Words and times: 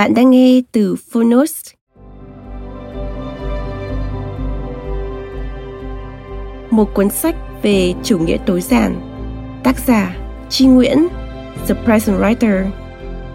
Bạn 0.00 0.14
đang 0.14 0.30
nghe 0.30 0.62
từ 0.72 0.96
Phonos. 1.12 1.52
Một 6.70 6.94
cuốn 6.94 7.10
sách 7.10 7.36
về 7.62 7.94
chủ 8.02 8.18
nghĩa 8.18 8.36
tối 8.46 8.60
giản. 8.60 9.00
Tác 9.64 9.78
giả 9.86 10.16
Chi 10.48 10.66
Nguyễn, 10.66 11.08
The 11.68 11.74
Present 11.84 12.20
Writer. 12.20 12.70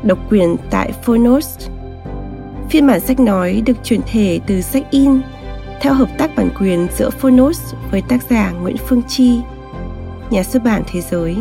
Độc 0.03 0.31
quyền 0.31 0.55
tại 0.69 0.91
Phonos. 1.03 1.69
Phiên 2.69 2.87
bản 2.87 2.99
sách 2.99 3.19
nói 3.19 3.61
được 3.65 3.77
chuyển 3.83 4.01
thể 4.11 4.39
từ 4.47 4.61
sách 4.61 4.83
in 4.91 5.21
theo 5.81 5.93
hợp 5.93 6.09
tác 6.17 6.35
bản 6.35 6.49
quyền 6.59 6.87
giữa 6.97 7.09
Phonos 7.09 7.73
với 7.91 8.01
tác 8.09 8.23
giả 8.29 8.51
Nguyễn 8.51 8.77
Phương 8.77 9.01
Chi, 9.07 9.39
nhà 10.29 10.43
xuất 10.43 10.63
bản 10.63 10.83
thế 10.91 11.01
giới. 11.01 11.35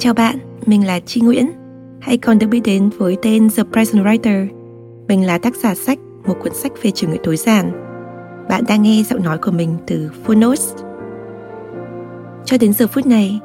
Chào 0.00 0.14
bạn, 0.14 0.38
mình 0.66 0.86
là 0.86 1.00
Chi 1.00 1.20
Nguyễn, 1.20 1.50
hay 2.00 2.18
còn 2.18 2.38
được 2.38 2.46
biết 2.46 2.60
đến 2.64 2.90
với 2.98 3.16
tên 3.22 3.48
The 3.56 3.62
Present 3.72 4.04
Writer. 4.04 4.46
Mình 5.08 5.26
là 5.26 5.38
tác 5.38 5.56
giả 5.56 5.74
sách 5.74 5.98
một 6.26 6.34
cuốn 6.42 6.54
sách 6.54 6.72
về 6.82 6.90
chủ 6.90 7.08
nghĩa 7.08 7.18
tối 7.22 7.36
giản. 7.36 7.70
Bạn 8.48 8.64
đang 8.68 8.82
nghe 8.82 9.02
giọng 9.10 9.22
nói 9.22 9.38
của 9.38 9.50
mình 9.50 9.76
từ 9.86 10.10
Phonos. 10.24 10.74
Cho 12.44 12.58
đến 12.60 12.72
giờ 12.72 12.86
phút 12.86 13.06
này, 13.06 13.40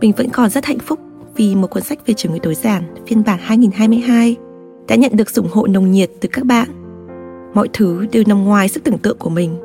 mình 0.00 0.12
vẫn 0.16 0.30
còn 0.30 0.50
rất 0.50 0.64
hạnh 0.64 0.78
phúc 0.78 0.98
vì 1.36 1.54
một 1.54 1.70
cuốn 1.70 1.82
sách 1.82 2.06
về 2.06 2.14
chủ 2.14 2.32
nghĩa 2.32 2.38
tối 2.42 2.54
giản 2.54 2.82
phiên 3.06 3.24
bản 3.24 3.38
2022 3.42 4.36
đã 4.88 4.96
nhận 4.96 5.16
được 5.16 5.30
sự 5.30 5.42
ủng 5.42 5.50
hộ 5.52 5.66
nồng 5.66 5.90
nhiệt 5.90 6.10
từ 6.20 6.28
các 6.32 6.44
bạn. 6.44 6.68
Mọi 7.54 7.68
thứ 7.72 8.06
đều 8.12 8.22
nằm 8.26 8.44
ngoài 8.44 8.68
sức 8.68 8.84
tưởng 8.84 8.98
tượng 8.98 9.18
của 9.18 9.30
mình. 9.30 9.56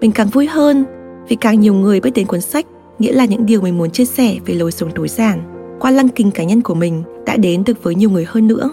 Mình 0.00 0.12
càng 0.12 0.28
vui 0.28 0.46
hơn 0.46 0.84
vì 1.28 1.36
càng 1.36 1.60
nhiều 1.60 1.74
người 1.74 2.00
biết 2.00 2.10
đến 2.14 2.26
cuốn 2.26 2.40
sách 2.40 2.66
nghĩa 2.98 3.12
là 3.12 3.24
những 3.24 3.46
điều 3.46 3.60
mình 3.60 3.78
muốn 3.78 3.90
chia 3.90 4.04
sẻ 4.04 4.36
về 4.46 4.54
lối 4.54 4.72
sống 4.72 4.90
tối 4.94 5.08
giản 5.08 5.57
qua 5.80 5.90
lăng 5.90 6.08
kính 6.08 6.30
cá 6.30 6.44
nhân 6.44 6.62
của 6.62 6.74
mình 6.74 7.02
đã 7.26 7.36
đến 7.36 7.64
được 7.64 7.82
với 7.82 7.94
nhiều 7.94 8.10
người 8.10 8.24
hơn 8.28 8.46
nữa. 8.46 8.70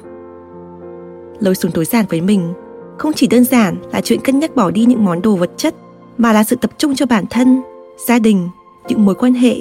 Lối 1.39 1.55
xuống 1.55 1.71
tối 1.71 1.85
giản 1.85 2.05
với 2.09 2.21
mình 2.21 2.53
không 2.97 3.13
chỉ 3.13 3.27
đơn 3.27 3.43
giản 3.43 3.75
là 3.93 4.01
chuyện 4.01 4.19
cân 4.19 4.39
nhắc 4.39 4.55
bỏ 4.55 4.71
đi 4.71 4.85
những 4.85 5.05
món 5.05 5.21
đồ 5.21 5.35
vật 5.35 5.51
chất 5.57 5.75
mà 6.17 6.33
là 6.33 6.43
sự 6.43 6.55
tập 6.55 6.71
trung 6.77 6.95
cho 6.95 7.05
bản 7.05 7.25
thân, 7.29 7.61
gia 8.07 8.19
đình, 8.19 8.49
những 8.87 9.05
mối 9.05 9.15
quan 9.15 9.33
hệ 9.33 9.55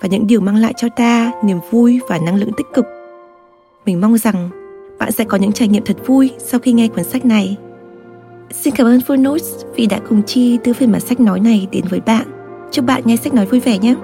và 0.00 0.08
những 0.08 0.26
điều 0.26 0.40
mang 0.40 0.56
lại 0.56 0.72
cho 0.76 0.88
ta 0.96 1.32
niềm 1.44 1.58
vui 1.70 2.00
và 2.08 2.18
năng 2.18 2.36
lượng 2.36 2.52
tích 2.56 2.66
cực. 2.74 2.84
Mình 3.86 4.00
mong 4.00 4.18
rằng 4.18 4.50
bạn 4.98 5.12
sẽ 5.12 5.24
có 5.24 5.36
những 5.36 5.52
trải 5.52 5.68
nghiệm 5.68 5.84
thật 5.84 5.96
vui 6.06 6.30
sau 6.38 6.60
khi 6.60 6.72
nghe 6.72 6.88
cuốn 6.88 7.04
sách 7.04 7.24
này. 7.24 7.56
Xin 8.50 8.74
cảm 8.76 8.86
ơn 8.86 9.00
Phonos 9.00 9.64
vì 9.74 9.86
đã 9.86 10.00
cùng 10.08 10.22
Chi 10.22 10.58
đưa 10.64 10.72
phiên 10.72 10.92
bản 10.92 11.00
sách 11.00 11.20
nói 11.20 11.40
này 11.40 11.68
đến 11.72 11.84
với 11.90 12.00
bạn. 12.00 12.26
Chúc 12.70 12.86
bạn 12.86 13.02
nghe 13.04 13.16
sách 13.16 13.34
nói 13.34 13.46
vui 13.46 13.60
vẻ 13.60 13.78
nhé! 13.78 13.94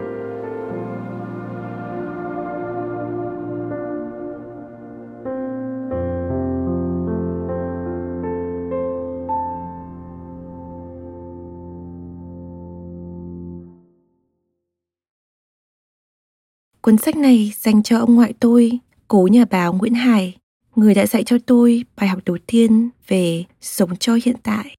Cuốn 16.84 16.98
sách 16.98 17.16
này 17.16 17.52
dành 17.56 17.82
cho 17.82 17.98
ông 17.98 18.14
ngoại 18.14 18.34
tôi, 18.40 18.78
cố 19.08 19.28
nhà 19.32 19.44
báo 19.50 19.72
Nguyễn 19.72 19.94
Hải, 19.94 20.36
người 20.76 20.94
đã 20.94 21.06
dạy 21.06 21.24
cho 21.24 21.36
tôi 21.46 21.84
bài 21.96 22.08
học 22.08 22.18
đầu 22.24 22.38
tiên 22.46 22.90
về 23.08 23.44
sống 23.60 23.96
cho 23.96 24.18
hiện 24.24 24.36
tại. 24.42 24.76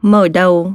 Mở 0.00 0.28
đầu 0.28 0.74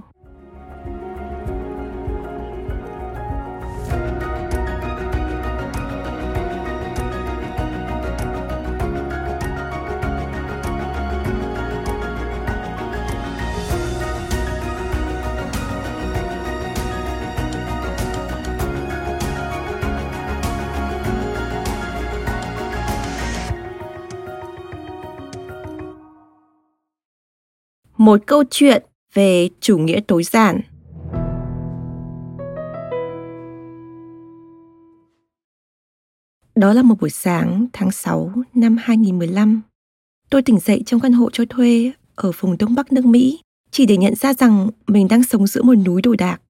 một 27.97 28.21
câu 28.25 28.43
chuyện 28.51 28.83
về 29.13 29.49
chủ 29.59 29.77
nghĩa 29.77 29.99
tối 30.07 30.23
giản. 30.23 30.61
Đó 36.55 36.73
là 36.73 36.81
một 36.83 36.95
buổi 37.01 37.09
sáng 37.09 37.67
tháng 37.73 37.91
6 37.91 38.31
năm 38.53 38.77
2015. 38.79 39.61
Tôi 40.29 40.41
tỉnh 40.41 40.59
dậy 40.59 40.83
trong 40.85 40.99
căn 40.99 41.13
hộ 41.13 41.29
cho 41.33 41.43
thuê 41.49 41.91
ở 42.15 42.31
vùng 42.39 42.57
Đông 42.57 42.75
Bắc 42.75 42.93
nước 42.93 43.05
Mỹ 43.05 43.39
chỉ 43.71 43.85
để 43.85 43.97
nhận 43.97 44.15
ra 44.15 44.33
rằng 44.33 44.69
mình 44.87 45.07
đang 45.07 45.23
sống 45.23 45.47
giữa 45.47 45.63
một 45.63 45.75
núi 45.75 46.01
đồ 46.01 46.15
đạc. 46.15 46.41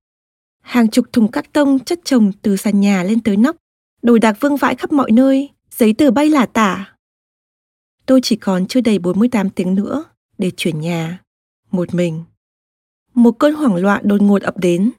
Hàng 0.62 0.89
chục 0.89 1.06
thùng 1.13 1.31
cắt 1.31 1.53
tông 1.53 1.80
chất 1.80 2.00
chồng 2.03 2.31
từ 2.41 2.56
sàn 2.56 2.80
nhà 2.80 3.03
lên 3.03 3.19
tới 3.19 3.38
nóc, 3.38 3.56
đồ 4.01 4.18
đạc 4.18 4.38
vương 4.39 4.57
vãi 4.57 4.75
khắp 4.75 4.91
mọi 4.91 5.12
nơi, 5.12 5.50
giấy 5.71 5.94
tờ 5.94 6.12
bay 6.12 6.30
lả 6.30 6.45
tả. 6.45 6.95
Tôi 8.06 8.19
chỉ 8.24 8.36
còn 8.36 8.65
chưa 8.65 8.81
đầy 8.81 9.00
48 9.00 9.50
tiếng 9.50 9.75
nữa 9.75 10.03
để 10.38 10.51
chuyển 10.57 10.80
nhà 10.80 11.25
một 11.75 11.94
mình. 11.94 12.24
Một 13.13 13.31
cơn 13.31 13.56
hoảng 13.56 13.75
loạn 13.75 14.01
đột 14.07 14.22
ngột 14.22 14.42
ập 14.42 14.57
đến. 14.57 14.92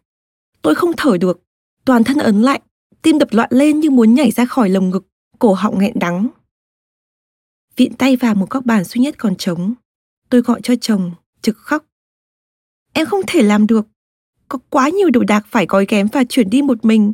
Tôi 0.63 0.75
không 0.75 0.91
thở 0.97 1.17
được, 1.21 1.43
toàn 1.85 2.05
thân 2.05 2.19
ấn 2.19 2.43
lạnh, 2.43 2.61
tim 3.03 3.19
đập 3.19 3.29
loạn 3.31 3.49
lên 3.53 3.81
như 3.81 3.91
muốn 3.91 4.15
nhảy 4.15 4.31
ra 4.31 4.45
khỏi 4.45 4.69
lồng 4.69 4.91
ngực, 4.91 5.07
cổ 5.39 5.55
họng 5.55 5.79
nghẹn 5.79 5.99
đắng. 5.99 6.29
Viện 7.77 7.95
tay 7.95 8.17
vào 8.17 8.35
một 8.35 8.51
góc 8.51 8.65
bàn 8.65 8.85
duy 8.85 9.01
nhất 9.01 9.15
còn 9.19 9.37
trống. 9.37 9.75
Tôi 10.31 10.41
gọi 10.41 10.61
cho 10.63 10.75
chồng, 10.81 11.11
trực 11.43 11.57
khóc. 11.57 11.85
Em 12.93 13.07
không 13.07 13.21
thể 13.27 13.43
làm 13.43 13.67
được. 13.67 13.87
Có 14.49 14.59
quá 14.71 14.89
nhiều 14.89 15.11
đồ 15.11 15.23
đạc 15.23 15.47
phải 15.49 15.67
gói 15.67 15.87
ghém 15.89 16.07
và 16.13 16.25
chuyển 16.29 16.51
đi 16.51 16.63
một 16.63 16.85
mình. 16.85 17.13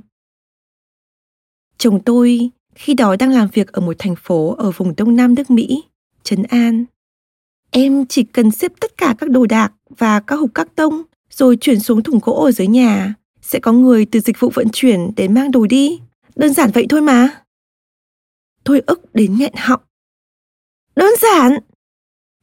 Chồng 1.78 2.02
tôi 2.04 2.50
khi 2.74 2.94
đó 2.94 3.16
đang 3.16 3.30
làm 3.30 3.48
việc 3.52 3.72
ở 3.72 3.80
một 3.80 3.96
thành 3.98 4.14
phố 4.16 4.54
ở 4.54 4.70
vùng 4.70 4.96
đông 4.96 5.16
nam 5.16 5.34
nước 5.34 5.50
Mỹ, 5.50 5.82
Trấn 6.22 6.42
An. 6.42 6.84
Em 7.74 8.06
chỉ 8.06 8.22
cần 8.24 8.50
xếp 8.50 8.72
tất 8.80 8.96
cả 8.96 9.14
các 9.18 9.30
đồ 9.30 9.46
đạc 9.46 9.72
và 9.98 10.20
các 10.20 10.36
hộp 10.36 10.50
các 10.54 10.68
tông 10.74 11.02
rồi 11.30 11.56
chuyển 11.60 11.80
xuống 11.80 12.02
thùng 12.02 12.18
gỗ 12.22 12.32
ở 12.44 12.52
dưới 12.52 12.66
nhà. 12.66 13.14
Sẽ 13.42 13.58
có 13.58 13.72
người 13.72 14.06
từ 14.06 14.20
dịch 14.20 14.40
vụ 14.40 14.50
vận 14.54 14.68
chuyển 14.72 15.10
đến 15.16 15.34
mang 15.34 15.50
đồ 15.50 15.66
đi. 15.66 16.00
Đơn 16.36 16.54
giản 16.54 16.70
vậy 16.74 16.86
thôi 16.88 17.00
mà. 17.00 17.42
Tôi 18.64 18.82
ức 18.86 19.14
đến 19.14 19.36
nghẹn 19.38 19.52
họng. 19.56 19.80
Đơn 20.96 21.10
giản. 21.20 21.58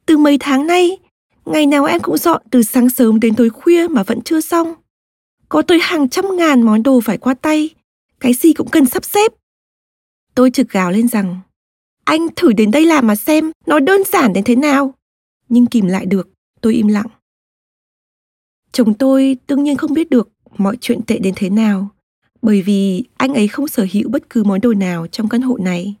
Từ 0.06 0.18
mấy 0.18 0.36
tháng 0.40 0.66
nay, 0.66 0.98
ngày 1.44 1.66
nào 1.66 1.84
em 1.84 2.00
cũng 2.00 2.18
dọn 2.18 2.42
từ 2.50 2.62
sáng 2.62 2.90
sớm 2.90 3.20
đến 3.20 3.34
tối 3.34 3.50
khuya 3.50 3.88
mà 3.88 4.02
vẫn 4.02 4.22
chưa 4.22 4.40
xong. 4.40 4.74
Có 5.48 5.62
tới 5.62 5.78
hàng 5.82 6.08
trăm 6.08 6.36
ngàn 6.36 6.62
món 6.62 6.82
đồ 6.82 7.00
phải 7.00 7.18
qua 7.18 7.34
tay, 7.34 7.70
cái 8.20 8.34
gì 8.34 8.52
cũng 8.52 8.68
cần 8.70 8.86
sắp 8.86 9.04
xếp. 9.04 9.32
Tôi 10.34 10.50
trực 10.50 10.68
gào 10.68 10.90
lên 10.90 11.08
rằng, 11.08 11.40
anh 12.04 12.26
thử 12.36 12.52
đến 12.52 12.70
đây 12.70 12.86
làm 12.86 13.06
mà 13.06 13.16
xem 13.16 13.52
nó 13.66 13.78
đơn 13.78 14.00
giản 14.12 14.32
đến 14.32 14.44
thế 14.44 14.56
nào. 14.56 14.94
Nhưng 15.50 15.66
kìm 15.66 15.86
lại 15.86 16.06
được, 16.06 16.28
tôi 16.60 16.74
im 16.74 16.86
lặng. 16.86 17.06
Chồng 18.72 18.94
tôi 18.94 19.36
đương 19.48 19.64
nhiên 19.64 19.76
không 19.76 19.94
biết 19.94 20.10
được 20.10 20.28
mọi 20.58 20.76
chuyện 20.80 21.02
tệ 21.06 21.18
đến 21.18 21.34
thế 21.36 21.50
nào, 21.50 21.88
bởi 22.42 22.62
vì 22.62 23.04
anh 23.16 23.34
ấy 23.34 23.48
không 23.48 23.68
sở 23.68 23.86
hữu 23.92 24.08
bất 24.08 24.30
cứ 24.30 24.44
món 24.44 24.60
đồ 24.60 24.74
nào 24.74 25.06
trong 25.06 25.28
căn 25.28 25.42
hộ 25.42 25.58
này. 25.58 25.94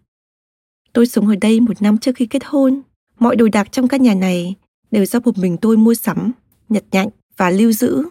Tôi 0.92 1.06
sống 1.06 1.28
ở 1.28 1.34
đây 1.40 1.60
một 1.60 1.82
năm 1.82 1.98
trước 1.98 2.16
khi 2.16 2.26
kết 2.26 2.44
hôn. 2.44 2.82
Mọi 3.18 3.36
đồ 3.36 3.48
đạc 3.52 3.72
trong 3.72 3.88
căn 3.88 4.02
nhà 4.02 4.14
này 4.14 4.54
đều 4.90 5.06
do 5.06 5.20
một 5.24 5.38
mình 5.38 5.56
tôi 5.56 5.76
mua 5.76 5.94
sắm, 5.94 6.32
nhặt 6.68 6.84
nhạnh 6.90 7.08
và 7.36 7.50
lưu 7.50 7.72
giữ. 7.72 8.02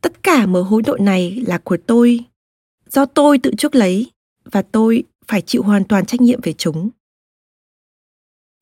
Tất 0.00 0.22
cả 0.22 0.46
mớ 0.46 0.62
hối 0.62 0.82
độ 0.82 0.96
này 1.00 1.44
là 1.46 1.58
của 1.58 1.76
tôi, 1.86 2.24
do 2.86 3.06
tôi 3.06 3.38
tự 3.38 3.52
chuốc 3.58 3.74
lấy 3.74 4.10
và 4.44 4.62
tôi 4.62 5.04
phải 5.26 5.42
chịu 5.42 5.62
hoàn 5.62 5.84
toàn 5.84 6.06
trách 6.06 6.20
nhiệm 6.20 6.40
về 6.42 6.52
chúng. 6.52 6.90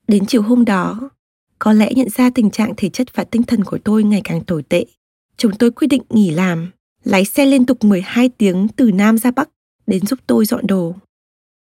Đến 0.08 0.26
chiều 0.26 0.42
hôm 0.42 0.64
đó, 0.64 1.10
có 1.58 1.72
lẽ 1.72 1.92
nhận 1.94 2.08
ra 2.08 2.30
tình 2.30 2.50
trạng 2.50 2.74
thể 2.76 2.88
chất 2.88 3.14
và 3.14 3.24
tinh 3.24 3.42
thần 3.42 3.64
của 3.64 3.78
tôi 3.84 4.04
ngày 4.04 4.20
càng 4.24 4.44
tồi 4.44 4.62
tệ, 4.62 4.84
chúng 5.36 5.52
tôi 5.52 5.70
quyết 5.70 5.88
định 5.88 6.02
nghỉ 6.10 6.30
làm, 6.30 6.70
lái 7.04 7.24
xe 7.24 7.46
liên 7.46 7.66
tục 7.66 7.84
12 7.84 8.28
tiếng 8.28 8.68
từ 8.76 8.92
Nam 8.92 9.18
ra 9.18 9.30
Bắc 9.30 9.48
đến 9.86 10.06
giúp 10.06 10.18
tôi 10.26 10.44
dọn 10.44 10.66
đồ. 10.66 10.94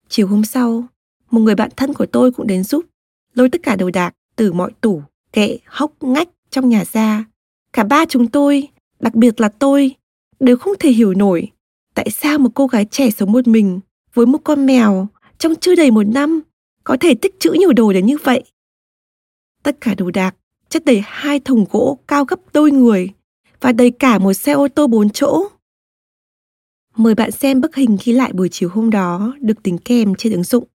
Chiều 0.09 0.27
hôm 0.27 0.43
sau, 0.43 0.83
một 1.31 1.39
người 1.39 1.55
bạn 1.55 1.69
thân 1.77 1.93
của 1.93 2.05
tôi 2.05 2.31
cũng 2.31 2.47
đến 2.47 2.63
giúp, 2.63 2.85
lôi 3.33 3.49
tất 3.49 3.63
cả 3.63 3.75
đồ 3.75 3.89
đạc 3.89 4.13
từ 4.35 4.53
mọi 4.53 4.71
tủ, 4.81 5.01
kệ, 5.31 5.57
hốc, 5.65 6.03
ngách 6.03 6.29
trong 6.49 6.69
nhà 6.69 6.83
ra. 6.91 7.25
Cả 7.73 7.83
ba 7.83 8.05
chúng 8.05 8.27
tôi, 8.27 8.67
đặc 8.99 9.15
biệt 9.15 9.41
là 9.41 9.49
tôi, 9.49 9.95
đều 10.39 10.57
không 10.57 10.73
thể 10.79 10.91
hiểu 10.91 11.13
nổi 11.13 11.51
tại 11.95 12.09
sao 12.09 12.39
một 12.39 12.49
cô 12.53 12.67
gái 12.67 12.85
trẻ 12.85 13.09
sống 13.09 13.31
một 13.31 13.47
mình 13.47 13.79
với 14.13 14.25
một 14.25 14.37
con 14.43 14.65
mèo 14.65 15.07
trong 15.37 15.55
chưa 15.55 15.75
đầy 15.75 15.91
một 15.91 16.03
năm 16.03 16.41
có 16.83 16.97
thể 16.99 17.15
tích 17.15 17.39
trữ 17.39 17.51
nhiều 17.51 17.73
đồ 17.73 17.93
đến 17.93 18.05
như 18.05 18.17
vậy. 18.23 18.43
Tất 19.65 19.77
cả 19.81 19.95
đồ 19.95 20.11
đạc 20.11 20.35
chất 20.69 20.85
đầy 20.85 21.01
hai 21.05 21.39
thùng 21.39 21.65
gỗ 21.71 21.99
cao 22.07 22.25
gấp 22.25 22.39
đôi 22.53 22.71
người 22.71 23.09
và 23.61 23.71
đầy 23.71 23.91
cả 23.91 24.17
một 24.17 24.33
xe 24.33 24.51
ô 24.51 24.67
tô 24.67 24.87
bốn 24.87 25.09
chỗ. 25.09 25.47
Mời 26.95 27.15
bạn 27.15 27.31
xem 27.31 27.61
bức 27.61 27.75
hình 27.75 27.97
ghi 28.03 28.13
lại 28.13 28.33
buổi 28.33 28.49
chiều 28.51 28.69
hôm 28.69 28.89
đó 28.89 29.33
được 29.41 29.63
tính 29.63 29.77
kèm 29.77 30.15
trên 30.15 30.33
ứng 30.33 30.43
dụng. 30.43 30.67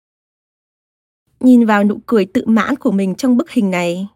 Nhìn 1.40 1.66
vào 1.66 1.84
nụ 1.84 1.98
cười 2.06 2.26
tự 2.26 2.44
mãn 2.46 2.76
của 2.76 2.90
mình 2.90 3.14
trong 3.14 3.36
bức 3.36 3.50
hình 3.50 3.70
này, 3.70 4.08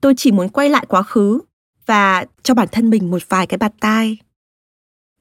tôi 0.00 0.14
chỉ 0.16 0.32
muốn 0.32 0.48
quay 0.48 0.70
lại 0.70 0.86
quá 0.88 1.02
khứ 1.02 1.40
và 1.86 2.26
cho 2.42 2.54
bản 2.54 2.68
thân 2.72 2.90
mình 2.90 3.10
một 3.10 3.28
vài 3.28 3.46
cái 3.46 3.58
bạt 3.58 3.72
tai. 3.80 4.18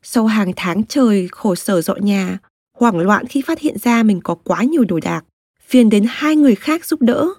Sau 0.01 0.25
hàng 0.25 0.51
tháng 0.55 0.83
trời 0.83 1.27
khổ 1.31 1.55
sở 1.55 1.81
dọn 1.81 2.05
nhà, 2.05 2.37
hoảng 2.77 2.97
loạn 2.97 3.25
khi 3.25 3.41
phát 3.41 3.59
hiện 3.59 3.77
ra 3.77 4.03
mình 4.03 4.21
có 4.23 4.35
quá 4.35 4.63
nhiều 4.63 4.85
đồ 4.85 4.99
đạc, 4.99 5.25
phiền 5.61 5.89
đến 5.89 6.05
hai 6.09 6.35
người 6.35 6.55
khác 6.55 6.85
giúp 6.85 7.01
đỡ. 7.01 7.33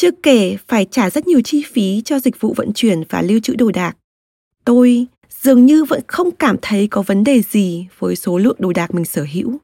Chưa 0.00 0.10
kể 0.10 0.56
phải 0.68 0.84
trả 0.84 1.10
rất 1.10 1.26
nhiều 1.26 1.40
chi 1.44 1.62
phí 1.72 2.02
cho 2.04 2.18
dịch 2.18 2.40
vụ 2.40 2.54
vận 2.56 2.72
chuyển 2.72 3.02
và 3.08 3.22
lưu 3.22 3.40
trữ 3.40 3.54
đồ 3.54 3.70
đạc. 3.70 3.96
Tôi 4.64 5.06
dường 5.30 5.66
như 5.66 5.84
vẫn 5.84 6.00
không 6.06 6.30
cảm 6.30 6.56
thấy 6.62 6.86
có 6.86 7.02
vấn 7.02 7.24
đề 7.24 7.42
gì 7.42 7.86
với 7.98 8.16
số 8.16 8.38
lượng 8.38 8.56
đồ 8.58 8.72
đạc 8.72 8.94
mình 8.94 9.04
sở 9.04 9.26
hữu. 9.32 9.58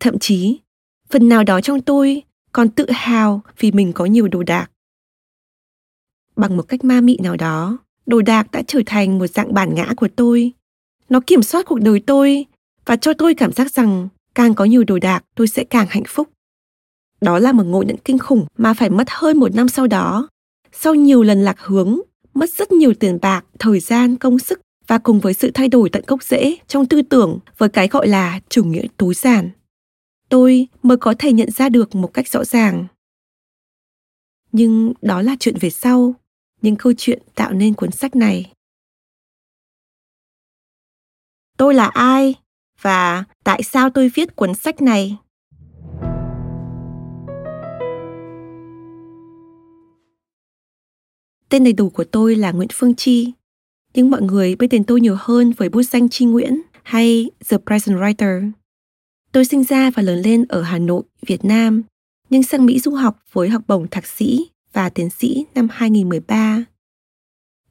Thậm 0.00 0.18
chí, 0.18 0.58
phần 1.10 1.28
nào 1.28 1.44
đó 1.44 1.60
trong 1.60 1.80
tôi 1.80 2.22
còn 2.52 2.68
tự 2.68 2.90
hào 2.90 3.40
vì 3.58 3.72
mình 3.72 3.92
có 3.92 4.04
nhiều 4.04 4.28
đồ 4.28 4.42
đạc. 4.42 4.70
Bằng 6.36 6.56
một 6.56 6.62
cách 6.62 6.84
ma 6.84 7.00
mị 7.00 7.18
nào 7.22 7.36
đó, 7.36 7.78
đồ 8.06 8.22
đạc 8.22 8.50
đã 8.52 8.62
trở 8.66 8.80
thành 8.86 9.18
một 9.18 9.26
dạng 9.26 9.54
bản 9.54 9.74
ngã 9.74 9.92
của 9.96 10.08
tôi. 10.16 10.52
Nó 11.08 11.20
kiểm 11.26 11.42
soát 11.42 11.66
cuộc 11.66 11.80
đời 11.80 12.00
tôi 12.00 12.46
và 12.84 12.96
cho 12.96 13.12
tôi 13.12 13.34
cảm 13.34 13.52
giác 13.52 13.72
rằng 13.72 14.08
càng 14.34 14.54
có 14.54 14.64
nhiều 14.64 14.84
đồ 14.84 14.98
đạc 14.98 15.24
tôi 15.34 15.46
sẽ 15.46 15.64
càng 15.64 15.86
hạnh 15.90 16.04
phúc. 16.06 16.28
Đó 17.20 17.38
là 17.38 17.52
một 17.52 17.64
ngộ 17.66 17.82
nhận 17.82 17.96
kinh 18.04 18.18
khủng 18.18 18.46
mà 18.58 18.74
phải 18.74 18.90
mất 18.90 19.06
hơn 19.10 19.38
một 19.38 19.54
năm 19.54 19.68
sau 19.68 19.86
đó. 19.86 20.28
Sau 20.72 20.94
nhiều 20.94 21.22
lần 21.22 21.42
lạc 21.42 21.60
hướng, 21.60 22.00
mất 22.34 22.50
rất 22.50 22.72
nhiều 22.72 22.94
tiền 22.94 23.18
bạc, 23.22 23.44
thời 23.58 23.80
gian, 23.80 24.16
công 24.16 24.38
sức 24.38 24.60
và 24.86 24.98
cùng 24.98 25.20
với 25.20 25.34
sự 25.34 25.50
thay 25.54 25.68
đổi 25.68 25.90
tận 25.90 26.02
gốc 26.06 26.22
rễ 26.22 26.56
trong 26.66 26.86
tư 26.86 27.02
tưởng 27.02 27.38
với 27.58 27.68
cái 27.68 27.88
gọi 27.88 28.08
là 28.08 28.40
chủ 28.48 28.64
nghĩa 28.64 28.86
tối 28.96 29.14
giản 29.14 29.50
tôi 30.28 30.68
mới 30.82 30.96
có 30.96 31.14
thể 31.18 31.32
nhận 31.32 31.50
ra 31.50 31.68
được 31.68 31.94
một 31.94 32.14
cách 32.14 32.28
rõ 32.28 32.44
ràng. 32.44 32.86
Nhưng 34.52 34.92
đó 35.02 35.22
là 35.22 35.36
chuyện 35.40 35.54
về 35.60 35.70
sau 35.70 36.14
những 36.62 36.76
câu 36.76 36.92
chuyện 36.96 37.22
tạo 37.34 37.52
nên 37.52 37.74
cuốn 37.74 37.90
sách 37.90 38.16
này. 38.16 38.52
Tôi 41.56 41.74
là 41.74 41.86
ai 41.86 42.34
và 42.80 43.24
tại 43.44 43.62
sao 43.62 43.90
tôi 43.90 44.08
viết 44.14 44.36
cuốn 44.36 44.54
sách 44.54 44.82
này? 44.82 45.16
Tên 51.48 51.64
đầy 51.64 51.72
đủ 51.72 51.90
của 51.90 52.04
tôi 52.04 52.36
là 52.36 52.52
nguyễn 52.52 52.68
phương 52.72 52.94
chi 52.94 53.32
nhưng 53.96 54.10
mọi 54.10 54.22
người 54.22 54.56
biết 54.56 54.66
tên 54.70 54.84
tôi 54.84 55.00
nhiều 55.00 55.16
hơn 55.18 55.52
với 55.56 55.68
bút 55.68 55.82
danh 55.82 56.08
Chi 56.08 56.24
Nguyễn 56.24 56.62
hay 56.82 57.30
The 57.48 57.56
Present 57.66 57.98
Writer. 57.98 58.50
Tôi 59.32 59.44
sinh 59.44 59.64
ra 59.64 59.90
và 59.90 60.02
lớn 60.02 60.18
lên 60.18 60.44
ở 60.48 60.62
Hà 60.62 60.78
Nội, 60.78 61.02
Việt 61.26 61.44
Nam, 61.44 61.82
nhưng 62.30 62.42
sang 62.42 62.66
Mỹ 62.66 62.80
du 62.80 62.94
học 62.94 63.18
với 63.32 63.48
học 63.48 63.62
bổng 63.68 63.88
thạc 63.88 64.06
sĩ 64.06 64.46
và 64.72 64.88
tiến 64.88 65.10
sĩ 65.10 65.44
năm 65.54 65.68
2013. 65.70 66.64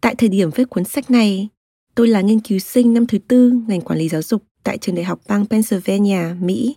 Tại 0.02 0.16
thời 0.16 0.30
điểm 0.30 0.50
viết 0.56 0.70
cuốn 0.70 0.84
sách 0.84 1.12
này, 1.12 1.48
tôi 1.96 2.08
là 2.08 2.22
nghiên 2.22 2.40
cứu 2.40 2.60
sinh 2.60 2.94
năm 2.94 3.08
thứ 3.08 3.18
tư 3.18 3.54
ngành 3.68 3.82
quản 3.82 4.00
lý 4.00 4.10
giáo 4.10 4.22
dục 4.22 4.44
tại 4.64 4.78
trường 4.78 4.96
đại 4.96 5.06
học 5.06 5.22
bang 5.28 5.46
Pennsylvania, 5.46 6.22
Mỹ. 6.42 6.76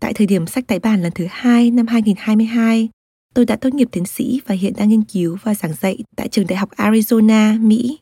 Tại 0.00 0.14
thời 0.14 0.26
điểm 0.26 0.46
sách 0.46 0.66
tái 0.66 0.78
bản 0.78 1.02
lần 1.02 1.12
thứ 1.14 1.26
hai 1.30 1.70
năm 1.70 1.86
2022, 1.86 2.88
tôi 3.36 3.44
đã 3.44 3.56
tốt 3.56 3.74
nghiệp 3.74 3.88
tiến 3.92 4.06
sĩ 4.06 4.40
và 4.46 4.54
hiện 4.54 4.72
đang 4.76 4.88
nghiên 4.88 5.02
cứu 5.02 5.36
và 5.42 5.54
giảng 5.54 5.74
dạy 5.74 5.98
tại 6.16 6.28
trường 6.28 6.46
đại 6.46 6.56
học 6.56 6.70
Arizona, 6.76 7.60
Mỹ. 7.60 7.98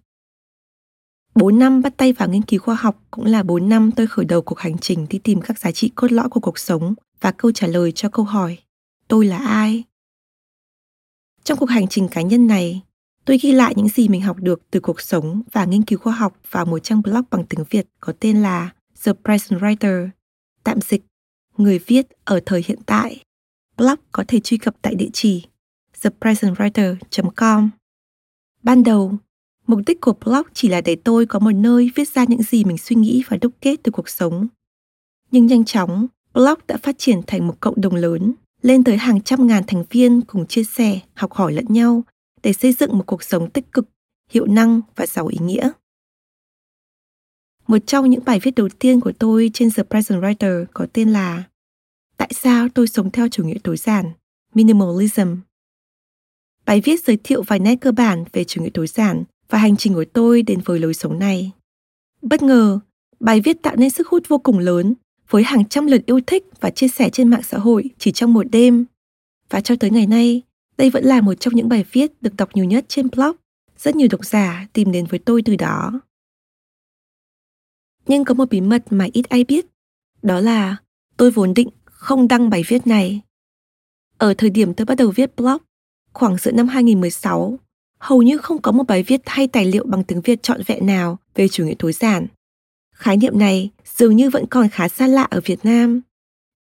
4 1.35 1.59
năm 1.59 1.83
bắt 1.83 1.97
tay 1.97 2.13
vào 2.13 2.29
nghiên 2.29 2.43
cứu 2.43 2.61
khoa 2.61 2.75
học 2.75 3.03
cũng 3.11 3.25
là 3.25 3.43
4 3.43 3.69
năm 3.69 3.91
tôi 3.97 4.07
khởi 4.07 4.25
đầu 4.25 4.43
cuộc 4.43 4.59
hành 4.59 4.79
trình 4.79 5.07
đi 5.11 5.19
tìm 5.19 5.41
các 5.41 5.59
giá 5.59 5.73
trị 5.73 5.91
cốt 5.95 6.13
lõi 6.13 6.29
của 6.29 6.41
cuộc 6.41 6.59
sống 6.59 6.95
và 7.21 7.33
câu 7.33 7.53
trả 7.53 7.67
lời 7.67 7.93
cho 7.93 8.09
câu 8.09 8.25
hỏi 8.25 8.59
tôi 9.09 9.27
là 9.27 9.39
ai? 9.39 9.85
Trong 11.45 11.59
cuộc 11.59 11.71
hành 11.71 11.89
trình 11.89 12.09
cá 12.09 12.23
nhân 12.23 12.47
này, 12.47 12.83
tôi 13.25 13.39
ghi 13.39 13.53
lại 13.53 13.75
những 13.77 13.89
gì 13.89 14.09
mình 14.09 14.21
học 14.21 14.37
được 14.41 14.63
từ 14.71 14.81
cuộc 14.81 15.01
sống 15.01 15.43
và 15.53 15.65
nghiên 15.65 15.83
cứu 15.83 15.99
khoa 15.99 16.13
học 16.13 16.37
vào 16.51 16.67
một 16.67 16.79
trang 16.79 17.03
blog 17.03 17.23
bằng 17.31 17.47
tiếng 17.47 17.65
Việt 17.71 17.87
có 18.01 18.13
tên 18.21 18.43
là 18.43 18.71
The 19.05 19.13
Present 19.25 19.61
Writer, 19.61 20.09
tạm 20.65 20.81
dịch 20.81 21.03
người 21.57 21.79
viết 21.79 22.07
ở 22.25 22.41
thời 22.47 22.65
hiện 22.67 22.79
tại. 22.87 23.21
Blog 23.77 23.99
có 24.13 24.25
thể 24.29 24.41
truy 24.41 24.59
cập 24.59 24.75
tại 24.83 24.95
địa 24.95 25.11
chỉ 25.13 25.47
thepresentwriter.com. 26.03 27.71
Ban 28.63 28.83
đầu, 28.83 29.19
Mục 29.67 29.81
đích 29.87 30.01
của 30.01 30.15
blog 30.25 30.43
chỉ 30.55 30.69
là 30.69 30.81
để 30.81 30.97
tôi 31.05 31.27
có 31.27 31.39
một 31.39 31.51
nơi 31.53 31.91
viết 31.95 32.09
ra 32.09 32.25
những 32.29 32.43
gì 32.43 32.65
mình 32.65 32.79
suy 32.79 32.97
nghĩ 32.97 33.23
và 33.29 33.37
đúc 33.37 33.53
kết 33.61 33.81
từ 33.83 33.93
cuộc 33.93 34.09
sống. 34.09 34.47
Nhưng 35.31 35.47
nhanh 35.47 35.65
chóng, 35.65 36.07
blog 36.35 36.59
đã 36.67 36.77
phát 36.77 36.99
triển 36.99 37.21
thành 37.27 37.47
một 37.47 37.61
cộng 37.61 37.81
đồng 37.81 37.95
lớn, 37.95 38.35
lên 38.63 38.85
tới 38.85 38.97
hàng 38.97 39.21
trăm 39.21 39.47
ngàn 39.47 39.65
thành 39.67 39.85
viên 39.91 40.21
cùng 40.21 40.47
chia 40.47 40.65
sẻ, 40.65 41.01
học 41.15 41.33
hỏi 41.33 41.53
lẫn 41.53 41.65
nhau 41.69 42.03
để 42.43 42.53
xây 42.53 42.73
dựng 42.73 42.99
một 42.99 43.05
cuộc 43.07 43.23
sống 43.23 43.51
tích 43.51 43.73
cực, 43.73 43.89
hiệu 44.31 44.47
năng 44.47 44.81
và 44.97 45.07
giàu 45.07 45.27
ý 45.27 45.39
nghĩa. 45.41 45.71
Một 47.67 47.79
trong 47.87 48.11
những 48.11 48.25
bài 48.25 48.41
viết 48.43 48.55
đầu 48.55 48.69
tiên 48.79 49.01
của 49.01 49.13
tôi 49.19 49.51
trên 49.55 49.71
The 49.71 49.83
Present 49.83 50.23
Writer 50.23 50.65
có 50.75 50.87
tên 50.93 51.11
là 51.11 51.43
Tại 52.17 52.31
sao 52.35 52.69
tôi 52.69 52.87
sống 52.87 53.11
theo 53.11 53.29
chủ 53.29 53.45
nghĩa 53.45 53.59
tối 53.65 53.77
giản, 53.77 54.13
Minimalism. 54.55 55.37
Bài 56.67 56.81
viết 56.85 57.05
giới 57.05 57.19
thiệu 57.25 57.43
vài 57.43 57.59
nét 57.59 57.77
cơ 57.81 57.93
bản 57.93 58.25
về 58.33 58.45
chủ 58.45 58.63
nghĩa 58.63 58.71
tối 58.75 58.87
giản 58.87 59.25
và 59.49 59.59
hành 59.59 59.77
trình 59.77 59.95
của 59.95 60.05
tôi 60.13 60.43
đến 60.43 60.61
với 60.65 60.79
lối 60.79 60.95
sống 60.95 61.19
này. 61.19 61.53
Bất 62.23 62.43
ngờ, 62.43 62.79
bài 63.21 63.41
viết 63.41 63.63
tạo 63.63 63.77
nên 63.77 63.91
sức 63.91 64.09
hút 64.09 64.29
vô 64.29 64.39
cùng 64.39 64.59
lớn 64.59 64.95
với 65.29 65.43
hàng 65.43 65.69
trăm 65.69 65.87
lượt 65.87 66.07
yêu 66.07 66.21
thích 66.27 66.45
và 66.61 66.71
chia 66.71 66.89
sẻ 66.89 67.11
trên 67.11 67.29
mạng 67.29 67.43
xã 67.43 67.59
hội 67.59 67.91
chỉ 67.99 68.13
trong 68.13 68.33
một 68.33 68.47
đêm. 68.53 68.85
Và 69.51 69.61
cho 69.61 69.77
tới 69.81 69.91
ngày 69.91 70.07
nay, 70.07 70.43
đây 70.77 70.91
vẫn 70.91 71.05
là 71.05 71.21
một 71.21 71.35
trong 71.35 71.55
những 71.55 71.69
bài 71.69 71.85
viết 71.93 72.23
được 72.23 72.37
đọc 72.37 72.49
nhiều 72.55 72.65
nhất 72.65 72.85
trên 72.89 73.09
blog. 73.11 73.37
Rất 73.79 73.97
nhiều 73.97 74.09
độc 74.11 74.25
giả 74.25 74.67
tìm 74.73 74.93
đến 74.93 75.07
với 75.07 75.19
tôi 75.19 75.43
từ 75.45 75.57
đó. 75.57 76.01
Nhưng 78.07 78.25
có 78.25 78.35
một 78.35 78.49
bí 78.51 78.61
mật 78.61 78.85
mà 78.91 79.07
ít 79.13 79.29
ai 79.29 79.45
biết, 79.45 79.67
đó 80.23 80.41
là 80.41 80.77
tôi 81.17 81.31
vốn 81.31 81.55
định 81.55 81.69
không 82.05 82.29
đăng 82.29 82.51
bài 82.51 82.63
viết 82.69 82.87
này. 82.87 83.21
Ở 84.19 84.35
thời 84.35 84.51
điểm 84.51 84.75
tôi 84.75 84.85
bắt 84.85 84.95
đầu 84.95 85.11
viết 85.11 85.37
blog, 85.37 85.57
khoảng 86.13 86.37
giữa 86.39 86.53
năm 86.53 86.69
2016, 86.69 87.59
hầu 87.99 88.23
như 88.23 88.39
không 88.39 88.63
có 88.63 88.73
một 88.73 88.85
bài 88.89 89.03
viết 89.03 89.21
hay 89.27 89.49
tài 89.49 89.65
liệu 89.65 89.85
bằng 89.87 90.05
tiếng 90.05 90.21
Việt 90.21 90.43
trọn 90.43 90.61
vẹn 90.67 90.87
nào 90.87 91.19
về 91.35 91.49
chủ 91.49 91.65
nghĩa 91.65 91.75
tối 91.79 91.93
giản. 91.93 92.27
Khái 92.95 93.17
niệm 93.17 93.39
này 93.39 93.71
dường 93.97 94.17
như 94.17 94.31
vẫn 94.31 94.47
còn 94.47 94.69
khá 94.69 94.89
xa 94.89 95.07
lạ 95.07 95.27
ở 95.31 95.41
Việt 95.45 95.65
Nam. 95.65 96.01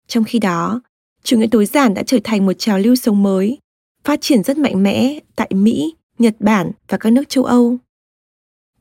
Trong 0.07 0.23
khi 0.23 0.39
đó, 0.39 0.81
chủ 1.23 1.37
nghĩa 1.37 1.47
tối 1.51 1.65
giản 1.65 1.93
đã 1.93 2.03
trở 2.03 2.17
thành 2.23 2.45
một 2.45 2.53
trào 2.53 2.79
lưu 2.79 2.95
sống 2.95 3.23
mới, 3.23 3.57
phát 4.03 4.21
triển 4.21 4.43
rất 4.43 4.57
mạnh 4.57 4.83
mẽ 4.83 5.19
tại 5.35 5.51
Mỹ, 5.53 5.95
Nhật 6.17 6.35
Bản 6.39 6.71
và 6.87 6.97
các 6.97 7.13
nước 7.13 7.29
châu 7.29 7.43
Âu. 7.43 7.77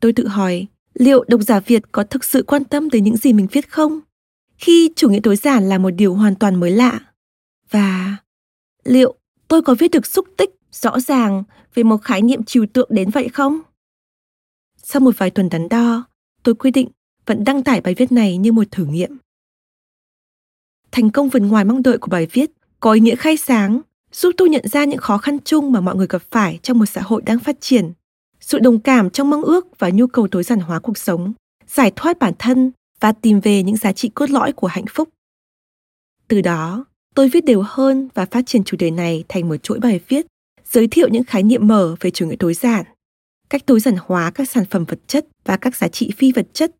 Tôi 0.00 0.12
tự 0.12 0.26
hỏi, 0.26 0.66
liệu 0.94 1.24
độc 1.28 1.40
giả 1.42 1.60
Việt 1.60 1.82
có 1.92 2.04
thực 2.04 2.24
sự 2.24 2.42
quan 2.42 2.64
tâm 2.64 2.90
tới 2.90 3.00
những 3.00 3.16
gì 3.16 3.32
mình 3.32 3.46
viết 3.52 3.70
không? 3.70 4.00
Khi 4.58 4.90
chủ 4.96 5.08
nghĩa 5.08 5.20
tối 5.22 5.36
giản 5.36 5.68
là 5.68 5.78
một 5.78 5.90
điều 5.90 6.14
hoàn 6.14 6.34
toàn 6.34 6.60
mới 6.60 6.70
lạ. 6.70 7.00
Và 7.70 8.16
liệu 8.84 9.14
tôi 9.48 9.62
có 9.62 9.74
viết 9.78 9.90
được 9.90 10.06
xúc 10.06 10.26
tích 10.36 10.50
rõ 10.72 11.00
ràng 11.00 11.44
về 11.74 11.82
một 11.82 11.96
khái 11.96 12.22
niệm 12.22 12.44
trừu 12.44 12.66
tượng 12.72 12.88
đến 12.92 13.10
vậy 13.10 13.28
không? 13.28 13.60
Sau 14.82 15.00
một 15.00 15.18
vài 15.18 15.30
tuần 15.30 15.48
đắn 15.48 15.68
đo, 15.68 16.04
tôi 16.42 16.54
quyết 16.54 16.70
định 16.70 16.88
vẫn 17.26 17.44
đăng 17.44 17.62
tải 17.62 17.80
bài 17.80 17.94
viết 17.94 18.12
này 18.12 18.36
như 18.36 18.52
một 18.52 18.64
thử 18.70 18.84
nghiệm. 18.84 19.16
Thành 20.92 21.10
công 21.10 21.28
vượt 21.28 21.42
ngoài 21.42 21.64
mong 21.64 21.82
đợi 21.82 21.98
của 21.98 22.10
bài 22.10 22.26
viết 22.32 22.50
có 22.80 22.92
ý 22.92 23.00
nghĩa 23.00 23.16
khai 23.16 23.36
sáng, 23.36 23.80
giúp 24.12 24.30
tôi 24.36 24.48
nhận 24.48 24.68
ra 24.68 24.84
những 24.84 24.98
khó 24.98 25.18
khăn 25.18 25.38
chung 25.44 25.72
mà 25.72 25.80
mọi 25.80 25.96
người 25.96 26.06
gặp 26.10 26.22
phải 26.30 26.58
trong 26.62 26.78
một 26.78 26.86
xã 26.86 27.00
hội 27.00 27.22
đang 27.22 27.38
phát 27.38 27.56
triển, 27.60 27.92
sự 28.40 28.58
đồng 28.58 28.80
cảm 28.80 29.10
trong 29.10 29.30
mong 29.30 29.42
ước 29.42 29.78
và 29.78 29.90
nhu 29.90 30.06
cầu 30.06 30.28
tối 30.28 30.42
giản 30.42 30.60
hóa 30.60 30.78
cuộc 30.78 30.98
sống, 30.98 31.32
giải 31.66 31.92
thoát 31.96 32.18
bản 32.18 32.34
thân 32.38 32.72
và 33.00 33.12
tìm 33.12 33.40
về 33.40 33.62
những 33.62 33.76
giá 33.76 33.93
trị 33.93 34.09
cốt 34.09 34.31
lõi 34.31 34.52
của 34.52 34.67
hạnh 34.67 34.85
phúc. 34.90 35.09
Từ 36.28 36.40
đó, 36.40 36.85
tôi 37.14 37.28
viết 37.28 37.45
đều 37.45 37.62
hơn 37.67 38.09
và 38.14 38.26
phát 38.26 38.47
triển 38.47 38.64
chủ 38.64 38.76
đề 38.76 38.90
này 38.90 39.25
thành 39.28 39.49
một 39.49 39.57
chuỗi 39.57 39.78
bài 39.78 40.00
viết 40.09 40.26
giới 40.64 40.88
thiệu 40.88 41.09
những 41.09 41.25
khái 41.25 41.43
niệm 41.43 41.67
mở 41.67 41.97
về 42.00 42.11
chủ 42.11 42.26
nghĩa 42.26 42.37
tối 42.38 42.55
giản, 42.55 42.87
cách 43.50 43.67
tối 43.67 43.81
giản 43.81 43.95
hóa 44.00 44.31
các 44.31 44.50
sản 44.50 44.64
phẩm 44.71 44.85
vật 44.85 44.99
chất 45.07 45.26
và 45.45 45.57
các 45.57 45.76
giá 45.76 45.88
trị 45.88 46.11
phi 46.17 46.33
vật 46.33 46.47
chất, 46.52 46.76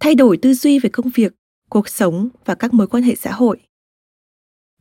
thay 0.00 0.14
đổi 0.14 0.36
tư 0.36 0.54
duy 0.54 0.78
về 0.78 0.90
công 0.90 1.10
việc, 1.14 1.32
cuộc 1.70 1.88
sống 1.88 2.28
và 2.44 2.54
các 2.54 2.74
mối 2.74 2.86
quan 2.86 3.02
hệ 3.02 3.14
xã 3.14 3.32
hội. 3.32 3.58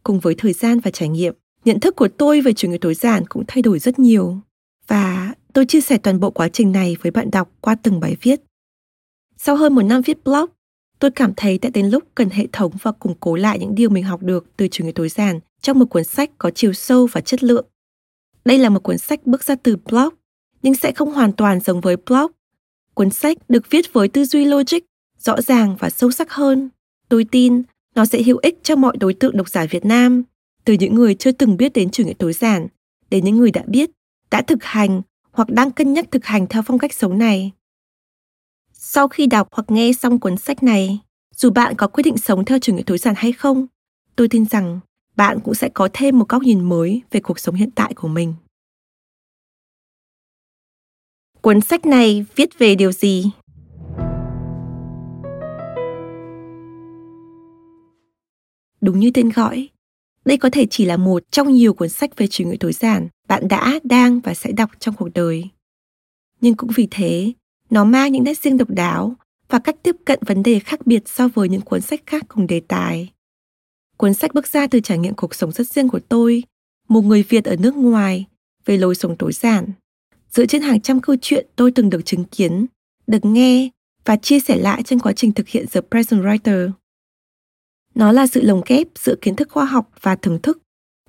Cùng 0.03 0.19
với 0.19 0.35
thời 0.37 0.53
gian 0.53 0.79
và 0.79 0.91
trải 0.91 1.09
nghiệm, 1.09 1.33
nhận 1.65 1.79
thức 1.79 1.95
của 1.95 2.07
tôi 2.07 2.41
về 2.41 2.53
chủ 2.53 2.69
nghĩa 2.69 2.77
tối 2.77 2.93
giản 2.93 3.27
cũng 3.27 3.43
thay 3.47 3.61
đổi 3.61 3.79
rất 3.79 3.99
nhiều 3.99 4.37
và 4.87 5.33
tôi 5.53 5.65
chia 5.65 5.81
sẻ 5.81 5.97
toàn 5.97 6.19
bộ 6.19 6.31
quá 6.31 6.49
trình 6.49 6.71
này 6.71 6.97
với 7.01 7.11
bạn 7.11 7.31
đọc 7.31 7.51
qua 7.61 7.75
từng 7.75 7.99
bài 7.99 8.17
viết. 8.21 8.41
Sau 9.37 9.55
hơn 9.55 9.75
một 9.75 9.81
năm 9.81 10.01
viết 10.01 10.23
blog, 10.23 10.49
tôi 10.99 11.11
cảm 11.11 11.33
thấy 11.37 11.57
đã 11.57 11.69
đến 11.69 11.85
lúc 11.85 12.03
cần 12.15 12.29
hệ 12.29 12.47
thống 12.51 12.71
và 12.81 12.91
củng 12.91 13.15
cố 13.19 13.35
lại 13.35 13.59
những 13.59 13.75
điều 13.75 13.89
mình 13.89 14.03
học 14.03 14.23
được 14.23 14.45
từ 14.57 14.67
chủ 14.67 14.85
nghĩa 14.85 14.91
tối 14.91 15.09
giản 15.09 15.39
trong 15.61 15.79
một 15.79 15.85
cuốn 15.85 16.03
sách 16.03 16.31
có 16.37 16.51
chiều 16.51 16.73
sâu 16.73 17.07
và 17.11 17.21
chất 17.21 17.43
lượng. 17.43 17.65
Đây 18.45 18.57
là 18.57 18.69
một 18.69 18.83
cuốn 18.83 18.97
sách 18.97 19.25
bước 19.25 19.43
ra 19.43 19.55
từ 19.63 19.75
blog, 19.75 20.09
nhưng 20.61 20.75
sẽ 20.75 20.91
không 20.91 21.13
hoàn 21.13 21.33
toàn 21.33 21.59
giống 21.59 21.81
với 21.81 21.95
blog. 21.97 22.31
Cuốn 22.93 23.09
sách 23.09 23.37
được 23.49 23.69
viết 23.69 23.93
với 23.93 24.07
tư 24.07 24.25
duy 24.25 24.45
logic, 24.45 24.79
rõ 25.19 25.41
ràng 25.41 25.75
và 25.79 25.89
sâu 25.89 26.11
sắc 26.11 26.31
hơn. 26.31 26.69
Tôi 27.09 27.25
tin 27.31 27.63
nó 27.95 28.05
sẽ 28.05 28.23
hữu 28.23 28.37
ích 28.37 28.59
cho 28.63 28.75
mọi 28.75 28.97
đối 28.97 29.13
tượng 29.13 29.37
độc 29.37 29.49
giả 29.49 29.65
Việt 29.69 29.85
Nam, 29.85 30.23
từ 30.65 30.73
những 30.73 30.95
người 30.95 31.15
chưa 31.15 31.31
từng 31.31 31.57
biết 31.57 31.73
đến 31.73 31.89
chủ 31.89 32.05
nghĩa 32.05 32.13
tối 32.13 32.33
giản 32.33 32.67
đến 33.09 33.25
những 33.25 33.37
người 33.37 33.51
đã 33.51 33.63
biết, 33.67 33.89
đã 34.31 34.41
thực 34.41 34.63
hành 34.63 35.01
hoặc 35.31 35.49
đang 35.49 35.71
cân 35.71 35.93
nhắc 35.93 36.05
thực 36.11 36.25
hành 36.25 36.47
theo 36.47 36.61
phong 36.65 36.79
cách 36.79 36.93
sống 36.93 37.17
này. 37.17 37.51
Sau 38.87 39.07
khi 39.07 39.27
đọc 39.27 39.47
hoặc 39.51 39.65
nghe 39.71 39.91
xong 39.93 40.19
cuốn 40.19 40.37
sách 40.37 40.63
này, 40.63 40.99
dù 41.35 41.49
bạn 41.49 41.75
có 41.75 41.87
quyết 41.87 42.01
định 42.03 42.17
sống 42.17 42.45
theo 42.45 42.59
chủ 42.59 42.75
nghĩa 42.75 42.83
tối 42.85 42.97
giản 42.97 43.15
hay 43.17 43.31
không, 43.31 43.67
tôi 44.15 44.27
tin 44.27 44.45
rằng 44.45 44.79
bạn 45.15 45.39
cũng 45.43 45.53
sẽ 45.53 45.69
có 45.73 45.89
thêm 45.93 46.19
một 46.19 46.29
góc 46.29 46.41
nhìn 46.41 46.69
mới 46.69 47.01
về 47.11 47.19
cuộc 47.19 47.39
sống 47.39 47.55
hiện 47.55 47.69
tại 47.71 47.93
của 47.93 48.07
mình. 48.07 48.33
Cuốn 51.41 51.61
sách 51.61 51.85
này 51.85 52.25
viết 52.35 52.59
về 52.59 52.75
điều 52.75 52.91
gì? 52.91 53.31
Đúng 58.81 58.99
như 58.99 59.11
tên 59.13 59.29
gọi, 59.29 59.69
đây 60.25 60.37
có 60.37 60.49
thể 60.51 60.65
chỉ 60.69 60.85
là 60.85 60.97
một 60.97 61.23
trong 61.31 61.51
nhiều 61.51 61.73
cuốn 61.73 61.89
sách 61.89 62.17
về 62.17 62.27
chủ 62.27 62.43
nghĩa 62.43 62.57
tối 62.59 62.73
giản 62.73 63.07
bạn 63.27 63.47
đã, 63.47 63.79
đang 63.83 64.19
và 64.19 64.33
sẽ 64.33 64.51
đọc 64.51 64.69
trong 64.79 64.95
cuộc 64.95 65.09
đời. 65.13 65.49
Nhưng 66.41 66.55
cũng 66.55 66.69
vì 66.75 66.87
thế, 66.91 67.33
nó 67.69 67.83
mang 67.83 68.11
những 68.11 68.23
nét 68.23 68.37
riêng 68.37 68.57
độc 68.57 68.69
đáo 68.69 69.15
và 69.49 69.59
cách 69.59 69.75
tiếp 69.83 69.95
cận 70.05 70.19
vấn 70.25 70.43
đề 70.43 70.59
khác 70.59 70.87
biệt 70.87 71.03
so 71.05 71.27
với 71.27 71.49
những 71.49 71.61
cuốn 71.61 71.81
sách 71.81 72.01
khác 72.05 72.25
cùng 72.27 72.47
đề 72.47 72.61
tài. 72.67 73.11
Cuốn 73.97 74.13
sách 74.13 74.33
bước 74.33 74.47
ra 74.47 74.67
từ 74.67 74.79
trải 74.79 74.97
nghiệm 74.97 75.13
cuộc 75.13 75.35
sống 75.35 75.51
rất 75.51 75.67
riêng 75.67 75.89
của 75.89 75.99
tôi, 76.09 76.43
một 76.87 77.01
người 77.01 77.23
Việt 77.29 77.45
ở 77.45 77.55
nước 77.55 77.75
ngoài, 77.75 78.25
về 78.65 78.77
lối 78.77 78.95
sống 78.95 79.15
tối 79.17 79.33
giản. 79.33 79.65
Dựa 80.29 80.45
trên 80.45 80.61
hàng 80.61 80.81
trăm 80.81 81.01
câu 81.01 81.15
chuyện 81.21 81.47
tôi 81.55 81.71
từng 81.71 81.89
được 81.89 82.05
chứng 82.05 82.23
kiến, 82.23 82.65
được 83.07 83.25
nghe 83.25 83.69
và 84.05 84.15
chia 84.15 84.39
sẻ 84.39 84.57
lại 84.57 84.83
trong 84.83 84.99
quá 84.99 85.13
trình 85.13 85.31
thực 85.31 85.47
hiện 85.47 85.65
The 85.71 85.81
Present 85.91 86.21
Writer. 86.21 86.71
Nó 87.95 88.11
là 88.11 88.27
sự 88.27 88.41
lồng 88.41 88.61
ghép 88.65 88.87
giữa 88.95 89.15
kiến 89.21 89.35
thức 89.35 89.49
khoa 89.51 89.65
học 89.65 89.89
và 90.01 90.15
thưởng 90.15 90.41
thức, 90.41 90.57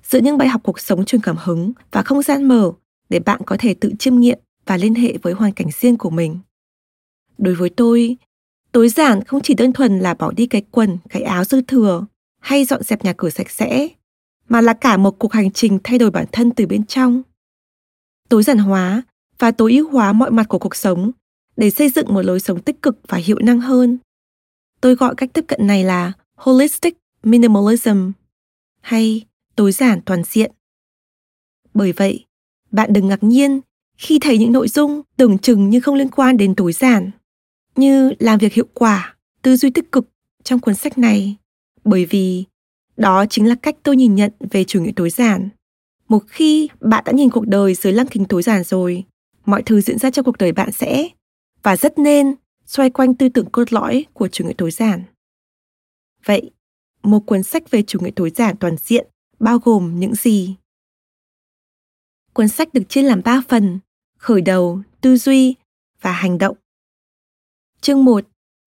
giữa 0.03 0.19
những 0.19 0.37
bài 0.37 0.47
học 0.47 0.61
cuộc 0.63 0.79
sống 0.79 1.05
truyền 1.05 1.21
cảm 1.21 1.35
hứng 1.39 1.71
và 1.91 2.01
không 2.01 2.21
gian 2.21 2.47
mở 2.47 2.71
để 3.09 3.19
bạn 3.19 3.41
có 3.45 3.55
thể 3.59 3.73
tự 3.73 3.91
chiêm 3.99 4.19
nghiệm 4.19 4.39
và 4.65 4.77
liên 4.77 4.95
hệ 4.95 5.17
với 5.21 5.33
hoàn 5.33 5.51
cảnh 5.51 5.67
riêng 5.79 5.97
của 5.97 6.09
mình. 6.09 6.39
Đối 7.37 7.55
với 7.55 7.69
tôi, 7.69 8.17
tối 8.71 8.89
giản 8.89 9.23
không 9.23 9.41
chỉ 9.41 9.53
đơn 9.53 9.73
thuần 9.73 9.99
là 9.99 10.13
bỏ 10.13 10.31
đi 10.31 10.47
cái 10.47 10.61
quần, 10.71 10.97
cái 11.09 11.21
áo 11.21 11.43
dư 11.43 11.61
thừa 11.61 12.05
hay 12.39 12.65
dọn 12.65 12.83
dẹp 12.83 13.03
nhà 13.03 13.13
cửa 13.17 13.29
sạch 13.29 13.49
sẽ, 13.49 13.87
mà 14.49 14.61
là 14.61 14.73
cả 14.73 14.97
một 14.97 15.19
cuộc 15.19 15.33
hành 15.33 15.51
trình 15.51 15.79
thay 15.83 15.99
đổi 15.99 16.11
bản 16.11 16.25
thân 16.31 16.51
từ 16.51 16.65
bên 16.65 16.85
trong. 16.85 17.21
Tối 18.29 18.43
giản 18.43 18.57
hóa 18.57 19.01
và 19.39 19.51
tối 19.51 19.73
ưu 19.73 19.89
hóa 19.89 20.13
mọi 20.13 20.31
mặt 20.31 20.47
của 20.49 20.59
cuộc 20.59 20.75
sống 20.75 21.11
để 21.57 21.69
xây 21.69 21.89
dựng 21.89 22.13
một 22.13 22.21
lối 22.21 22.39
sống 22.39 22.61
tích 22.61 22.81
cực 22.81 22.99
và 23.07 23.17
hiệu 23.17 23.39
năng 23.39 23.61
hơn. 23.61 23.97
Tôi 24.81 24.95
gọi 24.95 25.15
cách 25.15 25.29
tiếp 25.33 25.45
cận 25.47 25.67
này 25.67 25.83
là 25.83 26.13
holistic 26.35 26.97
minimalism 27.23 28.11
hay 28.81 29.25
tối 29.55 29.71
giản 29.71 30.01
toàn 30.01 30.23
diện. 30.23 30.51
Bởi 31.73 31.91
vậy, 31.91 32.25
bạn 32.71 32.93
đừng 32.93 33.07
ngạc 33.07 33.23
nhiên 33.23 33.61
khi 33.97 34.19
thấy 34.19 34.37
những 34.37 34.51
nội 34.51 34.67
dung 34.67 35.01
tưởng 35.17 35.37
chừng 35.37 35.69
như 35.69 35.79
không 35.79 35.95
liên 35.95 36.09
quan 36.09 36.37
đến 36.37 36.55
tối 36.55 36.73
giản, 36.73 37.11
như 37.77 38.13
làm 38.19 38.39
việc 38.39 38.53
hiệu 38.53 38.67
quả, 38.73 39.15
tư 39.41 39.55
duy 39.55 39.69
tích 39.69 39.91
cực 39.91 40.09
trong 40.43 40.59
cuốn 40.59 40.75
sách 40.75 40.97
này 40.97 41.37
bởi 41.83 42.05
vì 42.05 42.45
đó 42.97 43.25
chính 43.29 43.47
là 43.47 43.55
cách 43.55 43.75
tôi 43.83 43.95
nhìn 43.95 44.15
nhận 44.15 44.31
về 44.51 44.63
chủ 44.63 44.81
nghĩa 44.81 44.91
tối 44.95 45.09
giản. 45.09 45.49
Một 46.07 46.23
khi 46.27 46.69
bạn 46.79 47.03
đã 47.05 47.11
nhìn 47.11 47.29
cuộc 47.29 47.47
đời 47.47 47.73
dưới 47.73 47.93
lăng 47.93 48.07
kính 48.07 48.25
tối 48.25 48.41
giản 48.41 48.63
rồi, 48.63 49.03
mọi 49.45 49.63
thứ 49.63 49.81
diễn 49.81 49.97
ra 49.97 50.11
trong 50.11 50.25
cuộc 50.25 50.37
đời 50.37 50.51
bạn 50.51 50.71
sẽ 50.71 51.07
và 51.63 51.77
rất 51.77 51.99
nên 51.99 52.35
xoay 52.65 52.89
quanh 52.89 53.15
tư 53.15 53.29
tưởng 53.29 53.49
cốt 53.51 53.73
lõi 53.73 54.05
của 54.13 54.27
chủ 54.27 54.45
nghĩa 54.45 54.53
tối 54.57 54.71
giản. 54.71 55.03
Vậy, 56.25 56.51
một 57.03 57.19
cuốn 57.19 57.43
sách 57.43 57.71
về 57.71 57.83
chủ 57.83 57.99
nghĩa 57.99 58.11
tối 58.15 58.29
giản 58.29 58.57
toàn 58.57 58.77
diện 58.77 59.07
bao 59.39 59.59
gồm 59.59 59.99
những 59.99 60.15
gì? 60.15 60.55
Cuốn 62.33 62.47
sách 62.47 62.73
được 62.73 62.83
chia 62.89 63.01
làm 63.01 63.21
3 63.25 63.41
phần, 63.47 63.79
khởi 64.17 64.41
đầu, 64.41 64.81
tư 65.01 65.17
duy 65.17 65.55
và 66.01 66.11
hành 66.11 66.37
động. 66.37 66.57
Chương 67.81 68.05
1. 68.05 68.25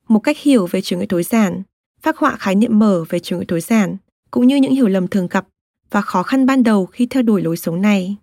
Một 0.08 0.20
cách 0.20 0.38
hiểu 0.38 0.66
về 0.66 0.80
chủ 0.80 0.98
nghĩa 0.98 1.06
tối 1.08 1.22
giản 1.22 1.62
phác 2.02 2.16
họa 2.16 2.36
khái 2.36 2.54
niệm 2.54 2.78
mở 2.78 3.04
về 3.08 3.18
chủ 3.18 3.38
nghĩa 3.38 3.44
tối 3.48 3.60
giản, 3.60 3.96
cũng 4.30 4.46
như 4.46 4.56
những 4.56 4.74
hiểu 4.74 4.88
lầm 4.88 5.08
thường 5.08 5.28
gặp 5.30 5.46
và 5.90 6.00
khó 6.00 6.22
khăn 6.22 6.46
ban 6.46 6.62
đầu 6.62 6.86
khi 6.86 7.06
theo 7.06 7.22
đuổi 7.22 7.42
lối 7.42 7.56
sống 7.56 7.82
này. 7.82 8.16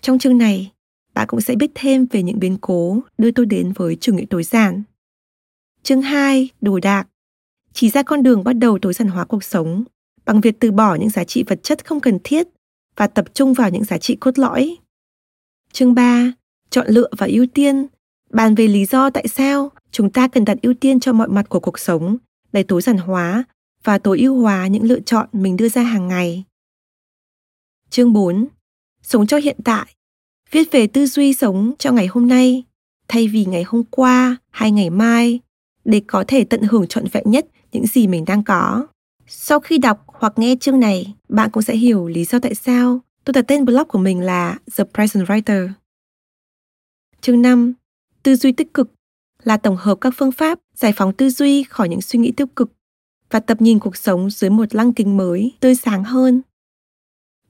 Trong 0.00 0.18
chương 0.18 0.38
này, 0.38 0.72
bạn 1.14 1.28
cũng 1.28 1.40
sẽ 1.40 1.56
biết 1.56 1.70
thêm 1.74 2.06
về 2.10 2.22
những 2.22 2.38
biến 2.38 2.58
cố 2.60 3.00
đưa 3.18 3.30
tôi 3.30 3.46
đến 3.46 3.72
với 3.72 3.96
chủ 4.00 4.14
nghĩa 4.14 4.24
tối 4.30 4.44
giản. 4.44 4.82
Chương 5.82 6.02
2, 6.02 6.48
đồ 6.60 6.78
đạc, 6.78 7.08
chỉ 7.72 7.90
ra 7.90 8.02
con 8.02 8.22
đường 8.22 8.44
bắt 8.44 8.52
đầu 8.52 8.78
tối 8.82 8.94
giản 8.94 9.08
hóa 9.08 9.24
cuộc 9.24 9.44
sống 9.44 9.84
bằng 10.24 10.40
việc 10.40 10.60
từ 10.60 10.72
bỏ 10.72 10.94
những 10.94 11.10
giá 11.10 11.24
trị 11.24 11.44
vật 11.46 11.62
chất 11.62 11.86
không 11.86 12.00
cần 12.00 12.18
thiết 12.24 12.48
và 12.96 13.06
tập 13.06 13.34
trung 13.34 13.54
vào 13.54 13.70
những 13.70 13.84
giá 13.84 13.98
trị 13.98 14.16
cốt 14.16 14.38
lõi. 14.38 14.76
Chương 15.72 15.94
3, 15.94 16.32
chọn 16.70 16.86
lựa 16.88 17.08
và 17.18 17.26
ưu 17.26 17.46
tiên, 17.46 17.86
bàn 18.32 18.54
về 18.54 18.68
lý 18.68 18.84
do 18.84 19.10
tại 19.10 19.28
sao 19.28 19.70
chúng 19.90 20.10
ta 20.10 20.28
cần 20.28 20.44
đặt 20.44 20.58
ưu 20.62 20.74
tiên 20.74 21.00
cho 21.00 21.12
mọi 21.12 21.28
mặt 21.28 21.48
của 21.48 21.60
cuộc 21.60 21.78
sống 21.78 22.16
để 22.52 22.62
tối 22.62 22.82
giản 22.82 22.96
hóa 22.96 23.44
và 23.84 23.98
tối 23.98 24.18
ưu 24.18 24.40
hóa 24.40 24.66
những 24.66 24.84
lựa 24.84 25.00
chọn 25.00 25.28
mình 25.32 25.56
đưa 25.56 25.68
ra 25.68 25.82
hàng 25.82 26.08
ngày. 26.08 26.44
Chương 27.90 28.12
4. 28.12 28.46
Sống 29.02 29.26
cho 29.26 29.36
hiện 29.36 29.56
tại. 29.64 29.94
Viết 30.50 30.70
về 30.70 30.86
tư 30.86 31.06
duy 31.06 31.32
sống 31.32 31.72
cho 31.78 31.92
ngày 31.92 32.06
hôm 32.06 32.28
nay 32.28 32.64
thay 33.08 33.28
vì 33.28 33.44
ngày 33.44 33.62
hôm 33.66 33.84
qua 33.90 34.36
hay 34.50 34.70
ngày 34.70 34.90
mai 34.90 35.40
để 35.84 36.02
có 36.06 36.24
thể 36.28 36.44
tận 36.44 36.62
hưởng 36.62 36.86
trọn 36.86 37.04
vẹn 37.12 37.24
nhất 37.26 37.46
những 37.72 37.86
gì 37.86 38.06
mình 38.06 38.24
đang 38.24 38.44
có. 38.44 38.86
Sau 39.26 39.60
khi 39.60 39.78
đọc 39.78 40.04
hoặc 40.06 40.32
nghe 40.36 40.56
chương 40.60 40.80
này, 40.80 41.14
bạn 41.28 41.50
cũng 41.50 41.62
sẽ 41.62 41.76
hiểu 41.76 42.08
lý 42.08 42.24
do 42.24 42.38
tại 42.38 42.54
sao 42.54 43.00
tôi 43.24 43.32
đặt 43.32 43.44
tên 43.48 43.64
blog 43.64 43.88
của 43.88 43.98
mình 43.98 44.20
là 44.20 44.58
The 44.76 44.84
Present 44.94 45.26
Writer. 45.28 45.68
Chương 47.20 47.42
5. 47.42 47.72
Tư 48.22 48.36
duy 48.36 48.52
tích 48.52 48.74
cực 48.74 48.92
là 49.42 49.56
tổng 49.56 49.76
hợp 49.76 49.98
các 50.00 50.14
phương 50.16 50.32
pháp 50.32 50.58
giải 50.74 50.92
phóng 50.96 51.12
tư 51.12 51.30
duy 51.30 51.62
khỏi 51.62 51.88
những 51.88 52.00
suy 52.00 52.18
nghĩ 52.18 52.32
tiêu 52.32 52.46
cực 52.46 52.72
và 53.30 53.40
tập 53.40 53.60
nhìn 53.60 53.78
cuộc 53.78 53.96
sống 53.96 54.30
dưới 54.30 54.50
một 54.50 54.74
lăng 54.74 54.92
kính 54.92 55.16
mới, 55.16 55.52
tươi 55.60 55.74
sáng 55.74 56.04
hơn. 56.04 56.42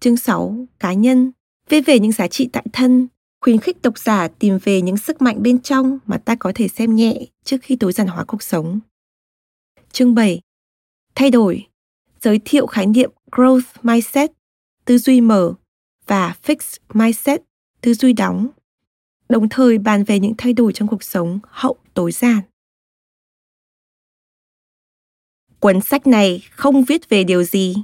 Chương 0.00 0.16
6. 0.16 0.66
Cá 0.78 0.92
nhân 0.92 1.32
Viết 1.68 1.80
về 1.80 1.98
những 1.98 2.12
giá 2.12 2.28
trị 2.28 2.48
tại 2.52 2.64
thân 2.72 3.08
khuyến 3.40 3.58
khích 3.58 3.82
độc 3.82 3.98
giả 3.98 4.28
tìm 4.28 4.58
về 4.64 4.82
những 4.82 4.96
sức 4.96 5.22
mạnh 5.22 5.42
bên 5.42 5.60
trong 5.60 5.98
mà 6.06 6.18
ta 6.18 6.34
có 6.34 6.52
thể 6.54 6.68
xem 6.68 6.96
nhẹ 6.96 7.26
trước 7.44 7.56
khi 7.62 7.76
tối 7.76 7.92
giản 7.92 8.06
hóa 8.06 8.24
cuộc 8.24 8.42
sống. 8.42 8.80
Chương 9.92 10.14
7. 10.14 10.40
Thay 11.14 11.30
đổi. 11.30 11.66
Giới 12.20 12.40
thiệu 12.44 12.66
khái 12.66 12.86
niệm 12.86 13.10
Growth 13.30 13.60
Mindset, 13.82 14.30
tư 14.84 14.98
duy 14.98 15.20
mở 15.20 15.54
và 16.06 16.36
Fixed 16.42 16.78
Mindset, 16.94 17.42
tư 17.80 17.94
duy 17.94 18.12
đóng. 18.12 18.48
Đồng 19.32 19.48
thời 19.48 19.78
bàn 19.78 20.04
về 20.04 20.18
những 20.18 20.34
thay 20.38 20.52
đổi 20.52 20.72
trong 20.72 20.88
cuộc 20.88 21.02
sống 21.02 21.38
hậu 21.48 21.76
tối 21.94 22.12
giản. 22.12 22.40
Cuốn 25.60 25.80
sách 25.80 26.06
này 26.06 26.42
không 26.50 26.84
viết 26.84 27.08
về 27.08 27.24
điều 27.24 27.42
gì. 27.42 27.74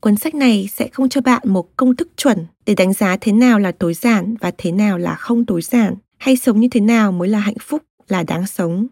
Cuốn 0.00 0.16
sách 0.16 0.34
này 0.34 0.68
sẽ 0.72 0.88
không 0.88 1.08
cho 1.08 1.20
bạn 1.20 1.42
một 1.44 1.76
công 1.76 1.96
thức 1.96 2.08
chuẩn 2.16 2.46
để 2.66 2.74
đánh 2.74 2.92
giá 2.92 3.16
thế 3.20 3.32
nào 3.32 3.58
là 3.58 3.72
tối 3.72 3.94
giản 3.94 4.34
và 4.40 4.52
thế 4.58 4.72
nào 4.72 4.98
là 4.98 5.14
không 5.14 5.46
tối 5.46 5.62
giản, 5.62 5.94
hay 6.18 6.36
sống 6.36 6.60
như 6.60 6.68
thế 6.70 6.80
nào 6.80 7.12
mới 7.12 7.28
là 7.28 7.38
hạnh 7.38 7.58
phúc, 7.60 7.82
là 8.08 8.22
đáng 8.22 8.46
sống. 8.46 8.86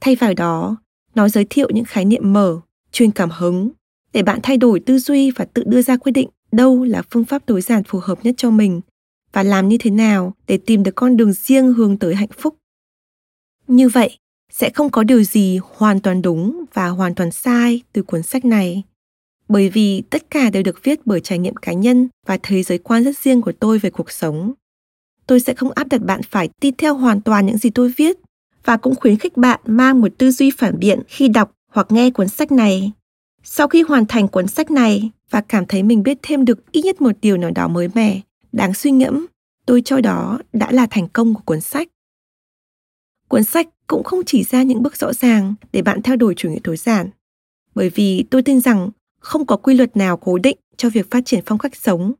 Thay 0.00 0.16
vào 0.16 0.34
đó, 0.34 0.76
nó 1.14 1.28
giới 1.28 1.46
thiệu 1.50 1.68
những 1.74 1.84
khái 1.84 2.04
niệm 2.04 2.32
mở, 2.32 2.60
truyền 2.92 3.10
cảm 3.10 3.30
hứng 3.30 3.70
để 4.16 4.22
bạn 4.22 4.40
thay 4.42 4.56
đổi 4.56 4.80
tư 4.80 4.98
duy 4.98 5.30
và 5.30 5.44
tự 5.44 5.62
đưa 5.66 5.82
ra 5.82 5.96
quyết 5.96 6.12
định 6.12 6.28
đâu 6.52 6.84
là 6.84 7.02
phương 7.10 7.24
pháp 7.24 7.46
tối 7.46 7.60
giản 7.60 7.84
phù 7.84 7.98
hợp 8.02 8.24
nhất 8.24 8.34
cho 8.38 8.50
mình 8.50 8.80
và 9.32 9.42
làm 9.42 9.68
như 9.68 9.76
thế 9.78 9.90
nào 9.90 10.34
để 10.46 10.58
tìm 10.58 10.82
được 10.82 10.94
con 10.94 11.16
đường 11.16 11.32
riêng 11.32 11.72
hướng 11.72 11.96
tới 11.96 12.14
hạnh 12.14 12.28
phúc. 12.38 12.56
Như 13.68 13.88
vậy, 13.88 14.18
sẽ 14.52 14.70
không 14.70 14.90
có 14.90 15.02
điều 15.02 15.22
gì 15.22 15.58
hoàn 15.62 16.00
toàn 16.00 16.22
đúng 16.22 16.64
và 16.74 16.88
hoàn 16.88 17.14
toàn 17.14 17.30
sai 17.30 17.82
từ 17.92 18.02
cuốn 18.02 18.22
sách 18.22 18.44
này 18.44 18.82
bởi 19.48 19.68
vì 19.68 20.02
tất 20.10 20.30
cả 20.30 20.50
đều 20.50 20.62
được 20.62 20.84
viết 20.84 21.00
bởi 21.04 21.20
trải 21.20 21.38
nghiệm 21.38 21.56
cá 21.56 21.72
nhân 21.72 22.08
và 22.26 22.38
thế 22.42 22.62
giới 22.62 22.78
quan 22.78 23.04
rất 23.04 23.18
riêng 23.18 23.42
của 23.42 23.52
tôi 23.52 23.78
về 23.78 23.90
cuộc 23.90 24.10
sống. 24.10 24.52
Tôi 25.26 25.40
sẽ 25.40 25.54
không 25.54 25.70
áp 25.74 25.88
đặt 25.88 26.02
bạn 26.02 26.20
phải 26.30 26.48
tin 26.60 26.74
theo 26.78 26.94
hoàn 26.94 27.20
toàn 27.20 27.46
những 27.46 27.58
gì 27.58 27.70
tôi 27.70 27.92
viết 27.96 28.16
và 28.64 28.76
cũng 28.76 28.94
khuyến 28.94 29.16
khích 29.16 29.36
bạn 29.36 29.60
mang 29.66 30.00
một 30.00 30.12
tư 30.18 30.30
duy 30.30 30.50
phản 30.50 30.78
biện 30.78 31.02
khi 31.08 31.28
đọc 31.28 31.52
hoặc 31.72 31.86
nghe 31.90 32.10
cuốn 32.10 32.28
sách 32.28 32.52
này. 32.52 32.92
Sau 33.48 33.68
khi 33.68 33.82
hoàn 33.82 34.06
thành 34.06 34.28
cuốn 34.28 34.46
sách 34.46 34.70
này 34.70 35.10
và 35.30 35.40
cảm 35.40 35.66
thấy 35.66 35.82
mình 35.82 36.02
biết 36.02 36.18
thêm 36.22 36.44
được 36.44 36.72
ít 36.72 36.84
nhất 36.84 37.00
một 37.00 37.12
điều 37.22 37.36
nào 37.36 37.50
đó 37.50 37.68
mới 37.68 37.88
mẻ, 37.94 38.20
đáng 38.52 38.74
suy 38.74 38.90
ngẫm, 38.90 39.26
tôi 39.66 39.82
cho 39.84 40.00
đó 40.00 40.38
đã 40.52 40.72
là 40.72 40.86
thành 40.90 41.08
công 41.08 41.34
của 41.34 41.40
cuốn 41.44 41.60
sách. 41.60 41.88
Cuốn 43.28 43.44
sách 43.44 43.68
cũng 43.86 44.04
không 44.04 44.20
chỉ 44.26 44.44
ra 44.44 44.62
những 44.62 44.82
bước 44.82 44.96
rõ 44.96 45.12
ràng 45.12 45.54
để 45.72 45.82
bạn 45.82 46.02
theo 46.02 46.16
đuổi 46.16 46.34
chủ 46.36 46.50
nghĩa 46.50 46.58
tối 46.64 46.76
giản, 46.76 47.10
bởi 47.74 47.90
vì 47.90 48.24
tôi 48.30 48.42
tin 48.42 48.60
rằng 48.60 48.90
không 49.20 49.46
có 49.46 49.56
quy 49.56 49.74
luật 49.74 49.96
nào 49.96 50.16
cố 50.16 50.38
định 50.38 50.58
cho 50.76 50.90
việc 50.90 51.10
phát 51.10 51.26
triển 51.26 51.40
phong 51.46 51.58
cách 51.58 51.76
sống 51.76 52.12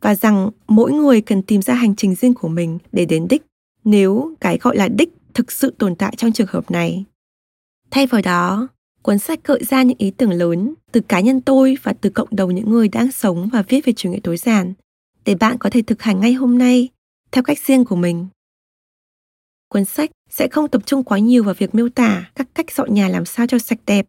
và 0.00 0.14
rằng 0.14 0.50
mỗi 0.68 0.92
người 0.92 1.20
cần 1.20 1.42
tìm 1.42 1.62
ra 1.62 1.74
hành 1.74 1.96
trình 1.96 2.14
riêng 2.14 2.34
của 2.34 2.48
mình 2.48 2.78
để 2.92 3.04
đến 3.04 3.26
đích 3.28 3.42
nếu 3.84 4.34
cái 4.40 4.58
gọi 4.58 4.76
là 4.76 4.88
đích 4.88 5.10
thực 5.34 5.52
sự 5.52 5.74
tồn 5.78 5.96
tại 5.96 6.14
trong 6.16 6.32
trường 6.32 6.48
hợp 6.50 6.70
này. 6.70 7.04
Thay 7.90 8.06
vào 8.06 8.22
đó, 8.22 8.68
cuốn 9.04 9.18
sách 9.18 9.40
gợi 9.44 9.64
ra 9.64 9.82
những 9.82 9.98
ý 9.98 10.10
tưởng 10.10 10.30
lớn 10.30 10.74
từ 10.92 11.00
cá 11.00 11.20
nhân 11.20 11.40
tôi 11.40 11.76
và 11.82 11.92
từ 12.00 12.10
cộng 12.10 12.36
đồng 12.36 12.54
những 12.54 12.70
người 12.70 12.88
đang 12.88 13.12
sống 13.12 13.48
và 13.52 13.62
viết 13.62 13.84
về 13.84 13.92
chủ 13.92 14.10
nghĩa 14.10 14.20
tối 14.22 14.36
giản 14.36 14.72
để 15.24 15.34
bạn 15.34 15.58
có 15.58 15.70
thể 15.70 15.82
thực 15.82 16.02
hành 16.02 16.20
ngay 16.20 16.32
hôm 16.32 16.58
nay 16.58 16.88
theo 17.32 17.42
cách 17.42 17.58
riêng 17.58 17.84
của 17.84 17.96
mình. 17.96 18.26
Cuốn 19.68 19.84
sách 19.84 20.10
sẽ 20.30 20.48
không 20.48 20.68
tập 20.68 20.82
trung 20.86 21.04
quá 21.04 21.18
nhiều 21.18 21.44
vào 21.44 21.54
việc 21.58 21.74
miêu 21.74 21.88
tả 21.88 22.30
các 22.34 22.48
cách 22.54 22.72
dọn 22.72 22.94
nhà 22.94 23.08
làm 23.08 23.24
sao 23.24 23.46
cho 23.46 23.58
sạch 23.58 23.78
đẹp, 23.86 24.06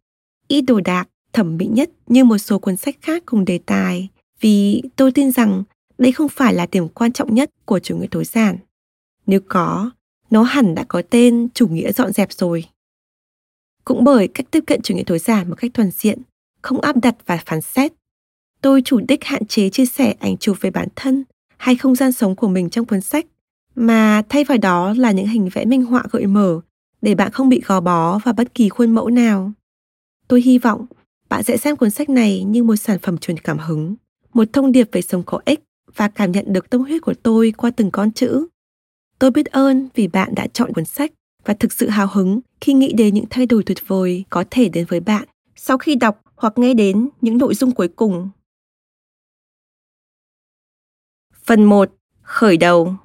ít 0.47 0.61
đồ 0.61 0.79
đạc 0.79 1.07
thẩm 1.33 1.57
mỹ 1.57 1.65
nhất 1.65 1.89
như 2.07 2.23
một 2.23 2.37
số 2.37 2.59
cuốn 2.59 2.77
sách 2.77 2.95
khác 3.01 3.23
cùng 3.25 3.45
đề 3.45 3.59
tài 3.65 4.09
vì 4.39 4.81
tôi 4.95 5.11
tin 5.11 5.31
rằng 5.31 5.63
đây 5.97 6.11
không 6.11 6.29
phải 6.29 6.53
là 6.53 6.67
điểm 6.71 6.87
quan 6.87 7.11
trọng 7.11 7.35
nhất 7.35 7.49
của 7.65 7.79
chủ 7.79 7.97
nghĩa 7.97 8.07
tối 8.11 8.25
giản. 8.25 8.57
Nếu 9.27 9.39
có, 9.47 9.91
nó 10.29 10.43
hẳn 10.43 10.75
đã 10.75 10.85
có 10.87 11.01
tên 11.09 11.47
chủ 11.53 11.67
nghĩa 11.67 11.91
dọn 11.91 12.13
dẹp 12.13 12.33
rồi. 12.33 12.65
Cũng 13.85 14.03
bởi 14.03 14.27
cách 14.27 14.45
tiếp 14.51 14.63
cận 14.67 14.81
chủ 14.81 14.95
nghĩa 14.95 15.03
tối 15.05 15.19
giản 15.19 15.49
một 15.49 15.55
cách 15.57 15.71
toàn 15.73 15.91
diện, 15.91 16.21
không 16.61 16.81
áp 16.81 16.95
đặt 17.01 17.15
và 17.25 17.37
phán 17.45 17.61
xét, 17.61 17.93
tôi 18.61 18.81
chủ 18.85 18.99
đích 19.07 19.23
hạn 19.23 19.45
chế 19.45 19.69
chia 19.69 19.85
sẻ 19.85 20.15
ảnh 20.19 20.37
chụp 20.37 20.57
về 20.61 20.71
bản 20.71 20.87
thân 20.95 21.23
hay 21.57 21.75
không 21.75 21.95
gian 21.95 22.11
sống 22.11 22.35
của 22.35 22.47
mình 22.47 22.69
trong 22.69 22.85
cuốn 22.85 23.01
sách, 23.01 23.25
mà 23.75 24.21
thay 24.29 24.43
vào 24.43 24.57
đó 24.57 24.93
là 24.97 25.11
những 25.11 25.27
hình 25.27 25.49
vẽ 25.53 25.65
minh 25.65 25.85
họa 25.85 26.03
gợi 26.11 26.25
mở 26.25 26.59
để 27.01 27.15
bạn 27.15 27.31
không 27.31 27.49
bị 27.49 27.61
gò 27.65 27.79
bó 27.79 28.19
vào 28.19 28.33
bất 28.33 28.53
kỳ 28.53 28.69
khuôn 28.69 28.91
mẫu 28.91 29.09
nào. 29.09 29.51
Tôi 30.27 30.41
hy 30.41 30.57
vọng 30.57 30.85
bạn 31.29 31.43
sẽ 31.43 31.57
xem 31.57 31.75
cuốn 31.75 31.89
sách 31.89 32.09
này 32.09 32.43
như 32.43 32.63
một 32.63 32.75
sản 32.75 32.99
phẩm 32.99 33.17
truyền 33.17 33.37
cảm 33.37 33.57
hứng, 33.57 33.95
một 34.33 34.53
thông 34.53 34.71
điệp 34.71 34.89
về 34.91 35.01
sống 35.01 35.23
có 35.25 35.39
ích 35.45 35.59
và 35.95 36.07
cảm 36.07 36.31
nhận 36.31 36.53
được 36.53 36.69
tâm 36.69 36.81
huyết 36.81 37.01
của 37.01 37.13
tôi 37.23 37.53
qua 37.57 37.71
từng 37.71 37.91
con 37.91 38.11
chữ. 38.11 38.47
Tôi 39.19 39.31
biết 39.31 39.45
ơn 39.45 39.89
vì 39.95 40.07
bạn 40.07 40.35
đã 40.35 40.47
chọn 40.53 40.73
cuốn 40.73 40.85
sách 40.85 41.11
và 41.45 41.53
thực 41.53 41.73
sự 41.73 41.89
hào 41.89 42.07
hứng 42.13 42.39
khi 42.61 42.73
nghĩ 42.73 42.93
đến 42.93 43.13
những 43.13 43.25
thay 43.29 43.45
đổi 43.45 43.63
tuyệt 43.63 43.87
vời 43.87 44.23
có 44.29 44.43
thể 44.51 44.69
đến 44.69 44.85
với 44.89 44.99
bạn 44.99 45.27
sau 45.55 45.77
khi 45.77 45.95
đọc 45.95 46.21
hoặc 46.35 46.53
nghe 46.57 46.73
đến 46.73 47.09
những 47.21 47.37
nội 47.37 47.55
dung 47.55 47.71
cuối 47.71 47.87
cùng. 47.87 48.29
Phần 51.43 51.63
1. 51.63 51.91
Khởi 52.21 52.57
đầu 52.57 52.95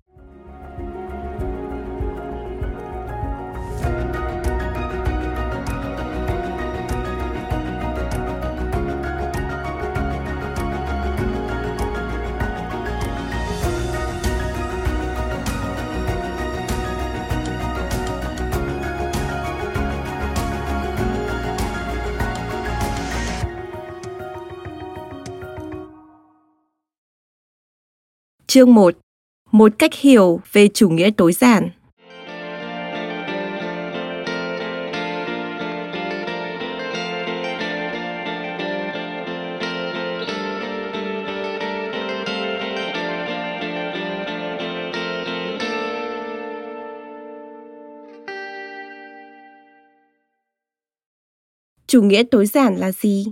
Chương 28.50 28.74
1 28.74 28.94
Một 29.50 29.72
cách 29.78 29.94
hiểu 29.94 30.40
về 30.52 30.68
chủ 30.68 30.88
nghĩa 30.88 31.10
tối 31.16 31.32
giản 31.32 31.70
Chủ 51.86 52.02
nghĩa 52.02 52.22
tối 52.30 52.46
giản 52.46 52.76
là 52.76 52.92
gì? 52.92 53.26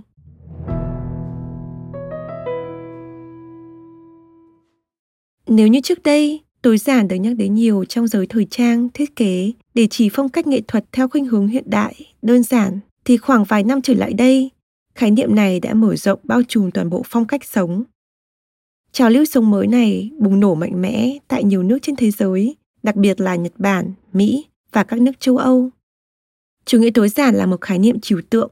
Nếu 5.51 5.67
như 5.67 5.79
trước 5.83 6.03
đây, 6.03 6.41
tối 6.61 6.77
giản 6.77 7.07
được 7.07 7.15
nhắc 7.15 7.35
đến 7.37 7.55
nhiều 7.55 7.85
trong 7.85 8.07
giới 8.07 8.27
thời 8.27 8.45
trang, 8.45 8.89
thiết 8.93 9.15
kế 9.15 9.51
để 9.73 9.87
chỉ 9.89 10.09
phong 10.13 10.29
cách 10.29 10.47
nghệ 10.47 10.61
thuật 10.67 10.85
theo 10.91 11.07
khuynh 11.07 11.25
hướng 11.25 11.47
hiện 11.47 11.63
đại, 11.67 11.95
đơn 12.21 12.43
giản, 12.43 12.79
thì 13.05 13.17
khoảng 13.17 13.43
vài 13.43 13.63
năm 13.63 13.81
trở 13.81 13.93
lại 13.93 14.13
đây, 14.13 14.49
khái 14.95 15.11
niệm 15.11 15.35
này 15.35 15.59
đã 15.59 15.73
mở 15.73 15.95
rộng 15.95 16.19
bao 16.23 16.41
trùm 16.47 16.71
toàn 16.71 16.89
bộ 16.89 17.01
phong 17.05 17.25
cách 17.25 17.45
sống. 17.45 17.83
Trào 18.91 19.09
lưu 19.09 19.25
sống 19.25 19.51
mới 19.51 19.67
này 19.67 20.09
bùng 20.17 20.39
nổ 20.39 20.55
mạnh 20.55 20.81
mẽ 20.81 21.17
tại 21.27 21.43
nhiều 21.43 21.63
nước 21.63 21.79
trên 21.81 21.95
thế 21.95 22.11
giới, 22.11 22.55
đặc 22.83 22.95
biệt 22.95 23.21
là 23.21 23.35
Nhật 23.35 23.53
Bản, 23.57 23.93
Mỹ 24.13 24.45
và 24.71 24.83
các 24.83 25.01
nước 25.01 25.19
châu 25.19 25.37
Âu. 25.37 25.69
Chủ 26.65 26.79
nghĩa 26.79 26.91
tối 26.93 27.09
giản 27.09 27.35
là 27.35 27.45
một 27.45 27.61
khái 27.61 27.79
niệm 27.79 27.99
trừu 27.99 28.21
tượng. 28.29 28.51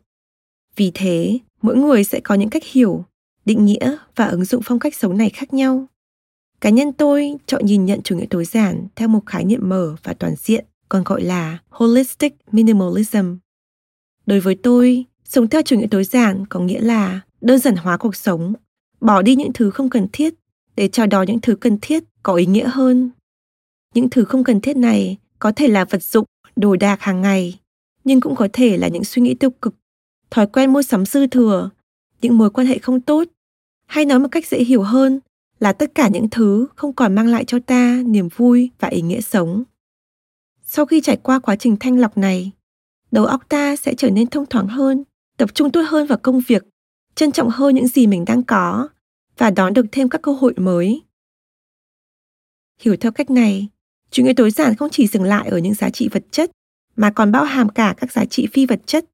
Vì 0.75 0.91
thế, 0.93 1.39
mỗi 1.61 1.77
người 1.77 2.03
sẽ 2.03 2.19
có 2.19 2.35
những 2.35 2.49
cách 2.49 2.63
hiểu, 2.65 3.03
định 3.45 3.65
nghĩa 3.65 3.97
và 4.15 4.25
ứng 4.25 4.45
dụng 4.45 4.61
phong 4.65 4.79
cách 4.79 4.95
sống 4.95 5.17
này 5.17 5.29
khác 5.29 5.53
nhau. 5.53 5.87
Cá 6.61 6.69
nhân 6.69 6.93
tôi 6.93 7.35
chọn 7.45 7.65
nhìn 7.65 7.85
nhận 7.85 8.01
chủ 8.01 8.17
nghĩa 8.17 8.25
tối 8.29 8.45
giản 8.45 8.87
theo 8.95 9.07
một 9.07 9.25
khái 9.25 9.45
niệm 9.45 9.69
mở 9.69 9.95
và 10.03 10.13
toàn 10.13 10.35
diện, 10.37 10.65
còn 10.89 11.03
gọi 11.03 11.21
là 11.21 11.57
Holistic 11.69 12.33
Minimalism. 12.51 13.35
Đối 14.25 14.39
với 14.39 14.55
tôi, 14.55 15.05
sống 15.23 15.47
theo 15.47 15.61
chủ 15.61 15.79
nghĩa 15.79 15.87
tối 15.91 16.03
giản 16.03 16.45
có 16.45 16.59
nghĩa 16.59 16.79
là 16.81 17.21
đơn 17.41 17.59
giản 17.59 17.75
hóa 17.75 17.97
cuộc 17.97 18.15
sống, 18.15 18.53
bỏ 19.01 19.21
đi 19.21 19.35
những 19.35 19.53
thứ 19.53 19.69
không 19.69 19.89
cần 19.89 20.07
thiết 20.13 20.33
để 20.75 20.87
chào 20.87 21.07
đón 21.07 21.27
những 21.27 21.41
thứ 21.41 21.55
cần 21.55 21.77
thiết 21.81 22.03
có 22.23 22.33
ý 22.33 22.45
nghĩa 22.45 22.67
hơn. 22.67 23.09
Những 23.93 24.09
thứ 24.09 24.25
không 24.25 24.43
cần 24.43 24.61
thiết 24.61 24.77
này 24.77 25.17
có 25.39 25.51
thể 25.51 25.67
là 25.67 25.85
vật 25.85 26.03
dụng, 26.03 26.25
đồ 26.55 26.75
đạc 26.75 27.01
hàng 27.01 27.21
ngày, 27.21 27.59
nhưng 28.03 28.21
cũng 28.21 28.35
có 28.35 28.47
thể 28.53 28.77
là 28.77 28.87
những 28.87 29.03
suy 29.03 29.21
nghĩ 29.21 29.33
tiêu 29.33 29.49
cực, 29.49 29.75
thói 30.31 30.47
quen 30.47 30.73
mua 30.73 30.81
sắm 30.81 31.05
dư 31.05 31.27
thừa, 31.27 31.69
những 32.21 32.37
mối 32.37 32.49
quan 32.49 32.67
hệ 32.67 32.77
không 32.77 33.01
tốt, 33.01 33.27
hay 33.85 34.05
nói 34.05 34.19
một 34.19 34.27
cách 34.31 34.47
dễ 34.47 34.63
hiểu 34.63 34.81
hơn 34.81 35.19
là 35.59 35.73
tất 35.73 35.95
cả 35.95 36.07
những 36.07 36.29
thứ 36.29 36.67
không 36.75 36.93
còn 36.93 37.15
mang 37.15 37.27
lại 37.27 37.45
cho 37.45 37.59
ta 37.59 38.03
niềm 38.05 38.29
vui 38.35 38.71
và 38.79 38.87
ý 38.87 39.01
nghĩa 39.01 39.21
sống. 39.21 39.63
Sau 40.63 40.85
khi 40.85 41.01
trải 41.01 41.17
qua 41.17 41.39
quá 41.39 41.55
trình 41.55 41.77
thanh 41.79 41.99
lọc 41.99 42.17
này, 42.17 42.51
đầu 43.11 43.25
óc 43.25 43.49
ta 43.49 43.75
sẽ 43.75 43.93
trở 43.93 44.09
nên 44.09 44.27
thông 44.27 44.45
thoáng 44.45 44.67
hơn, 44.67 45.03
tập 45.37 45.55
trung 45.55 45.71
tốt 45.71 45.81
hơn 45.87 46.07
vào 46.07 46.17
công 46.17 46.39
việc, 46.47 46.65
trân 47.15 47.31
trọng 47.31 47.49
hơn 47.49 47.75
những 47.75 47.87
gì 47.87 48.07
mình 48.07 48.25
đang 48.25 48.43
có 48.43 48.89
và 49.37 49.49
đón 49.49 49.73
được 49.73 49.85
thêm 49.91 50.09
các 50.09 50.21
cơ 50.21 50.31
hội 50.31 50.53
mới. 50.57 51.01
Hiểu 52.81 52.95
theo 52.95 53.11
cách 53.11 53.29
này, 53.29 53.67
chủ 54.11 54.23
nghĩa 54.23 54.33
tối 54.33 54.51
giản 54.51 54.75
không 54.75 54.89
chỉ 54.89 55.07
dừng 55.07 55.23
lại 55.23 55.49
ở 55.49 55.57
những 55.57 55.73
giá 55.73 55.89
trị 55.89 56.09
vật 56.11 56.23
chất 56.31 56.51
mà 56.95 57.11
còn 57.11 57.31
bao 57.31 57.43
hàm 57.43 57.69
cả 57.69 57.95
các 57.97 58.11
giá 58.11 58.25
trị 58.25 58.47
phi 58.53 58.65
vật 58.65 58.81
chất. 58.85 59.05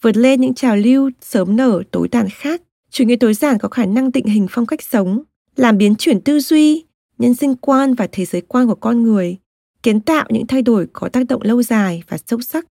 Vượt 0.00 0.16
lên 0.16 0.40
những 0.40 0.54
trào 0.54 0.76
lưu 0.76 1.10
sớm 1.20 1.56
nở 1.56 1.82
tối 1.90 2.08
tàn 2.08 2.28
khác, 2.30 2.62
chủ 2.90 3.04
nghĩa 3.04 3.16
tối 3.16 3.34
giản 3.34 3.58
có 3.58 3.68
khả 3.68 3.86
năng 3.86 4.12
định 4.12 4.26
hình 4.26 4.46
phong 4.50 4.66
cách 4.66 4.82
sống, 4.82 5.22
làm 5.56 5.78
biến 5.78 5.94
chuyển 5.98 6.20
tư 6.20 6.40
duy, 6.40 6.84
nhân 7.18 7.34
sinh 7.34 7.56
quan 7.56 7.94
và 7.94 8.08
thế 8.12 8.24
giới 8.24 8.40
quan 8.40 8.66
của 8.66 8.74
con 8.74 9.02
người, 9.02 9.36
kiến 9.82 10.00
tạo 10.00 10.26
những 10.30 10.46
thay 10.46 10.62
đổi 10.62 10.88
có 10.92 11.08
tác 11.08 11.26
động 11.28 11.42
lâu 11.42 11.62
dài 11.62 12.02
và 12.08 12.18
sâu 12.26 12.40
sắc. 12.40 12.66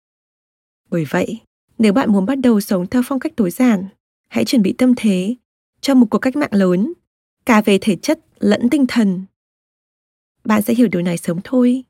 Bởi 0.89 1.05
vậy, 1.09 1.39
nếu 1.77 1.93
bạn 1.93 2.11
muốn 2.11 2.25
bắt 2.25 2.39
đầu 2.39 2.61
sống 2.61 2.87
theo 2.87 3.01
phong 3.05 3.19
cách 3.19 3.33
tối 3.35 3.51
giản, 3.51 3.85
hãy 4.27 4.45
chuẩn 4.45 4.61
bị 4.61 4.73
tâm 4.77 4.93
thế 4.97 5.35
cho 5.81 5.95
một 5.95 6.07
cuộc 6.09 6.19
cách 6.19 6.35
mạng 6.35 6.53
lớn, 6.53 6.93
cả 7.45 7.61
về 7.61 7.77
thể 7.81 7.95
chất 7.95 8.19
lẫn 8.39 8.69
tinh 8.69 8.85
thần. 8.87 9.25
Bạn 10.43 10.61
sẽ 10.61 10.73
hiểu 10.73 10.87
điều 10.87 11.01
này 11.01 11.17
sớm 11.17 11.39
thôi, 11.43 11.83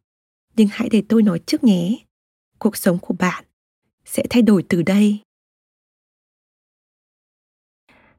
nhưng 0.55 0.67
hãy 0.71 0.89
để 0.91 1.03
tôi 1.09 1.23
nói 1.23 1.39
trước 1.45 1.63
nhé. 1.63 1.97
Cuộc 2.59 2.77
sống 2.77 2.97
của 2.99 3.13
bạn 3.19 3.43
sẽ 4.05 4.23
thay 4.29 4.41
đổi 4.41 4.63
từ 4.69 4.81
đây. 4.81 5.19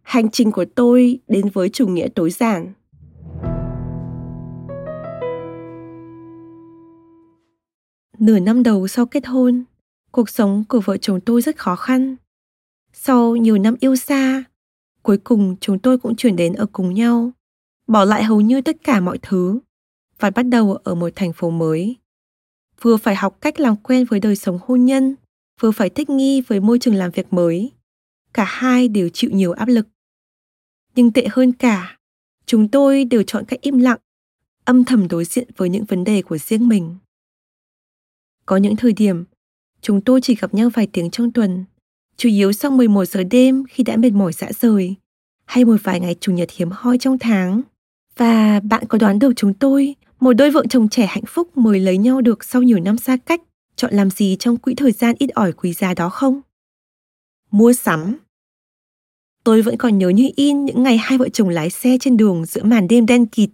Hành 0.03 0.31
trình 0.31 0.53
của 0.53 0.65
tôi 0.75 1.19
đến 1.29 1.49
với 1.49 1.69
chủ 1.69 1.87
nghĩa 1.87 2.09
tối 2.09 2.31
giản. 2.31 2.73
Nửa 8.19 8.39
năm 8.39 8.63
đầu 8.63 8.89
sau 8.89 9.07
kết 9.07 9.27
hôn, 9.27 9.65
cuộc 10.11 10.29
sống 10.29 10.65
của 10.69 10.81
vợ 10.81 10.97
chồng 10.97 11.21
tôi 11.21 11.43
rất 11.43 11.57
khó 11.59 11.77
khăn. 11.77 12.17
Sau 12.93 13.37
nhiều 13.37 13.59
năm 13.59 13.75
yêu 13.81 13.97
xa, 13.97 14.45
cuối 15.03 15.19
cùng 15.19 15.57
chúng 15.61 15.79
tôi 15.79 15.99
cũng 15.99 16.17
chuyển 16.17 16.37
đến 16.37 16.53
ở 16.53 16.67
cùng 16.73 16.95
nhau, 16.95 17.31
bỏ 17.87 18.05
lại 18.05 18.25
hầu 18.25 18.41
như 18.41 18.61
tất 18.61 18.77
cả 18.85 19.01
mọi 19.01 19.19
thứ 19.23 19.61
và 20.19 20.31
bắt 20.31 20.43
đầu 20.43 20.75
ở 20.75 20.95
một 20.95 21.09
thành 21.17 21.33
phố 21.33 21.51
mới. 21.51 21.97
Vừa 22.81 22.97
phải 22.97 23.15
học 23.15 23.41
cách 23.41 23.61
làm 23.61 23.77
quen 23.77 24.05
với 24.05 24.21
đời 24.21 24.37
sống 24.37 24.59
hôn 24.67 24.85
nhân, 24.85 25.15
vừa 25.61 25.71
phải 25.71 25.91
thích 25.91 26.11
nghi 26.11 26.41
với 26.41 26.61
môi 26.61 26.79
trường 26.79 26.95
làm 26.95 27.11
việc 27.11 27.33
mới. 27.33 27.73
Cả 28.35 28.45
hai 28.45 28.89
đều 28.89 29.09
chịu 29.09 29.31
nhiều 29.31 29.53
áp 29.53 29.69
lực. 29.69 29.87
Nhưng 30.95 31.13
tệ 31.13 31.27
hơn 31.31 31.53
cả, 31.53 31.99
chúng 32.47 32.69
tôi 32.69 33.05
đều 33.05 33.23
chọn 33.23 33.45
cách 33.45 33.61
im 33.61 33.79
lặng, 33.79 33.99
âm 34.65 34.85
thầm 34.85 35.09
đối 35.09 35.25
diện 35.25 35.49
với 35.57 35.69
những 35.69 35.85
vấn 35.85 36.05
đề 36.05 36.23
của 36.23 36.39
riêng 36.39 36.69
mình. 36.69 36.97
Có 38.47 38.57
những 38.57 38.77
thời 38.77 38.93
điểm, 38.93 39.25
chúng 39.81 40.01
tôi 40.01 40.21
chỉ 40.21 40.35
gặp 40.35 40.55
nhau 40.55 40.71
vài 40.75 40.89
tiếng 40.93 41.11
trong 41.11 41.33
tuần, 41.33 41.65
chủ 42.17 42.29
yếu 42.29 42.53
sau 42.53 42.71
11 42.71 43.05
giờ 43.05 43.23
đêm 43.23 43.65
khi 43.69 43.85
đã 43.85 43.97
mệt 43.97 44.13
mỏi 44.13 44.33
dã 44.33 44.49
rời, 44.61 44.95
hay 45.45 45.65
một 45.65 45.77
vài 45.83 46.01
ngày 46.01 46.17
chủ 46.21 46.33
nhật 46.33 46.49
hiếm 46.57 46.69
hoi 46.73 46.99
trong 46.99 47.19
tháng. 47.19 47.63
Và 48.17 48.61
bạn 48.61 48.85
có 48.89 48.99
đoán 48.99 49.19
được 49.19 49.33
chúng 49.37 49.55
tôi, 49.55 49.95
một 50.21 50.33
đôi 50.33 50.51
vợ 50.51 50.65
chồng 50.71 50.89
trẻ 50.89 51.07
hạnh 51.07 51.25
phúc 51.27 51.57
mới 51.57 51.81
lấy 51.81 51.99
nhau 51.99 52.21
được 52.21 52.45
sau 52.45 52.63
nhiều 52.63 52.81
năm 52.81 52.99
xa 52.99 53.17
cách, 53.17 53.41
chọn 53.77 53.95
làm 53.95 54.11
gì 54.11 54.37
trong 54.39 54.57
quỹ 54.57 54.75
thời 54.75 54.93
gian 54.93 55.15
ít 55.19 55.31
ỏi 55.31 55.53
quý 55.53 55.73
giá 55.73 55.95
đó 55.95 56.09
không? 56.09 56.41
Mua 57.51 57.73
sắm. 57.73 58.17
Tôi 59.45 59.63
vẫn 59.63 59.77
còn 59.77 59.99
nhớ 59.99 60.09
như 60.09 60.31
in 60.37 60.65
những 60.65 60.83
ngày 60.83 60.97
hai 60.97 61.19
vợ 61.19 61.29
chồng 61.29 61.49
lái 61.49 61.71
xe 61.71 61.97
trên 62.01 62.17
đường 62.17 62.45
giữa 62.45 62.63
màn 62.63 62.89
đêm 62.89 63.07
đen 63.07 63.27
kịt, 63.27 63.51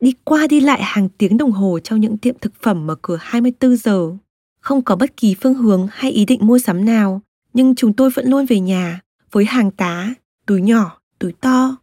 đi 0.00 0.12
qua 0.24 0.46
đi 0.46 0.60
lại 0.60 0.82
hàng 0.82 1.08
tiếng 1.08 1.36
đồng 1.36 1.52
hồ 1.52 1.78
trong 1.84 2.00
những 2.00 2.18
tiệm 2.18 2.38
thực 2.40 2.52
phẩm 2.62 2.86
mở 2.86 2.96
cửa 3.02 3.18
24 3.20 3.76
giờ. 3.76 4.16
Không 4.60 4.82
có 4.82 4.96
bất 4.96 5.16
kỳ 5.16 5.34
phương 5.40 5.54
hướng 5.54 5.88
hay 5.90 6.10
ý 6.10 6.24
định 6.24 6.46
mua 6.46 6.58
sắm 6.58 6.84
nào, 6.84 7.20
nhưng 7.52 7.74
chúng 7.74 7.92
tôi 7.92 8.10
vẫn 8.10 8.30
luôn 8.30 8.46
về 8.46 8.60
nhà 8.60 9.00
với 9.32 9.44
hàng 9.44 9.70
tá, 9.70 10.14
túi 10.46 10.62
nhỏ, 10.62 11.00
túi 11.18 11.32
to. 11.32 11.76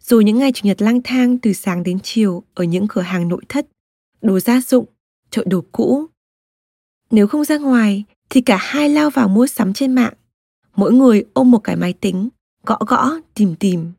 Rồi 0.00 0.24
những 0.24 0.38
ngày 0.38 0.52
chủ 0.52 0.66
nhật 0.66 0.82
lang 0.82 1.00
thang 1.04 1.38
từ 1.38 1.52
sáng 1.52 1.82
đến 1.82 1.98
chiều 2.02 2.42
ở 2.54 2.64
những 2.64 2.86
cửa 2.88 3.00
hàng 3.00 3.28
nội 3.28 3.42
thất, 3.48 3.66
đồ 4.22 4.40
gia 4.40 4.60
dụng, 4.60 4.84
chợ 5.30 5.44
đồ 5.46 5.64
cũ. 5.72 6.06
Nếu 7.10 7.26
không 7.26 7.44
ra 7.44 7.58
ngoài 7.58 8.04
thì 8.30 8.40
cả 8.40 8.56
hai 8.60 8.88
lao 8.88 9.10
vào 9.10 9.28
mua 9.28 9.46
sắm 9.46 9.72
trên 9.72 9.94
mạng. 9.94 10.12
Mỗi 10.76 10.92
người 10.92 11.24
ôm 11.32 11.50
một 11.50 11.58
cái 11.58 11.76
máy 11.76 11.92
tính, 11.92 12.28
gõ 12.62 12.78
gõ, 12.86 13.10
tìm 13.34 13.54
tìm. 13.54 13.92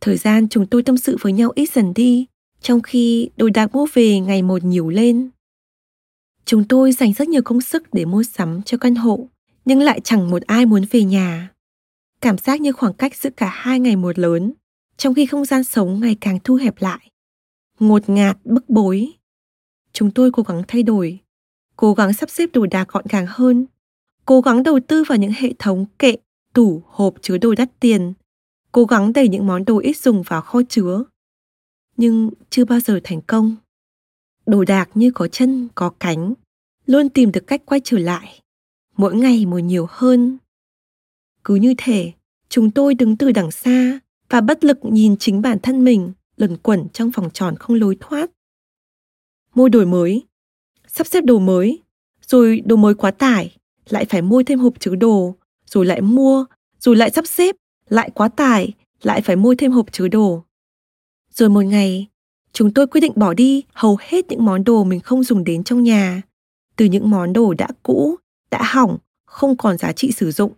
Thời 0.00 0.16
gian 0.16 0.48
chúng 0.48 0.66
tôi 0.66 0.82
tâm 0.82 0.96
sự 0.96 1.16
với 1.20 1.32
nhau 1.32 1.52
ít 1.54 1.72
dần 1.72 1.94
đi, 1.94 2.26
trong 2.60 2.82
khi 2.82 3.30
đồ 3.36 3.48
đạc 3.54 3.74
mua 3.74 3.86
về 3.94 4.20
ngày 4.20 4.42
một 4.42 4.64
nhiều 4.64 4.88
lên. 4.88 5.30
Chúng 6.44 6.64
tôi 6.68 6.92
dành 6.92 7.12
rất 7.12 7.28
nhiều 7.28 7.42
công 7.44 7.60
sức 7.60 7.82
để 7.92 8.04
mua 8.04 8.22
sắm 8.22 8.62
cho 8.62 8.78
căn 8.78 8.94
hộ, 8.94 9.28
nhưng 9.64 9.80
lại 9.80 10.00
chẳng 10.00 10.30
một 10.30 10.42
ai 10.42 10.66
muốn 10.66 10.84
về 10.90 11.04
nhà. 11.04 11.50
Cảm 12.20 12.38
giác 12.38 12.60
như 12.60 12.72
khoảng 12.72 12.94
cách 12.94 13.16
giữa 13.16 13.30
cả 13.30 13.50
hai 13.54 13.80
ngày 13.80 13.96
một 13.96 14.18
lớn, 14.18 14.52
trong 14.96 15.14
khi 15.14 15.26
không 15.26 15.44
gian 15.44 15.64
sống 15.64 16.00
ngày 16.00 16.16
càng 16.20 16.38
thu 16.44 16.54
hẹp 16.54 16.82
lại. 16.82 17.10
Ngột 17.78 18.08
ngạt, 18.08 18.38
bức 18.44 18.68
bối. 18.68 19.12
Chúng 19.92 20.10
tôi 20.10 20.30
cố 20.32 20.42
gắng 20.42 20.62
thay 20.68 20.82
đổi, 20.82 21.18
cố 21.76 21.94
gắng 21.94 22.12
sắp 22.12 22.30
xếp 22.30 22.50
đồ 22.52 22.66
đạc 22.66 22.88
gọn 22.88 23.04
gàng 23.08 23.26
hơn, 23.28 23.66
cố 24.24 24.40
gắng 24.40 24.62
đầu 24.62 24.80
tư 24.88 25.04
vào 25.08 25.18
những 25.18 25.32
hệ 25.36 25.52
thống 25.58 25.86
kệ, 25.98 26.16
tủ, 26.56 26.82
hộp 26.86 27.14
chứa 27.22 27.38
đồ 27.38 27.54
đắt 27.54 27.70
tiền, 27.80 28.12
cố 28.72 28.84
gắng 28.84 29.12
đẩy 29.12 29.28
những 29.28 29.46
món 29.46 29.64
đồ 29.64 29.78
ít 29.78 29.96
dùng 29.96 30.22
vào 30.22 30.42
kho 30.42 30.60
chứa. 30.68 31.04
Nhưng 31.96 32.30
chưa 32.50 32.64
bao 32.64 32.80
giờ 32.80 33.00
thành 33.04 33.20
công. 33.22 33.56
Đồ 34.46 34.64
đạc 34.64 34.90
như 34.94 35.10
có 35.14 35.28
chân 35.28 35.68
có 35.74 35.90
cánh 36.00 36.34
luôn 36.86 37.08
tìm 37.08 37.32
được 37.32 37.46
cách 37.46 37.62
quay 37.66 37.80
trở 37.84 37.98
lại. 37.98 38.40
Mỗi 38.96 39.14
ngày 39.14 39.46
một 39.46 39.58
nhiều 39.58 39.86
hơn. 39.90 40.38
Cứ 41.44 41.54
như 41.54 41.74
thể 41.78 42.12
chúng 42.48 42.70
tôi 42.70 42.94
đứng 42.94 43.16
từ 43.16 43.32
đằng 43.32 43.50
xa 43.50 44.00
và 44.28 44.40
bất 44.40 44.64
lực 44.64 44.78
nhìn 44.82 45.16
chính 45.16 45.42
bản 45.42 45.58
thân 45.62 45.84
mình 45.84 46.12
luẩn 46.36 46.56
quẩn 46.56 46.88
trong 46.88 47.10
vòng 47.10 47.30
tròn 47.30 47.56
không 47.56 47.76
lối 47.76 47.96
thoát. 48.00 48.30
Mua 49.54 49.68
đồ 49.68 49.84
mới. 49.84 50.22
Sắp 50.86 51.06
xếp 51.06 51.24
đồ 51.24 51.38
mới. 51.38 51.82
Rồi 52.26 52.60
đồ 52.60 52.76
mới 52.76 52.94
quá 52.94 53.10
tải 53.10 53.56
lại 53.88 54.04
phải 54.04 54.22
mua 54.22 54.42
thêm 54.42 54.58
hộp 54.58 54.80
chứa 54.80 54.94
đồ 54.94 55.36
rồi 55.66 55.86
lại 55.86 56.00
mua 56.00 56.44
rồi 56.80 56.96
lại 56.96 57.10
sắp 57.10 57.26
xếp 57.26 57.56
lại 57.88 58.10
quá 58.14 58.28
tải 58.28 58.72
lại 59.02 59.20
phải 59.20 59.36
mua 59.36 59.54
thêm 59.58 59.72
hộp 59.72 59.92
chứa 59.92 60.08
đồ 60.08 60.42
rồi 61.30 61.48
một 61.48 61.64
ngày 61.64 62.08
chúng 62.56 62.74
tôi 62.74 62.86
quyết 62.86 63.00
định 63.00 63.12
bỏ 63.16 63.34
đi 63.34 63.62
hầu 63.72 63.98
hết 64.00 64.26
những 64.28 64.44
món 64.44 64.64
đồ 64.64 64.84
mình 64.84 65.00
không 65.00 65.22
dùng 65.22 65.44
đến 65.44 65.64
trong 65.64 65.82
nhà, 65.82 66.22
từ 66.76 66.84
những 66.84 67.10
món 67.10 67.32
đồ 67.32 67.54
đã 67.54 67.68
cũ, 67.82 68.16
đã 68.50 68.62
hỏng, 68.62 68.98
không 69.26 69.56
còn 69.56 69.78
giá 69.78 69.92
trị 69.92 70.12
sử 70.12 70.30
dụng, 70.30 70.52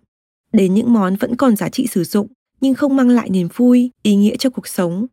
đến 0.52 0.74
những 0.74 0.92
món 0.92 1.16
vẫn 1.16 1.36
còn 1.36 1.56
giá 1.56 1.68
trị 1.68 1.86
sử 1.86 2.04
dụng 2.04 2.26
nhưng 2.60 2.74
không 2.74 2.96
mang 2.96 3.08
lại 3.08 3.30
niềm 3.30 3.48
vui, 3.54 3.90
ý 4.02 4.14
nghĩa 4.14 4.36
cho 4.36 4.50
cuộc 4.50 4.68
sống. 4.68 5.06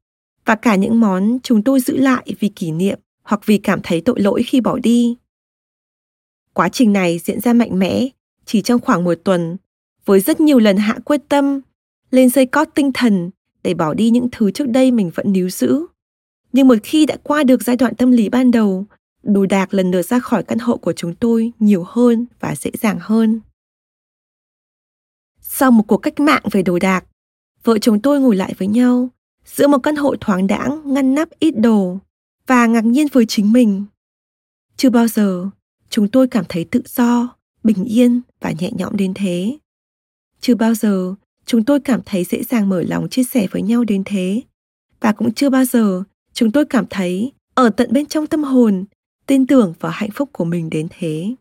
Và 0.45 0.55
cả 0.55 0.75
những 0.75 0.99
món 0.99 1.37
chúng 1.43 1.63
tôi 1.63 1.79
giữ 1.79 1.97
lại 1.97 2.25
vì 2.39 2.49
kỷ 2.49 2.71
niệm 2.71 2.99
hoặc 3.23 3.41
vì 3.45 3.57
cảm 3.57 3.79
thấy 3.83 4.01
tội 4.01 4.19
lỗi 4.19 4.43
khi 4.43 4.61
bỏ 4.61 4.79
đi. 4.83 5.15
Quá 6.53 6.69
trình 6.69 6.93
này 6.93 7.19
diễn 7.19 7.39
ra 7.39 7.53
mạnh 7.53 7.79
mẽ, 7.79 8.07
chỉ 8.45 8.61
trong 8.61 8.81
khoảng 8.81 9.03
một 9.03 9.15
tuần, 9.23 9.57
với 10.05 10.19
rất 10.19 10.39
nhiều 10.39 10.59
lần 10.59 10.77
hạ 10.77 10.97
quyết 11.05 11.21
tâm, 11.29 11.61
lên 12.11 12.29
dây 12.29 12.45
cót 12.45 12.67
tinh 12.75 12.91
thần 12.93 13.29
để 13.63 13.73
bỏ 13.73 13.93
đi 13.93 14.09
những 14.09 14.27
thứ 14.31 14.51
trước 14.51 14.67
đây 14.67 14.91
mình 14.91 15.11
vẫn 15.15 15.31
níu 15.31 15.49
giữ. 15.49 15.85
Nhưng 16.53 16.67
một 16.67 16.75
khi 16.83 17.05
đã 17.05 17.17
qua 17.23 17.43
được 17.43 17.63
giai 17.63 17.75
đoạn 17.75 17.95
tâm 17.95 18.11
lý 18.11 18.29
ban 18.29 18.51
đầu, 18.51 18.85
đồ 19.23 19.45
đạc 19.45 19.73
lần 19.73 19.91
lượt 19.91 20.01
ra 20.01 20.19
khỏi 20.19 20.43
căn 20.43 20.59
hộ 20.59 20.77
của 20.77 20.93
chúng 20.93 21.15
tôi 21.15 21.51
nhiều 21.59 21.83
hơn 21.87 22.25
và 22.39 22.55
dễ 22.55 22.71
dàng 22.81 22.97
hơn. 23.01 23.39
Sau 25.41 25.71
một 25.71 25.83
cuộc 25.87 25.97
cách 25.97 26.19
mạng 26.19 26.43
về 26.51 26.61
đồ 26.61 26.79
đạc, 26.79 27.05
vợ 27.63 27.77
chồng 27.77 28.01
tôi 28.01 28.19
ngồi 28.19 28.35
lại 28.35 28.53
với 28.57 28.67
nhau 28.67 29.09
giữa 29.45 29.67
một 29.67 29.77
căn 29.83 29.95
hộ 29.95 30.15
thoáng 30.21 30.47
đãng 30.47 30.93
ngăn 30.93 31.15
nắp 31.15 31.29
ít 31.39 31.51
đồ 31.51 31.97
và 32.47 32.65
ngạc 32.65 32.85
nhiên 32.85 33.07
với 33.11 33.25
chính 33.25 33.53
mình. 33.53 33.85
Chưa 34.77 34.89
bao 34.89 35.07
giờ 35.07 35.49
chúng 35.89 36.07
tôi 36.07 36.27
cảm 36.27 36.45
thấy 36.49 36.65
tự 36.65 36.81
do, 36.85 37.35
bình 37.63 37.85
yên 37.85 38.21
và 38.39 38.53
nhẹ 38.59 38.71
nhõm 38.73 38.97
đến 38.97 39.13
thế. 39.13 39.57
Chưa 40.41 40.55
bao 40.55 40.73
giờ, 40.73 41.15
chúng 41.45 41.63
tôi 41.63 41.79
cảm 41.79 42.01
thấy 42.05 42.23
dễ 42.23 42.43
dàng 42.43 42.69
mở 42.69 42.81
lòng 42.81 43.09
chia 43.09 43.23
sẻ 43.23 43.47
với 43.51 43.61
nhau 43.61 43.83
đến 43.83 44.03
thế. 44.05 44.41
Và 44.99 45.11
cũng 45.11 45.33
chưa 45.33 45.49
bao 45.49 45.65
giờ, 45.65 46.03
chúng 46.33 46.51
tôi 46.51 46.65
cảm 46.65 46.85
thấy 46.89 47.31
ở 47.53 47.69
tận 47.69 47.93
bên 47.93 48.05
trong 48.05 48.27
tâm 48.27 48.43
hồn, 48.43 48.85
tin 49.25 49.47
tưởng 49.47 49.73
vào 49.79 49.91
hạnh 49.91 50.11
phúc 50.11 50.29
của 50.31 50.45
mình 50.45 50.69
đến 50.69 50.87
thế. 50.89 51.35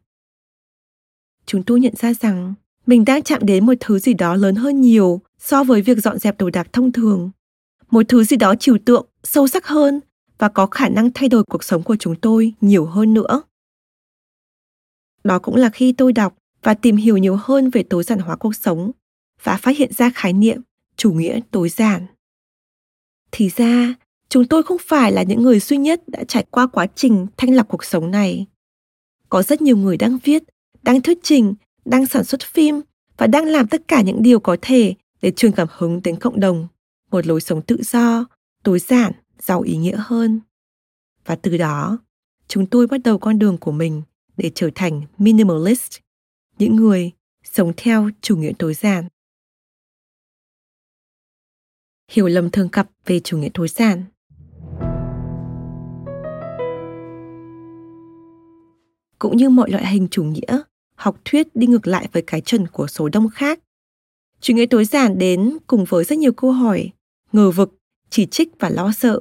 Chúng 1.47 1.63
tôi 1.63 1.81
nhận 1.81 1.95
ra 1.97 2.15
rằng 2.15 2.55
mình 2.87 3.05
đang 3.05 3.23
chạm 3.23 3.47
đến 3.47 3.67
một 3.67 3.75
thứ 3.81 3.99
gì 3.99 4.15
đó 4.15 4.35
lớn 4.35 4.55
hơn 4.55 4.81
nhiều 4.81 5.21
so 5.39 5.65
với 5.65 5.83
việc 5.83 5.99
dọn 5.99 6.19
dẹp 6.19 6.39
đồ 6.39 6.51
đạc 6.51 6.73
thông 6.73 6.93
thường. 6.93 7.31
Một 7.91 8.03
thứ 8.09 8.25
gì 8.25 8.37
đó 8.37 8.55
trừu 8.55 8.79
tượng, 8.85 9.07
sâu 9.23 9.49
sắc 9.49 9.67
hơn 9.67 10.01
và 10.39 10.49
có 10.49 10.67
khả 10.67 10.89
năng 10.89 11.11
thay 11.11 11.29
đổi 11.29 11.45
cuộc 11.45 11.65
sống 11.65 11.83
của 11.83 11.97
chúng 11.97 12.17
tôi 12.17 12.53
nhiều 12.61 12.87
hơn 12.87 13.15
nữa. 13.15 13.43
Đó 15.25 15.39
cũng 15.39 15.57
là 15.57 15.71
khi 15.71 15.93
tôi 15.93 16.13
đọc 16.13 16.37
và 16.65 16.75
tìm 16.75 16.97
hiểu 16.97 17.17
nhiều 17.17 17.37
hơn 17.37 17.71
về 17.71 17.83
tối 17.83 18.03
giản 18.03 18.19
hóa 18.19 18.37
cuộc 18.37 18.57
sống 18.57 18.91
và 19.43 19.57
phát 19.57 19.77
hiện 19.77 19.93
ra 19.93 20.11
khái 20.15 20.33
niệm 20.33 20.61
chủ 20.97 21.13
nghĩa 21.13 21.41
tối 21.51 21.69
giản. 21.69 22.07
Thì 23.33 23.51
ra 23.57 23.95
chúng 24.29 24.49
tôi 24.49 24.63
không 24.63 24.79
phải 24.81 25.13
là 25.13 25.23
những 25.23 25.43
người 25.43 25.61
duy 25.61 25.77
nhất 25.77 26.03
đã 26.07 26.25
trải 26.25 26.45
qua 26.51 26.67
quá 26.67 26.87
trình 26.95 27.27
thanh 27.37 27.55
lọc 27.55 27.69
cuộc 27.69 27.85
sống 27.85 28.11
này. 28.11 28.47
Có 29.29 29.43
rất 29.43 29.63
nhiều 29.63 29.77
người 29.77 29.97
đang 29.97 30.19
viết 30.25 30.43
đang 30.83 31.01
thuyết 31.01 31.19
trình 31.23 31.55
đang 31.85 32.07
sản 32.07 32.25
xuất 32.25 32.43
phim 32.43 32.81
và 33.17 33.27
đang 33.27 33.45
làm 33.45 33.67
tất 33.67 33.83
cả 33.89 34.03
những 34.03 34.23
điều 34.23 34.41
có 34.41 34.57
thể 34.63 34.95
để 35.23 35.31
truyền 35.31 35.53
cảm 35.53 35.69
hứng 35.71 36.03
đến 36.03 36.17
cộng 36.17 36.41
đồng, 36.41 36.69
một 37.11 37.27
lối 37.27 37.41
sống 37.41 37.63
tự 37.63 37.83
do, 37.83 38.25
tối 38.63 38.79
giản, 38.79 39.13
giàu 39.43 39.61
ý 39.61 39.77
nghĩa 39.77 39.97
hơn. 39.99 40.41
Và 41.25 41.37
từ 41.37 41.57
đó, 41.57 41.99
chúng 42.49 42.67
tôi 42.67 42.87
bắt 42.87 43.01
đầu 43.05 43.19
con 43.19 43.39
đường 43.39 43.59
của 43.59 43.73
mình 43.73 44.03
để 44.37 44.51
trở 44.55 44.71
thành 44.75 45.03
minimalist, 45.19 45.99
những 46.59 46.77
người 46.77 47.13
sống 47.45 47.73
theo 47.77 48.11
chủ 48.21 48.37
nghĩa 48.37 48.53
tối 48.59 48.75
giản. 48.75 49.09
Hiểu 52.11 52.29
lầm 52.29 52.51
thường 52.51 52.69
gặp 52.73 52.91
về 53.07 53.21
chủ 53.21 53.39
nghĩa 53.39 53.51
tối 53.55 53.69
giản 53.69 54.05
cũng 59.25 59.37
như 59.37 59.49
mọi 59.49 59.71
loại 59.71 59.87
hình 59.87 60.09
chủ 60.11 60.25
nghĩa, 60.25 60.61
học 60.95 61.21
thuyết 61.25 61.57
đi 61.57 61.67
ngược 61.67 61.87
lại 61.87 62.09
với 62.13 62.23
cái 62.27 62.41
chuẩn 62.41 62.67
của 62.67 62.87
số 62.87 63.09
đông 63.09 63.29
khác. 63.29 63.61
Chủ 64.41 64.55
nghĩa 64.55 64.67
tối 64.67 64.85
giản 64.85 65.19
đến 65.19 65.59
cùng 65.67 65.85
với 65.89 66.05
rất 66.05 66.19
nhiều 66.19 66.33
câu 66.33 66.53
hỏi, 66.53 66.91
ngờ 67.33 67.51
vực, 67.51 67.75
chỉ 68.11 68.27
trích 68.27 68.49
và 68.59 68.71
lo 68.71 68.93
sợ. 68.93 69.21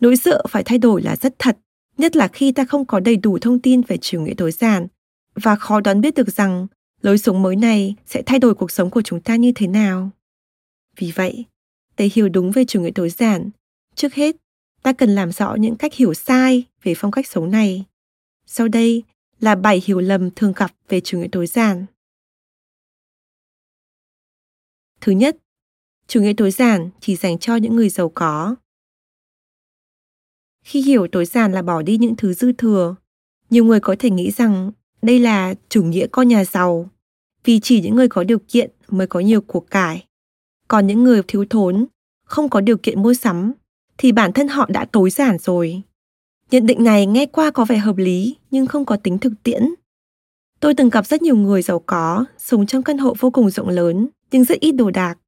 Nỗi 0.00 0.16
sợ 0.16 0.42
phải 0.48 0.62
thay 0.62 0.78
đổi 0.78 1.02
là 1.02 1.16
rất 1.16 1.34
thật, 1.38 1.58
nhất 1.98 2.16
là 2.16 2.28
khi 2.28 2.52
ta 2.52 2.64
không 2.64 2.84
có 2.86 3.00
đầy 3.00 3.16
đủ 3.16 3.38
thông 3.38 3.58
tin 3.58 3.80
về 3.82 3.96
chủ 3.96 4.20
nghĩa 4.20 4.34
tối 4.36 4.52
giản 4.52 4.86
và 5.34 5.56
khó 5.56 5.80
đoán 5.80 6.00
biết 6.00 6.14
được 6.14 6.28
rằng 6.28 6.66
lối 7.02 7.18
sống 7.18 7.42
mới 7.42 7.56
này 7.56 7.94
sẽ 8.06 8.22
thay 8.26 8.38
đổi 8.38 8.54
cuộc 8.54 8.70
sống 8.70 8.90
của 8.90 9.02
chúng 9.02 9.20
ta 9.20 9.36
như 9.36 9.52
thế 9.54 9.66
nào. 9.66 10.10
Vì 10.96 11.12
vậy, 11.14 11.44
để 11.96 12.08
hiểu 12.14 12.28
đúng 12.28 12.50
về 12.50 12.64
chủ 12.64 12.80
nghĩa 12.80 12.90
tối 12.94 13.10
giản, 13.10 13.50
trước 13.94 14.14
hết 14.14 14.36
ta 14.82 14.92
cần 14.92 15.10
làm 15.10 15.32
rõ 15.32 15.54
những 15.54 15.76
cách 15.76 15.94
hiểu 15.94 16.14
sai 16.14 16.64
về 16.82 16.94
phong 16.96 17.10
cách 17.10 17.26
sống 17.26 17.50
này. 17.50 17.84
Sau 18.46 18.68
đây 18.68 19.02
là 19.40 19.54
bảy 19.54 19.82
hiểu 19.84 20.00
lầm 20.00 20.30
thường 20.30 20.52
gặp 20.56 20.72
về 20.88 21.00
chủ 21.00 21.18
nghĩa 21.18 21.28
tối 21.32 21.46
giản. 21.46 21.86
Thứ 25.00 25.12
nhất, 25.12 25.36
chủ 26.06 26.20
nghĩa 26.20 26.32
tối 26.36 26.50
giản 26.50 26.90
chỉ 27.00 27.16
dành 27.16 27.38
cho 27.38 27.56
những 27.56 27.76
người 27.76 27.88
giàu 27.88 28.08
có. 28.14 28.56
Khi 30.62 30.82
hiểu 30.82 31.06
tối 31.12 31.26
giản 31.26 31.52
là 31.52 31.62
bỏ 31.62 31.82
đi 31.82 31.98
những 31.98 32.16
thứ 32.16 32.34
dư 32.34 32.52
thừa, 32.52 32.94
nhiều 33.50 33.64
người 33.64 33.80
có 33.80 33.96
thể 33.98 34.10
nghĩ 34.10 34.30
rằng 34.30 34.72
đây 35.04 35.20
là 35.20 35.54
chủ 35.68 35.82
nghĩa 35.82 36.06
con 36.06 36.28
nhà 36.28 36.44
giàu, 36.44 36.88
vì 37.44 37.60
chỉ 37.60 37.80
những 37.80 37.94
người 37.94 38.08
có 38.08 38.24
điều 38.24 38.38
kiện 38.38 38.70
mới 38.88 39.06
có 39.06 39.20
nhiều 39.20 39.40
của 39.40 39.60
cải. 39.60 40.04
Còn 40.68 40.86
những 40.86 41.04
người 41.04 41.22
thiếu 41.28 41.44
thốn, 41.50 41.86
không 42.24 42.48
có 42.48 42.60
điều 42.60 42.76
kiện 42.76 43.02
mua 43.02 43.14
sắm, 43.14 43.52
thì 43.98 44.12
bản 44.12 44.32
thân 44.32 44.48
họ 44.48 44.66
đã 44.68 44.84
tối 44.84 45.10
giản 45.10 45.38
rồi. 45.38 45.82
Nhận 46.50 46.66
định 46.66 46.84
này 46.84 47.06
nghe 47.06 47.26
qua 47.26 47.50
có 47.50 47.64
vẻ 47.64 47.76
hợp 47.76 47.96
lý 47.96 48.36
nhưng 48.50 48.66
không 48.66 48.84
có 48.84 48.96
tính 48.96 49.18
thực 49.18 49.32
tiễn. 49.42 49.74
Tôi 50.60 50.74
từng 50.74 50.90
gặp 50.90 51.06
rất 51.06 51.22
nhiều 51.22 51.36
người 51.36 51.62
giàu 51.62 51.82
có, 51.86 52.24
sống 52.38 52.66
trong 52.66 52.82
căn 52.82 52.98
hộ 52.98 53.14
vô 53.18 53.30
cùng 53.30 53.50
rộng 53.50 53.68
lớn 53.68 54.08
nhưng 54.30 54.44
rất 54.44 54.60
ít 54.60 54.72
đồ 54.72 54.90
đạc. 54.90 55.18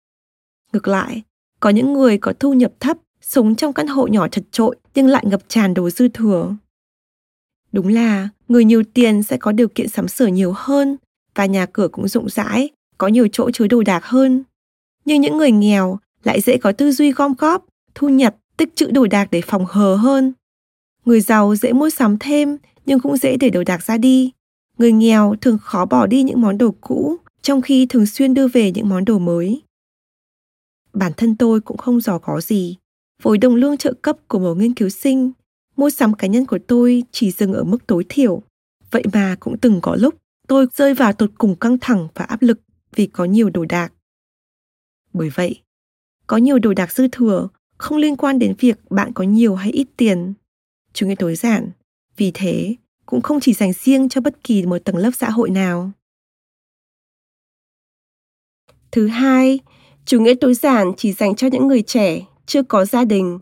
Ngược 0.72 0.88
lại, 0.88 1.22
có 1.60 1.70
những 1.70 1.92
người 1.92 2.18
có 2.18 2.32
thu 2.40 2.52
nhập 2.52 2.72
thấp, 2.80 2.96
sống 3.20 3.54
trong 3.54 3.72
căn 3.72 3.86
hộ 3.86 4.06
nhỏ 4.06 4.28
chật 4.28 4.44
trội 4.50 4.76
nhưng 4.94 5.06
lại 5.06 5.24
ngập 5.26 5.40
tràn 5.48 5.74
đồ 5.74 5.90
dư 5.90 6.08
thừa. 6.08 6.54
Đúng 7.76 7.88
là 7.88 8.28
người 8.48 8.64
nhiều 8.64 8.82
tiền 8.94 9.22
sẽ 9.22 9.36
có 9.36 9.52
điều 9.52 9.68
kiện 9.68 9.88
sắm 9.88 10.08
sửa 10.08 10.26
nhiều 10.26 10.52
hơn 10.56 10.96
và 11.34 11.46
nhà 11.46 11.66
cửa 11.66 11.88
cũng 11.88 12.08
rộng 12.08 12.28
rãi, 12.28 12.68
có 12.98 13.08
nhiều 13.08 13.28
chỗ 13.32 13.50
chứa 13.50 13.66
đồ 13.66 13.82
đạc 13.82 14.04
hơn. 14.04 14.44
Nhưng 15.04 15.20
những 15.20 15.36
người 15.36 15.50
nghèo 15.50 15.98
lại 16.24 16.40
dễ 16.40 16.56
có 16.56 16.72
tư 16.72 16.92
duy 16.92 17.12
gom 17.12 17.34
góp, 17.38 17.66
thu 17.94 18.08
nhập, 18.08 18.36
tích 18.56 18.76
trữ 18.76 18.90
đồ 18.90 19.06
đạc 19.06 19.28
để 19.30 19.40
phòng 19.40 19.66
hờ 19.68 19.94
hơn. 19.94 20.32
Người 21.04 21.20
giàu 21.20 21.56
dễ 21.56 21.72
mua 21.72 21.90
sắm 21.90 22.18
thêm 22.18 22.56
nhưng 22.86 23.00
cũng 23.00 23.16
dễ 23.16 23.36
để 23.36 23.50
đồ 23.50 23.62
đạc 23.66 23.82
ra 23.82 23.98
đi. 23.98 24.32
Người 24.78 24.92
nghèo 24.92 25.34
thường 25.40 25.58
khó 25.58 25.86
bỏ 25.86 26.06
đi 26.06 26.22
những 26.22 26.40
món 26.40 26.58
đồ 26.58 26.74
cũ, 26.80 27.16
trong 27.42 27.62
khi 27.62 27.86
thường 27.86 28.06
xuyên 28.06 28.34
đưa 28.34 28.48
về 28.48 28.72
những 28.72 28.88
món 28.88 29.04
đồ 29.04 29.18
mới. 29.18 29.62
Bản 30.92 31.12
thân 31.16 31.36
tôi 31.36 31.60
cũng 31.60 31.76
không 31.76 32.00
giàu 32.00 32.18
có 32.18 32.40
gì. 32.40 32.76
Với 33.22 33.38
đồng 33.38 33.54
lương 33.54 33.76
trợ 33.76 33.92
cấp 34.02 34.16
của 34.28 34.38
một 34.38 34.54
nghiên 34.54 34.74
cứu 34.74 34.88
sinh, 34.88 35.32
mua 35.76 35.90
sắm 35.90 36.14
cá 36.14 36.26
nhân 36.26 36.46
của 36.46 36.58
tôi 36.66 37.02
chỉ 37.10 37.30
dừng 37.30 37.52
ở 37.52 37.64
mức 37.64 37.86
tối 37.86 38.04
thiểu. 38.08 38.42
Vậy 38.90 39.02
mà 39.12 39.36
cũng 39.40 39.58
từng 39.58 39.80
có 39.82 39.96
lúc 39.96 40.14
tôi 40.48 40.66
rơi 40.74 40.94
vào 40.94 41.12
tột 41.12 41.30
cùng 41.38 41.56
căng 41.56 41.78
thẳng 41.80 42.08
và 42.14 42.24
áp 42.24 42.42
lực 42.42 42.60
vì 42.94 43.06
có 43.06 43.24
nhiều 43.24 43.50
đồ 43.50 43.64
đạc. 43.64 43.92
Bởi 45.12 45.30
vậy, 45.34 45.62
có 46.26 46.36
nhiều 46.36 46.58
đồ 46.58 46.74
đạc 46.74 46.92
dư 46.92 47.08
thừa 47.08 47.48
không 47.78 47.98
liên 47.98 48.16
quan 48.16 48.38
đến 48.38 48.54
việc 48.58 48.90
bạn 48.90 49.12
có 49.12 49.24
nhiều 49.24 49.54
hay 49.54 49.70
ít 49.70 49.86
tiền 49.96 50.34
chủ 50.96 51.06
nghĩa 51.06 51.14
tối 51.14 51.34
giản, 51.34 51.70
vì 52.16 52.30
thế 52.34 52.74
cũng 53.06 53.20
không 53.20 53.40
chỉ 53.40 53.52
dành 53.52 53.72
riêng 53.72 54.08
cho 54.08 54.20
bất 54.20 54.44
kỳ 54.44 54.66
một 54.66 54.78
tầng 54.78 54.96
lớp 54.96 55.10
xã 55.14 55.30
hội 55.30 55.50
nào. 55.50 55.90
Thứ 58.90 59.06
hai, 59.06 59.58
chủ 60.04 60.20
nghĩa 60.20 60.34
tối 60.40 60.54
giản 60.54 60.92
chỉ 60.96 61.12
dành 61.12 61.34
cho 61.34 61.46
những 61.46 61.68
người 61.68 61.82
trẻ 61.82 62.20
chưa 62.46 62.62
có 62.62 62.84
gia 62.84 63.04
đình. 63.04 63.38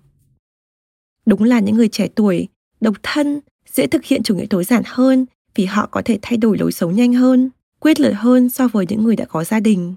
Đúng 1.26 1.42
là 1.42 1.60
những 1.60 1.76
người 1.76 1.88
trẻ 1.88 2.08
tuổi, 2.14 2.48
độc 2.80 2.94
thân, 3.02 3.40
dễ 3.72 3.86
thực 3.86 4.04
hiện 4.04 4.22
chủ 4.22 4.36
nghĩa 4.36 4.46
tối 4.50 4.64
giản 4.64 4.82
hơn 4.86 5.26
vì 5.54 5.64
họ 5.64 5.86
có 5.86 6.02
thể 6.04 6.18
thay 6.22 6.36
đổi 6.36 6.58
lối 6.58 6.72
sống 6.72 6.94
nhanh 6.94 7.12
hơn, 7.12 7.50
quyết 7.80 8.00
liệt 8.00 8.12
hơn 8.12 8.50
so 8.50 8.68
với 8.68 8.86
những 8.88 9.04
người 9.04 9.16
đã 9.16 9.24
có 9.24 9.44
gia 9.44 9.60
đình. 9.60 9.94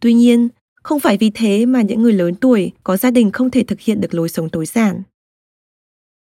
Tuy 0.00 0.14
nhiên, 0.14 0.48
không 0.74 1.00
phải 1.00 1.16
vì 1.16 1.30
thế 1.30 1.66
mà 1.66 1.82
những 1.82 2.02
người 2.02 2.12
lớn 2.12 2.34
tuổi 2.34 2.72
có 2.84 2.96
gia 2.96 3.10
đình 3.10 3.30
không 3.30 3.50
thể 3.50 3.64
thực 3.64 3.80
hiện 3.80 4.00
được 4.00 4.14
lối 4.14 4.28
sống 4.28 4.48
tối 4.48 4.66
giản. 4.66 5.02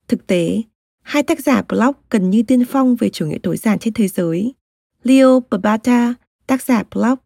Thực 0.09 0.27
tế, 0.27 0.63
hai 1.03 1.23
tác 1.23 1.41
giả 1.41 1.63
blog 1.69 1.93
gần 2.11 2.31
như 2.31 2.43
tiên 2.43 2.65
phong 2.65 2.97
về 2.97 3.09
chủ 3.09 3.27
nghĩa 3.27 3.39
tối 3.43 3.57
giản 3.57 3.79
trên 3.79 3.95
thế 3.95 4.09
giới. 4.09 4.55
Leo 5.03 5.43
Babata, 5.51 6.15
tác 6.47 6.63
giả 6.63 6.83
blog 6.95 7.19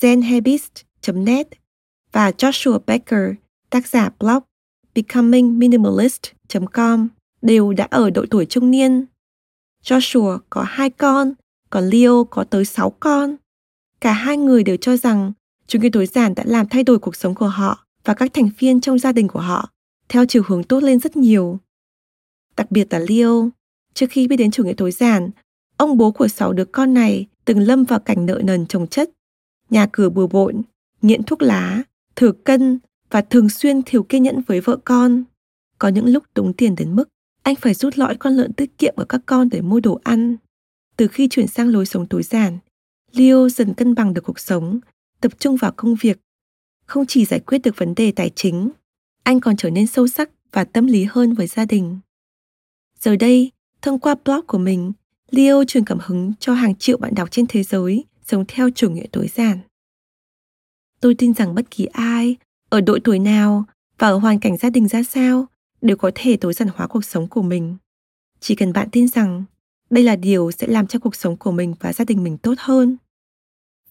zenhabits.net 0.00 1.48
và 2.12 2.30
Joshua 2.30 2.78
Becker, 2.86 3.30
tác 3.70 3.86
giả 3.86 4.10
blog 4.20 4.42
becomingminimalist.com 4.94 7.08
đều 7.42 7.72
đã 7.72 7.88
ở 7.90 8.10
độ 8.10 8.24
tuổi 8.30 8.46
trung 8.46 8.70
niên. 8.70 9.06
Joshua 9.84 10.38
có 10.50 10.64
hai 10.68 10.90
con, 10.90 11.32
còn 11.70 11.84
Leo 11.84 12.24
có 12.24 12.44
tới 12.44 12.64
sáu 12.64 12.90
con. 12.90 13.36
Cả 14.00 14.12
hai 14.12 14.36
người 14.36 14.64
đều 14.64 14.76
cho 14.76 14.96
rằng 14.96 15.32
chủ 15.66 15.78
nghĩa 15.78 15.88
tối 15.92 16.06
giản 16.06 16.34
đã 16.34 16.44
làm 16.46 16.68
thay 16.68 16.84
đổi 16.84 16.98
cuộc 16.98 17.16
sống 17.16 17.34
của 17.34 17.48
họ 17.48 17.86
và 18.04 18.14
các 18.14 18.34
thành 18.34 18.50
viên 18.58 18.80
trong 18.80 18.98
gia 18.98 19.12
đình 19.12 19.28
của 19.28 19.40
họ 19.40 19.70
theo 20.08 20.26
chiều 20.26 20.42
hướng 20.46 20.64
tốt 20.64 20.82
lên 20.82 20.98
rất 20.98 21.16
nhiều. 21.16 21.58
Đặc 22.56 22.70
biệt 22.70 22.92
là 22.92 22.98
Leo, 22.98 23.50
trước 23.94 24.06
khi 24.10 24.28
biết 24.28 24.36
đến 24.36 24.50
chủ 24.50 24.64
nghĩa 24.64 24.74
tối 24.76 24.92
giản, 24.92 25.30
ông 25.76 25.96
bố 25.96 26.10
của 26.10 26.28
sáu 26.28 26.52
đứa 26.52 26.64
con 26.64 26.94
này 26.94 27.26
từng 27.44 27.58
lâm 27.58 27.84
vào 27.84 27.98
cảnh 27.98 28.26
nợ 28.26 28.40
nần 28.44 28.66
chồng 28.66 28.86
chất, 28.86 29.10
nhà 29.70 29.88
cửa 29.92 30.08
bừa 30.08 30.26
bộn, 30.26 30.62
nghiện 31.02 31.22
thuốc 31.22 31.42
lá, 31.42 31.82
thừa 32.16 32.32
cân 32.32 32.78
và 33.12 33.22
thường 33.22 33.48
xuyên 33.48 33.82
thiếu 33.86 34.02
kiên 34.02 34.22
nhẫn 34.22 34.40
với 34.46 34.60
vợ 34.60 34.76
con. 34.84 35.24
Có 35.78 35.88
những 35.88 36.06
lúc 36.06 36.24
túng 36.34 36.52
tiền 36.52 36.74
đến 36.76 36.96
mức 36.96 37.08
anh 37.42 37.54
phải 37.54 37.74
rút 37.74 37.98
lõi 37.98 38.16
con 38.16 38.32
lợn 38.32 38.52
tiết 38.52 38.78
kiệm 38.78 38.94
của 38.96 39.04
các 39.04 39.20
con 39.26 39.48
để 39.48 39.60
mua 39.60 39.80
đồ 39.80 40.00
ăn. 40.04 40.36
Từ 40.96 41.08
khi 41.08 41.28
chuyển 41.28 41.46
sang 41.46 41.68
lối 41.68 41.86
sống 41.86 42.06
tối 42.06 42.22
giản, 42.22 42.58
Leo 43.12 43.48
dần 43.48 43.74
cân 43.74 43.94
bằng 43.94 44.14
được 44.14 44.24
cuộc 44.24 44.40
sống, 44.40 44.80
tập 45.20 45.32
trung 45.38 45.56
vào 45.56 45.72
công 45.76 45.94
việc. 46.00 46.18
Không 46.86 47.06
chỉ 47.06 47.24
giải 47.24 47.40
quyết 47.40 47.58
được 47.58 47.76
vấn 47.76 47.94
đề 47.94 48.12
tài 48.12 48.30
chính, 48.30 48.70
anh 49.22 49.40
còn 49.40 49.56
trở 49.56 49.70
nên 49.70 49.86
sâu 49.86 50.08
sắc 50.08 50.30
và 50.52 50.64
tâm 50.64 50.86
lý 50.86 51.06
hơn 51.10 51.34
với 51.34 51.46
gia 51.46 51.64
đình. 51.64 51.98
Giờ 53.00 53.16
đây, 53.16 53.50
thông 53.82 53.98
qua 53.98 54.14
blog 54.24 54.46
của 54.46 54.58
mình, 54.58 54.92
Leo 55.30 55.64
truyền 55.64 55.84
cảm 55.84 55.98
hứng 56.02 56.32
cho 56.40 56.54
hàng 56.54 56.76
triệu 56.76 56.98
bạn 56.98 57.14
đọc 57.14 57.30
trên 57.30 57.46
thế 57.48 57.62
giới 57.62 58.04
sống 58.26 58.44
theo 58.48 58.70
chủ 58.70 58.90
nghĩa 58.90 59.06
tối 59.12 59.28
giản. 59.28 59.58
Tôi 61.00 61.14
tin 61.14 61.34
rằng 61.34 61.54
bất 61.54 61.70
kỳ 61.70 61.84
ai, 61.86 62.36
ở 62.72 62.80
độ 62.80 62.98
tuổi 63.04 63.18
nào 63.18 63.64
và 63.98 64.08
ở 64.08 64.18
hoàn 64.18 64.40
cảnh 64.40 64.56
gia 64.56 64.70
đình 64.70 64.88
ra 64.88 65.02
sao 65.02 65.46
đều 65.80 65.96
có 65.96 66.10
thể 66.14 66.36
tối 66.36 66.52
giản 66.54 66.68
hóa 66.74 66.86
cuộc 66.86 67.04
sống 67.04 67.28
của 67.28 67.42
mình. 67.42 67.76
Chỉ 68.40 68.54
cần 68.54 68.72
bạn 68.72 68.88
tin 68.92 69.08
rằng 69.08 69.44
đây 69.90 70.04
là 70.04 70.16
điều 70.16 70.50
sẽ 70.50 70.66
làm 70.66 70.86
cho 70.86 70.98
cuộc 70.98 71.16
sống 71.16 71.36
của 71.36 71.52
mình 71.52 71.74
và 71.80 71.92
gia 71.92 72.04
đình 72.04 72.24
mình 72.24 72.38
tốt 72.38 72.54
hơn. 72.58 72.96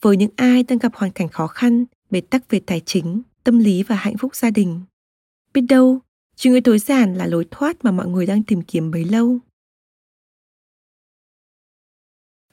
Với 0.01 0.17
những 0.17 0.31
ai 0.35 0.63
đang 0.63 0.79
gặp 0.79 0.95
hoàn 0.95 1.11
cảnh 1.11 1.29
khó 1.29 1.47
khăn, 1.47 1.85
bế 2.09 2.21
tắc 2.21 2.49
về 2.49 2.61
tài 2.65 2.81
chính, 2.85 3.21
tâm 3.43 3.59
lý 3.59 3.83
và 3.83 3.95
hạnh 3.95 4.17
phúc 4.17 4.35
gia 4.35 4.51
đình. 4.51 4.81
Biết 5.53 5.61
đâu, 5.61 5.99
Chủ 6.35 6.49
nghĩa 6.49 6.61
tối 6.63 6.79
giản 6.79 7.15
là 7.15 7.25
lối 7.25 7.47
thoát 7.51 7.85
mà 7.85 7.91
mọi 7.91 8.07
người 8.07 8.25
đang 8.25 8.43
tìm 8.43 8.61
kiếm 8.61 8.91
bấy 8.91 9.05
lâu. 9.05 9.39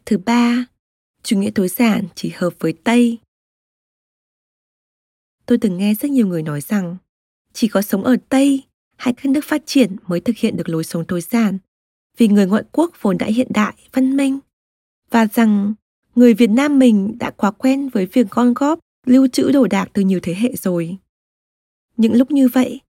Thứ 0.06 0.18
ba, 0.18 0.66
chủ 1.22 1.38
nghĩa 1.38 1.50
tối 1.54 1.68
giản 1.68 2.04
chỉ 2.14 2.32
hợp 2.36 2.54
với 2.58 2.72
Tây. 2.72 3.18
Tôi 5.48 5.58
từng 5.58 5.78
nghe 5.78 5.94
rất 5.94 6.10
nhiều 6.10 6.26
người 6.26 6.42
nói 6.42 6.60
rằng 6.60 6.96
chỉ 7.52 7.68
có 7.68 7.82
sống 7.82 8.04
ở 8.04 8.16
Tây 8.28 8.62
hay 8.96 9.14
các 9.14 9.26
nước 9.26 9.44
phát 9.44 9.62
triển 9.66 9.96
mới 10.06 10.20
thực 10.20 10.36
hiện 10.36 10.56
được 10.56 10.68
lối 10.68 10.84
sống 10.84 11.04
tối 11.08 11.20
giản 11.20 11.58
vì 12.16 12.28
người 12.28 12.46
ngoại 12.46 12.62
quốc 12.72 12.92
vốn 13.00 13.18
đã 13.18 13.26
hiện 13.26 13.48
đại, 13.50 13.74
văn 13.92 14.16
minh 14.16 14.38
và 15.10 15.26
rằng 15.26 15.74
người 16.14 16.34
Việt 16.34 16.50
Nam 16.50 16.78
mình 16.78 17.18
đã 17.18 17.30
quá 17.30 17.50
quen 17.50 17.88
với 17.88 18.06
việc 18.06 18.26
con 18.30 18.54
góp, 18.54 18.78
lưu 19.06 19.28
trữ 19.28 19.52
đồ 19.52 19.66
đạc 19.66 19.88
từ 19.92 20.02
nhiều 20.02 20.20
thế 20.22 20.34
hệ 20.34 20.52
rồi. 20.56 20.96
Những 21.96 22.14
lúc 22.16 22.30
như 22.30 22.48
vậy, 22.48 22.80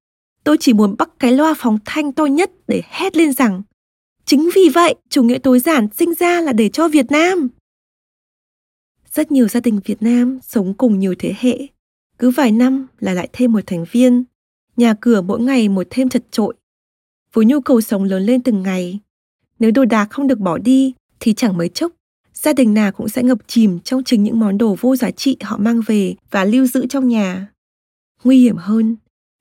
Tôi 0.44 0.58
chỉ 0.60 0.74
muốn 0.74 0.96
bắt 0.98 1.10
cái 1.20 1.32
loa 1.32 1.54
phóng 1.58 1.78
thanh 1.86 2.12
to 2.12 2.26
nhất 2.26 2.52
để 2.68 2.82
hét 2.90 3.18
lên 3.18 3.34
rằng 3.34 3.62
chính 4.26 4.50
vì 4.56 4.70
vậy 4.74 4.96
chủ 5.10 5.24
nghĩa 5.24 5.38
tối 5.38 5.60
giản 5.60 5.88
sinh 5.98 6.14
ra 6.20 6.42
là 6.42 6.54
để 6.54 6.70
cho 6.70 6.88
Việt 6.88 7.12
Nam. 7.12 7.50
Rất 9.14 9.32
nhiều 9.32 9.48
gia 9.48 9.60
đình 9.60 9.80
Việt 9.86 10.02
Nam 10.02 10.40
sống 10.42 10.74
cùng 10.74 11.00
nhiều 11.00 11.16
thế 11.20 11.34
hệ, 11.40 11.60
cứ 12.20 12.30
vài 12.30 12.52
năm 12.52 12.88
là 13.00 13.14
lại 13.14 13.30
thêm 13.34 13.52
một 13.52 13.62
thành 13.68 13.86
viên, 13.92 14.24
nhà 14.78 14.94
cửa 15.02 15.22
mỗi 15.22 15.42
ngày 15.42 15.70
một 15.70 15.88
thêm 15.90 16.10
chật 16.10 16.24
trội. 16.32 16.56
Với 17.34 17.46
nhu 17.46 17.62
cầu 17.62 17.82
sống 17.82 18.04
lớn 18.04 18.24
lên 18.24 18.44
từng 18.44 18.64
ngày, 18.64 19.00
nếu 19.60 19.72
đồ 19.72 19.86
đạc 19.86 20.08
không 20.10 20.28
được 20.28 20.40
bỏ 20.40 20.58
đi 20.58 20.94
thì 21.20 21.34
chẳng 21.34 21.58
mấy 21.58 21.70
chốc 21.70 21.92
gia 22.44 22.54
đình 22.54 22.74
nào 22.74 22.92
cũng 22.92 23.10
sẽ 23.10 23.24
ngập 23.24 23.38
chìm 23.48 23.80
trong 23.80 24.04
chính 24.04 24.24
những 24.24 24.40
món 24.40 24.58
đồ 24.58 24.76
vô 24.80 24.96
giá 24.96 25.12
trị 25.12 25.38
họ 25.42 25.58
mang 25.58 25.82
về 25.86 26.16
và 26.32 26.46
lưu 26.46 26.66
giữ 26.66 26.88
trong 26.88 27.08
nhà. 27.08 27.48
Nguy 28.24 28.42
hiểm 28.42 28.58
hơn, 28.58 28.96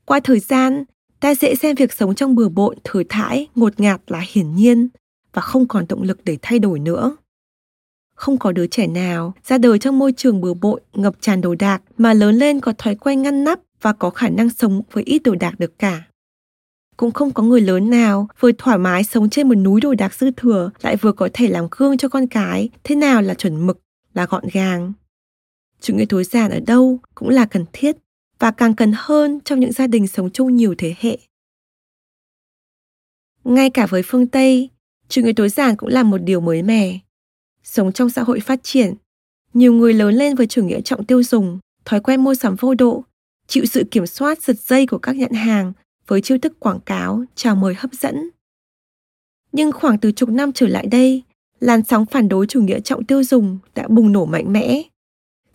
qua 0.04 0.20
thời 0.20 0.40
gian, 0.40 0.84
ta 1.20 1.34
dễ 1.34 1.54
xem 1.54 1.76
việc 1.76 1.92
sống 1.92 2.14
trong 2.14 2.34
bừa 2.34 2.48
bộn, 2.48 2.76
thừa 2.84 3.02
thãi, 3.08 3.46
ngột 3.54 3.80
ngạt 3.80 4.00
là 4.06 4.24
hiển 4.32 4.54
nhiên 4.54 4.88
và 5.32 5.42
không 5.42 5.68
còn 5.68 5.84
động 5.88 6.02
lực 6.02 6.24
để 6.24 6.38
thay 6.42 6.58
đổi 6.58 6.78
nữa. 6.78 7.16
Không 8.18 8.38
có 8.38 8.52
đứa 8.52 8.66
trẻ 8.66 8.86
nào 8.86 9.34
ra 9.44 9.58
đời 9.58 9.78
trong 9.78 9.98
môi 9.98 10.12
trường 10.12 10.40
bừa 10.40 10.54
bộn, 10.54 10.82
ngập 10.92 11.14
tràn 11.20 11.40
đồ 11.40 11.54
đạc 11.54 11.82
mà 11.98 12.14
lớn 12.14 12.34
lên 12.34 12.60
có 12.60 12.72
thói 12.78 12.94
quen 12.94 13.22
ngăn 13.22 13.44
nắp 13.44 13.60
và 13.82 13.92
có 13.92 14.10
khả 14.10 14.28
năng 14.28 14.50
sống 14.50 14.82
với 14.92 15.04
ít 15.04 15.18
đồ 15.18 15.34
đạc 15.34 15.54
được 15.58 15.78
cả. 15.78 16.02
Cũng 16.96 17.10
không 17.10 17.30
có 17.30 17.42
người 17.42 17.60
lớn 17.60 17.90
nào 17.90 18.28
vừa 18.40 18.52
thoải 18.52 18.78
mái 18.78 19.04
sống 19.04 19.30
trên 19.30 19.48
một 19.48 19.54
núi 19.54 19.80
đồ 19.80 19.94
đạc 19.94 20.14
dư 20.14 20.30
thừa 20.30 20.70
lại 20.82 20.96
vừa 20.96 21.12
có 21.12 21.28
thể 21.32 21.48
làm 21.48 21.68
gương 21.70 21.98
cho 21.98 22.08
con 22.08 22.26
cái 22.26 22.68
thế 22.84 22.94
nào 22.94 23.22
là 23.22 23.34
chuẩn 23.34 23.66
mực, 23.66 23.80
là 24.14 24.26
gọn 24.26 24.44
gàng. 24.52 24.92
Chủ 25.80 25.94
nghĩa 25.94 26.06
tối 26.08 26.24
giản 26.24 26.50
ở 26.50 26.60
đâu 26.66 26.98
cũng 27.14 27.28
là 27.28 27.46
cần 27.46 27.64
thiết 27.72 27.96
và 28.38 28.50
càng 28.50 28.74
cần 28.74 28.92
hơn 28.96 29.40
trong 29.44 29.60
những 29.60 29.72
gia 29.72 29.86
đình 29.86 30.06
sống 30.06 30.30
chung 30.30 30.56
nhiều 30.56 30.74
thế 30.78 30.94
hệ. 31.00 31.18
Ngay 33.44 33.70
cả 33.70 33.86
với 33.86 34.02
phương 34.04 34.26
Tây, 34.26 34.70
chủ 35.08 35.22
nghĩa 35.22 35.32
tối 35.36 35.48
giản 35.48 35.76
cũng 35.76 35.88
là 35.88 36.02
một 36.02 36.18
điều 36.18 36.40
mới 36.40 36.62
mẻ. 36.62 36.98
Sống 37.68 37.92
trong 37.92 38.10
xã 38.10 38.22
hội 38.22 38.40
phát 38.40 38.60
triển, 38.62 38.94
nhiều 39.54 39.72
người 39.72 39.94
lớn 39.94 40.14
lên 40.14 40.34
với 40.34 40.46
chủ 40.46 40.64
nghĩa 40.64 40.80
trọng 40.80 41.04
tiêu 41.04 41.22
dùng, 41.22 41.58
thói 41.84 42.00
quen 42.00 42.24
mua 42.24 42.34
sắm 42.34 42.56
vô 42.56 42.74
độ, 42.74 43.04
chịu 43.46 43.64
sự 43.64 43.84
kiểm 43.90 44.06
soát 44.06 44.42
giật 44.42 44.60
dây 44.60 44.86
của 44.86 44.98
các 44.98 45.16
nhãn 45.16 45.32
hàng 45.32 45.72
với 46.06 46.20
chiêu 46.20 46.38
thức 46.38 46.60
quảng 46.60 46.80
cáo, 46.80 47.24
chào 47.34 47.56
mời 47.56 47.74
hấp 47.74 47.92
dẫn. 47.92 48.30
Nhưng 49.52 49.72
khoảng 49.72 49.98
từ 49.98 50.12
chục 50.12 50.28
năm 50.28 50.52
trở 50.52 50.66
lại 50.66 50.86
đây, 50.86 51.22
làn 51.60 51.84
sóng 51.84 52.06
phản 52.06 52.28
đối 52.28 52.46
chủ 52.46 52.62
nghĩa 52.62 52.80
trọng 52.80 53.04
tiêu 53.04 53.24
dùng 53.24 53.58
đã 53.74 53.88
bùng 53.88 54.12
nổ 54.12 54.26
mạnh 54.26 54.52
mẽ. 54.52 54.82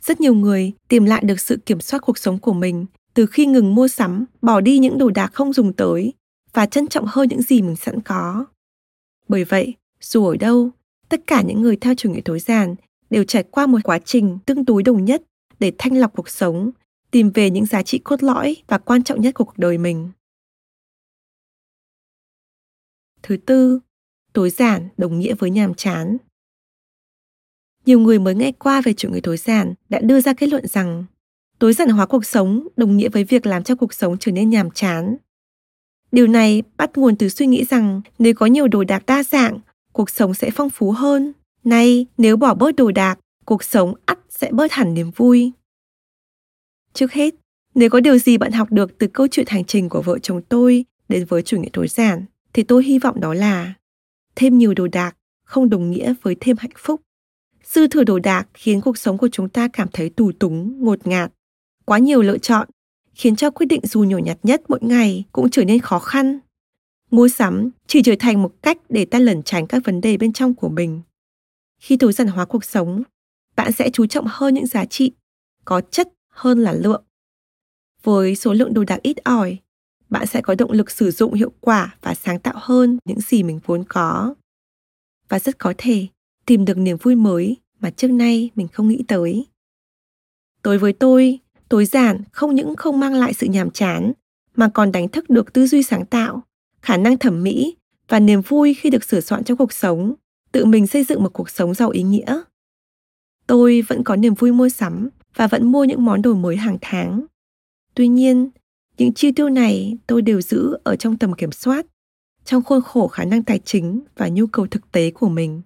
Rất 0.02 0.22
nhiều 0.22 0.34
người 0.34 0.72
tìm 0.88 1.06
lại 1.06 1.24
được 1.26 1.40
sự 1.40 1.58
kiểm 1.66 1.82
soát 1.82 2.00
cuộc 2.00 2.18
sống 2.18 2.40
của 2.40 2.54
mình 2.54 2.86
từ 3.14 3.26
khi 3.26 3.46
ngừng 3.46 3.76
mua 3.76 3.88
sắm, 3.88 4.26
bỏ 4.42 4.62
đi 4.62 4.80
những 4.80 4.98
đồ 4.98 5.10
đạc 5.10 5.34
không 5.34 5.54
dùng 5.54 5.74
tới 5.74 6.14
và 6.54 6.66
trân 6.66 6.88
trọng 6.88 7.06
hơn 7.08 7.30
những 7.30 7.42
gì 7.42 7.62
mình 7.62 7.76
sẵn 7.76 8.02
có. 8.02 8.46
Bởi 9.28 9.44
vậy, 9.44 9.74
dù 10.02 10.26
ở 10.26 10.36
đâu, 10.38 10.72
tất 11.14 11.28
cả 11.28 11.42
những 11.42 11.62
người 11.62 11.76
theo 11.76 11.96
chủ 11.96 12.12
nghĩa 12.12 12.22
tối 12.26 12.40
giản 12.40 12.76
đều 13.10 13.24
trải 13.24 13.44
qua 13.44 13.66
một 13.68 13.80
quá 13.84 14.00
trình 14.00 14.38
tương 14.46 14.66
đối 14.66 14.84
đồng 14.84 15.06
nhất 15.06 15.24
để 15.60 15.72
thanh 15.78 15.98
lọc 15.98 16.16
cuộc 16.16 16.30
sống, 16.30 16.72
tìm 17.12 17.30
về 17.30 17.50
những 17.50 17.66
giá 17.66 17.84
trị 17.84 18.00
cốt 18.04 18.24
lõi 18.24 18.56
và 18.68 18.78
quan 18.78 19.04
trọng 19.04 19.22
nhất 19.22 19.36
của 19.36 19.44
cuộc 19.44 19.58
đời 19.58 19.78
mình. 19.78 20.12
Thứ 23.24 23.38
tư, 23.38 23.80
tối 24.34 24.50
giản 24.50 24.90
đồng 24.98 25.20
nghĩa 25.20 25.34
với 25.34 25.50
nhàm 25.50 25.74
chán. 25.74 26.18
Nhiều 27.86 28.00
người 28.00 28.20
mới 28.20 28.36
nghe 28.36 28.52
qua 28.52 28.82
về 28.82 28.94
chủ 28.94 29.10
nghĩa 29.10 29.22
tối 29.24 29.38
giản 29.38 29.74
đã 29.90 30.00
đưa 30.00 30.22
ra 30.22 30.34
kết 30.34 30.48
luận 30.48 30.68
rằng 30.68 31.06
tối 31.60 31.74
giản 31.74 31.90
hóa 31.90 32.06
cuộc 32.06 32.26
sống 32.26 32.68
đồng 32.78 32.98
nghĩa 32.98 33.10
với 33.10 33.24
việc 33.24 33.46
làm 33.46 33.64
cho 33.64 33.76
cuộc 33.76 33.94
sống 33.94 34.18
trở 34.20 34.32
nên 34.32 34.50
nhàm 34.50 34.72
chán. 34.72 35.16
Điều 36.12 36.28
này 36.28 36.64
bắt 36.78 36.98
nguồn 36.98 37.16
từ 37.16 37.30
suy 37.30 37.48
nghĩ 37.48 37.64
rằng 37.64 38.02
nếu 38.20 38.34
có 38.34 38.46
nhiều 38.46 38.68
đồ 38.68 38.84
đạc 38.84 39.06
đa 39.06 39.24
dạng, 39.24 39.60
cuộc 39.94 40.10
sống 40.10 40.34
sẽ 40.34 40.52
phong 40.52 40.70
phú 40.70 40.92
hơn. 40.92 41.34
Nay, 41.64 42.06
nếu 42.18 42.38
bỏ 42.38 42.54
bớt 42.54 42.76
đồ 42.76 42.92
đạc, 42.92 43.20
cuộc 43.46 43.64
sống 43.64 43.94
ắt 44.06 44.20
sẽ 44.30 44.52
bớt 44.52 44.72
hẳn 44.72 44.94
niềm 44.94 45.12
vui. 45.16 45.52
Trước 46.94 47.12
hết, 47.12 47.36
nếu 47.76 47.90
có 47.90 48.00
điều 48.00 48.18
gì 48.18 48.38
bạn 48.38 48.52
học 48.52 48.72
được 48.72 48.98
từ 48.98 49.08
câu 49.08 49.28
chuyện 49.32 49.46
hành 49.50 49.66
trình 49.66 49.90
của 49.90 50.02
vợ 50.02 50.20
chồng 50.20 50.42
tôi 50.50 50.86
đến 51.10 51.26
với 51.26 51.42
chủ 51.42 51.60
nghĩa 51.60 51.70
tối 51.74 51.88
giản, 51.88 52.26
thì 52.54 52.64
tôi 52.64 52.84
hy 52.84 53.00
vọng 53.00 53.20
đó 53.20 53.34
là 53.34 53.74
thêm 54.36 54.58
nhiều 54.58 54.74
đồ 54.74 54.88
đạc 54.88 55.16
không 55.46 55.70
đồng 55.70 55.92
nghĩa 55.92 56.14
với 56.22 56.36
thêm 56.40 56.58
hạnh 56.60 56.72
phúc. 56.78 57.02
Dư 57.64 57.88
thừa 57.88 58.04
đồ 58.04 58.20
đạc 58.20 58.48
khiến 58.54 58.82
cuộc 58.82 58.98
sống 58.98 59.18
của 59.18 59.28
chúng 59.32 59.50
ta 59.50 59.68
cảm 59.68 59.88
thấy 59.94 60.10
tù 60.10 60.32
túng, 60.40 60.84
ngột 60.84 61.08
ngạt. 61.08 61.32
Quá 61.86 61.98
nhiều 61.98 62.22
lựa 62.22 62.38
chọn 62.38 62.68
khiến 63.14 63.36
cho 63.36 63.52
quyết 63.52 63.66
định 63.66 63.82
dù 63.84 64.04
nhỏ 64.04 64.18
nhặt 64.18 64.38
nhất 64.44 64.62
mỗi 64.68 64.80
ngày 64.82 65.24
cũng 65.32 65.50
trở 65.50 65.64
nên 65.66 65.80
khó 65.80 66.00
khăn. 66.00 66.40
Mua 67.14 67.28
sắm 67.28 67.70
chỉ 67.88 68.02
trở 68.04 68.16
thành 68.20 68.42
một 68.42 68.54
cách 68.62 68.78
để 68.90 69.06
ta 69.06 69.20
lẩn 69.20 69.44
tránh 69.44 69.68
các 69.68 69.82
vấn 69.86 70.02
đề 70.02 70.18
bên 70.18 70.34
trong 70.34 70.54
của 70.54 70.70
mình. 70.70 71.02
Khi 71.80 71.98
tối 71.98 72.14
giản 72.14 72.28
hóa 72.28 72.46
cuộc 72.46 72.66
sống, 72.66 73.04
bạn 73.56 73.72
sẽ 73.72 73.90
chú 73.90 74.06
trọng 74.06 74.26
hơn 74.30 74.54
những 74.54 74.66
giá 74.66 74.86
trị, 74.86 75.12
có 75.66 75.82
chất 75.82 76.08
hơn 76.30 76.60
là 76.60 76.74
lượng. 76.74 77.04
Với 78.04 78.36
số 78.36 78.54
lượng 78.54 78.74
đồ 78.74 78.84
đạc 78.84 79.00
ít 79.02 79.18
ỏi, 79.24 79.58
bạn 80.10 80.28
sẽ 80.28 80.42
có 80.42 80.56
động 80.56 80.72
lực 80.72 80.92
sử 80.92 81.12
dụng 81.12 81.34
hiệu 81.34 81.52
quả 81.60 81.96
và 82.02 82.14
sáng 82.16 82.40
tạo 82.40 82.54
hơn 82.58 82.98
những 83.06 83.20
gì 83.20 83.44
mình 83.44 83.60
vốn 83.66 83.84
có. 83.84 84.36
Và 85.30 85.40
rất 85.40 85.60
có 85.60 85.74
thể 85.78 86.08
tìm 86.46 86.66
được 86.66 86.78
niềm 86.78 86.98
vui 87.02 87.16
mới 87.16 87.58
mà 87.80 87.90
trước 87.90 88.12
nay 88.12 88.50
mình 88.56 88.68
không 88.68 88.88
nghĩ 88.88 89.04
tới. 89.08 89.46
Tối 90.62 90.78
với 90.78 90.94
tôi, 90.94 91.40
tối 91.70 91.86
giản 91.86 92.22
không 92.32 92.56
những 92.56 92.76
không 92.76 93.00
mang 93.00 93.14
lại 93.14 93.34
sự 93.34 93.48
nhàm 93.48 93.72
chán, 93.72 94.14
mà 94.56 94.70
còn 94.74 94.92
đánh 94.92 95.10
thức 95.10 95.30
được 95.30 95.54
tư 95.54 95.68
duy 95.68 95.84
sáng 95.84 96.06
tạo, 96.06 96.44
khả 96.84 96.98
năng 96.98 97.18
thẩm 97.18 97.44
mỹ 97.44 97.76
và 98.08 98.20
niềm 98.20 98.42
vui 98.42 98.74
khi 98.74 98.90
được 98.90 99.04
sửa 99.04 99.22
soạn 99.22 99.44
trong 99.44 99.58
cuộc 99.58 99.74
sống, 99.74 100.14
tự 100.52 100.66
mình 100.66 100.88
xây 100.88 101.04
dựng 101.04 101.24
một 101.24 101.34
cuộc 101.34 101.50
sống 101.50 101.74
giàu 101.74 101.90
ý 101.90 102.04
nghĩa. 102.04 102.42
Tôi 103.48 103.82
vẫn 103.82 104.04
có 104.04 104.16
niềm 104.16 104.34
vui 104.34 104.52
mua 104.52 104.70
sắm 104.70 105.10
và 105.36 105.48
vẫn 105.48 105.72
mua 105.72 105.84
những 105.84 106.06
món 106.06 106.22
đồ 106.22 106.34
mới 106.34 106.56
hàng 106.56 106.78
tháng. 106.82 107.26
Tuy 107.96 108.08
nhiên, 108.08 108.50
những 108.98 109.14
chi 109.14 109.32
tiêu 109.32 109.50
này 109.50 109.98
tôi 110.08 110.22
đều 110.22 110.42
giữ 110.42 110.78
ở 110.84 110.96
trong 110.96 111.18
tầm 111.18 111.34
kiểm 111.34 111.52
soát, 111.52 111.86
trong 112.46 112.64
khuôn 112.64 112.82
khổ 112.82 113.08
khả 113.08 113.24
năng 113.24 113.44
tài 113.44 113.60
chính 113.60 114.02
và 114.16 114.28
nhu 114.28 114.48
cầu 114.48 114.68
thực 114.68 114.92
tế 114.92 115.12
của 115.12 115.30
mình. 115.30 115.62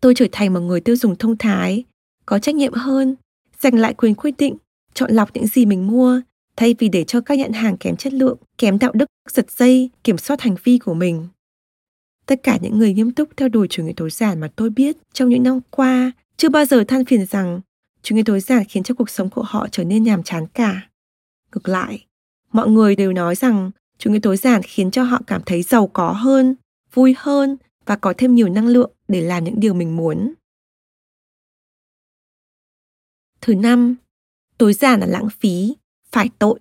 Tôi 0.00 0.14
trở 0.14 0.26
thành 0.32 0.54
một 0.54 0.60
người 0.60 0.80
tiêu 0.80 0.96
dùng 0.96 1.16
thông 1.16 1.36
thái, 1.38 1.84
có 2.26 2.38
trách 2.38 2.54
nhiệm 2.54 2.72
hơn, 2.72 3.16
dành 3.58 3.74
lại 3.74 3.94
quyền 3.94 4.14
quyết 4.14 4.34
định, 4.38 4.56
chọn 4.94 5.12
lọc 5.12 5.30
những 5.34 5.46
gì 5.46 5.66
mình 5.66 5.86
mua 5.86 6.20
thay 6.60 6.74
vì 6.78 6.88
để 6.88 7.04
cho 7.04 7.20
các 7.20 7.38
nhãn 7.38 7.52
hàng 7.52 7.76
kém 7.76 7.96
chất 7.96 8.12
lượng, 8.12 8.38
kém 8.58 8.78
đạo 8.78 8.92
đức, 8.94 9.06
giật 9.30 9.50
dây, 9.50 9.90
kiểm 10.04 10.18
soát 10.18 10.40
hành 10.40 10.56
vi 10.64 10.78
của 10.78 10.94
mình. 10.94 11.28
Tất 12.26 12.40
cả 12.42 12.58
những 12.62 12.78
người 12.78 12.94
nghiêm 12.94 13.10
túc 13.12 13.28
theo 13.36 13.48
đuổi 13.48 13.66
chủ 13.70 13.84
nghĩa 13.84 13.92
tối 13.96 14.10
giản 14.10 14.40
mà 14.40 14.48
tôi 14.56 14.70
biết 14.70 14.96
trong 15.12 15.28
những 15.28 15.42
năm 15.42 15.60
qua 15.70 16.12
chưa 16.36 16.48
bao 16.48 16.64
giờ 16.64 16.84
than 16.88 17.04
phiền 17.04 17.26
rằng 17.26 17.60
chủ 18.02 18.14
nghĩa 18.14 18.22
tối 18.26 18.40
giản 18.40 18.64
khiến 18.64 18.82
cho 18.82 18.94
cuộc 18.94 19.10
sống 19.10 19.30
của 19.30 19.42
họ 19.42 19.68
trở 19.72 19.84
nên 19.84 20.02
nhàm 20.02 20.22
chán 20.22 20.46
cả. 20.46 20.88
Ngược 21.54 21.68
lại, 21.68 22.06
mọi 22.52 22.68
người 22.68 22.96
đều 22.96 23.12
nói 23.12 23.34
rằng 23.34 23.70
chủ 23.98 24.10
nghĩa 24.10 24.20
tối 24.22 24.36
giản 24.36 24.62
khiến 24.62 24.90
cho 24.90 25.02
họ 25.02 25.20
cảm 25.26 25.42
thấy 25.46 25.62
giàu 25.62 25.86
có 25.86 26.12
hơn, 26.12 26.54
vui 26.92 27.14
hơn 27.18 27.56
và 27.86 27.96
có 27.96 28.14
thêm 28.18 28.34
nhiều 28.34 28.48
năng 28.48 28.66
lượng 28.66 28.92
để 29.08 29.20
làm 29.20 29.44
những 29.44 29.60
điều 29.60 29.74
mình 29.74 29.96
muốn. 29.96 30.34
Thứ 33.40 33.54
năm, 33.54 33.96
tối 34.58 34.72
giản 34.72 35.00
là 35.00 35.06
lãng 35.06 35.28
phí, 35.40 35.74
phải 36.12 36.30
tội. 36.38 36.58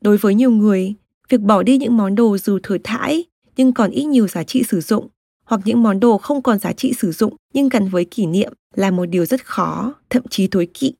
Đối 0.00 0.16
với 0.16 0.34
nhiều 0.34 0.50
người, 0.50 0.94
việc 1.28 1.40
bỏ 1.40 1.62
đi 1.62 1.78
những 1.78 1.96
món 1.96 2.14
đồ 2.14 2.38
dù 2.38 2.58
thừa 2.62 2.78
thãi 2.84 3.24
nhưng 3.56 3.72
còn 3.72 3.90
ít 3.90 4.04
nhiều 4.04 4.28
giá 4.28 4.44
trị 4.44 4.62
sử 4.68 4.80
dụng 4.80 5.08
hoặc 5.44 5.60
những 5.64 5.82
món 5.82 6.00
đồ 6.00 6.18
không 6.18 6.42
còn 6.42 6.58
giá 6.58 6.72
trị 6.72 6.92
sử 6.98 7.12
dụng 7.12 7.36
nhưng 7.52 7.68
gắn 7.68 7.88
với 7.88 8.04
kỷ 8.04 8.26
niệm 8.26 8.52
là 8.74 8.90
một 8.90 9.06
điều 9.06 9.26
rất 9.26 9.46
khó, 9.46 9.94
thậm 10.10 10.22
chí 10.30 10.46
tối 10.46 10.68
kỵ. 10.74 10.94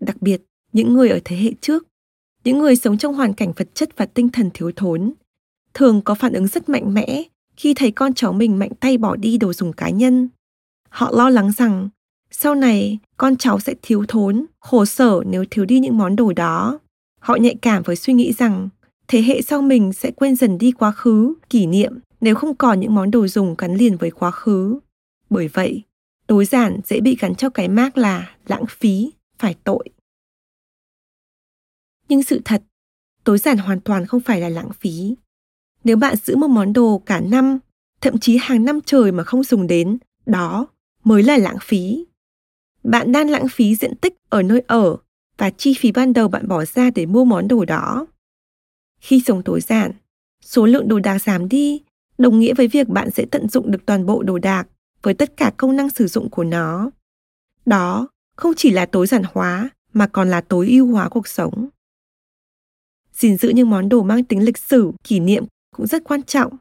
Đặc 0.00 0.22
biệt, 0.22 0.42
những 0.72 0.92
người 0.92 1.08
ở 1.08 1.18
thế 1.24 1.36
hệ 1.36 1.52
trước 1.60 1.86
những 2.44 2.58
người 2.58 2.76
sống 2.76 2.98
trong 2.98 3.14
hoàn 3.14 3.34
cảnh 3.34 3.52
vật 3.56 3.68
chất 3.74 3.96
và 3.96 4.06
tinh 4.06 4.28
thần 4.28 4.50
thiếu 4.54 4.72
thốn 4.76 5.12
thường 5.74 6.02
có 6.02 6.14
phản 6.14 6.32
ứng 6.32 6.46
rất 6.46 6.68
mạnh 6.68 6.94
mẽ 6.94 7.22
khi 7.56 7.74
thấy 7.74 7.90
con 7.90 8.14
cháu 8.14 8.32
mình 8.32 8.58
mạnh 8.58 8.70
tay 8.80 8.98
bỏ 8.98 9.16
đi 9.16 9.38
đồ 9.38 9.52
dùng 9.52 9.72
cá 9.72 9.90
nhân. 9.90 10.28
Họ 10.88 11.10
lo 11.12 11.30
lắng 11.30 11.52
rằng 11.52 11.88
sau 12.36 12.54
này 12.54 12.98
con 13.16 13.36
cháu 13.36 13.60
sẽ 13.60 13.74
thiếu 13.82 14.04
thốn, 14.08 14.46
khổ 14.60 14.84
sở 14.84 15.22
nếu 15.26 15.44
thiếu 15.50 15.64
đi 15.64 15.80
những 15.80 15.98
món 15.98 16.16
đồ 16.16 16.32
đó. 16.32 16.78
Họ 17.20 17.36
nhạy 17.36 17.54
cảm 17.62 17.82
với 17.82 17.96
suy 17.96 18.12
nghĩ 18.12 18.32
rằng 18.32 18.68
thế 19.08 19.22
hệ 19.22 19.42
sau 19.42 19.62
mình 19.62 19.92
sẽ 19.92 20.10
quên 20.10 20.36
dần 20.36 20.58
đi 20.58 20.72
quá 20.72 20.92
khứ, 20.92 21.34
kỷ 21.50 21.66
niệm 21.66 21.98
nếu 22.20 22.34
không 22.34 22.56
còn 22.56 22.80
những 22.80 22.94
món 22.94 23.10
đồ 23.10 23.26
dùng 23.26 23.54
gắn 23.58 23.74
liền 23.74 23.96
với 23.96 24.10
quá 24.10 24.30
khứ. 24.30 24.78
Bởi 25.30 25.48
vậy, 25.48 25.82
tối 26.26 26.44
giản 26.44 26.80
dễ 26.84 27.00
bị 27.00 27.16
gắn 27.20 27.34
cho 27.34 27.50
cái 27.50 27.68
mác 27.68 27.98
là 27.98 28.36
lãng 28.46 28.64
phí, 28.68 29.12
phải 29.38 29.54
tội. 29.64 29.88
Nhưng 32.08 32.22
sự 32.22 32.40
thật, 32.44 32.62
tối 33.24 33.38
giản 33.38 33.58
hoàn 33.58 33.80
toàn 33.80 34.06
không 34.06 34.20
phải 34.20 34.40
là 34.40 34.48
lãng 34.48 34.70
phí. 34.80 35.14
Nếu 35.84 35.96
bạn 35.96 36.16
giữ 36.16 36.36
một 36.36 36.48
món 36.48 36.72
đồ 36.72 37.02
cả 37.06 37.20
năm, 37.20 37.58
thậm 38.00 38.18
chí 38.18 38.38
hàng 38.42 38.64
năm 38.64 38.80
trời 38.86 39.12
mà 39.12 39.24
không 39.24 39.44
dùng 39.44 39.66
đến, 39.66 39.98
đó 40.26 40.66
mới 41.04 41.22
là 41.22 41.36
lãng 41.36 41.58
phí. 41.60 42.04
Bạn 42.84 43.12
đang 43.12 43.30
lãng 43.30 43.48
phí 43.48 43.76
diện 43.76 43.96
tích 43.96 44.14
ở 44.28 44.42
nơi 44.42 44.62
ở 44.66 44.96
và 45.38 45.50
chi 45.50 45.74
phí 45.78 45.92
ban 45.92 46.12
đầu 46.12 46.28
bạn 46.28 46.48
bỏ 46.48 46.64
ra 46.64 46.90
để 46.94 47.06
mua 47.06 47.24
món 47.24 47.48
đồ 47.48 47.64
đó. 47.64 48.06
Khi 49.00 49.22
sống 49.26 49.42
tối 49.42 49.60
giản, 49.60 49.92
số 50.40 50.66
lượng 50.66 50.88
đồ 50.88 50.98
đạc 50.98 51.18
giảm 51.18 51.48
đi, 51.48 51.82
đồng 52.18 52.38
nghĩa 52.38 52.54
với 52.54 52.68
việc 52.68 52.88
bạn 52.88 53.10
sẽ 53.10 53.26
tận 53.30 53.48
dụng 53.48 53.70
được 53.70 53.86
toàn 53.86 54.06
bộ 54.06 54.22
đồ 54.22 54.38
đạc 54.38 54.68
với 55.02 55.14
tất 55.14 55.36
cả 55.36 55.52
công 55.56 55.76
năng 55.76 55.90
sử 55.90 56.06
dụng 56.06 56.30
của 56.30 56.44
nó. 56.44 56.90
Đó 57.66 58.08
không 58.36 58.52
chỉ 58.56 58.70
là 58.70 58.86
tối 58.86 59.06
giản 59.06 59.22
hóa 59.32 59.70
mà 59.92 60.06
còn 60.06 60.30
là 60.30 60.40
tối 60.40 60.68
ưu 60.68 60.92
hóa 60.92 61.08
cuộc 61.08 61.28
sống. 61.28 61.68
gìn 63.12 63.36
giữ 63.36 63.48
những 63.48 63.70
món 63.70 63.88
đồ 63.88 64.02
mang 64.02 64.24
tính 64.24 64.44
lịch 64.44 64.58
sử, 64.58 64.92
kỷ 65.04 65.20
niệm 65.20 65.44
cũng 65.76 65.86
rất 65.86 66.04
quan 66.04 66.22
trọng, 66.22 66.56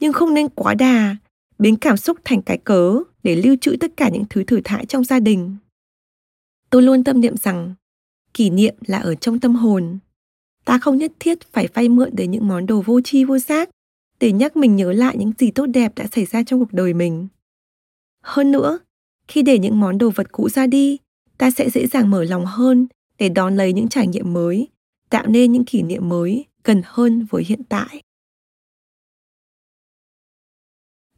nhưng 0.00 0.12
không 0.12 0.34
nên 0.34 0.48
quá 0.48 0.74
đà, 0.74 1.16
biến 1.58 1.76
cảm 1.76 1.96
xúc 1.96 2.18
thành 2.24 2.42
cái 2.42 2.58
cớ 2.58 2.98
để 3.22 3.36
lưu 3.36 3.56
trữ 3.60 3.76
tất 3.80 3.96
cả 3.96 4.08
những 4.08 4.24
thứ 4.30 4.44
thử 4.44 4.60
thải 4.64 4.86
trong 4.86 5.04
gia 5.04 5.20
đình. 5.20 5.56
Tôi 6.70 6.82
luôn 6.82 7.04
tâm 7.04 7.20
niệm 7.20 7.36
rằng 7.36 7.74
kỷ 8.34 8.50
niệm 8.50 8.74
là 8.86 8.98
ở 8.98 9.14
trong 9.14 9.40
tâm 9.40 9.54
hồn. 9.54 9.98
Ta 10.64 10.78
không 10.78 10.96
nhất 10.96 11.12
thiết 11.20 11.52
phải 11.52 11.68
vay 11.74 11.88
mượn 11.88 12.10
đến 12.12 12.30
những 12.30 12.48
món 12.48 12.66
đồ 12.66 12.80
vô 12.80 13.00
tri 13.00 13.24
vô 13.24 13.38
giác 13.38 13.70
để 14.20 14.32
nhắc 14.32 14.56
mình 14.56 14.76
nhớ 14.76 14.92
lại 14.92 15.16
những 15.18 15.32
gì 15.38 15.50
tốt 15.50 15.66
đẹp 15.66 15.92
đã 15.96 16.06
xảy 16.12 16.24
ra 16.24 16.42
trong 16.42 16.60
cuộc 16.60 16.72
đời 16.72 16.94
mình. 16.94 17.28
Hơn 18.22 18.52
nữa, 18.52 18.78
khi 19.28 19.42
để 19.42 19.58
những 19.58 19.80
món 19.80 19.98
đồ 19.98 20.10
vật 20.10 20.32
cũ 20.32 20.48
ra 20.48 20.66
đi, 20.66 20.98
ta 21.38 21.50
sẽ 21.50 21.70
dễ 21.70 21.86
dàng 21.86 22.10
mở 22.10 22.24
lòng 22.24 22.46
hơn 22.46 22.86
để 23.18 23.28
đón 23.28 23.56
lấy 23.56 23.72
những 23.72 23.88
trải 23.88 24.06
nghiệm 24.06 24.32
mới, 24.32 24.68
tạo 25.10 25.26
nên 25.26 25.52
những 25.52 25.64
kỷ 25.64 25.82
niệm 25.82 26.08
mới 26.08 26.44
gần 26.64 26.82
hơn 26.84 27.26
với 27.30 27.44
hiện 27.44 27.62
tại. 27.68 28.02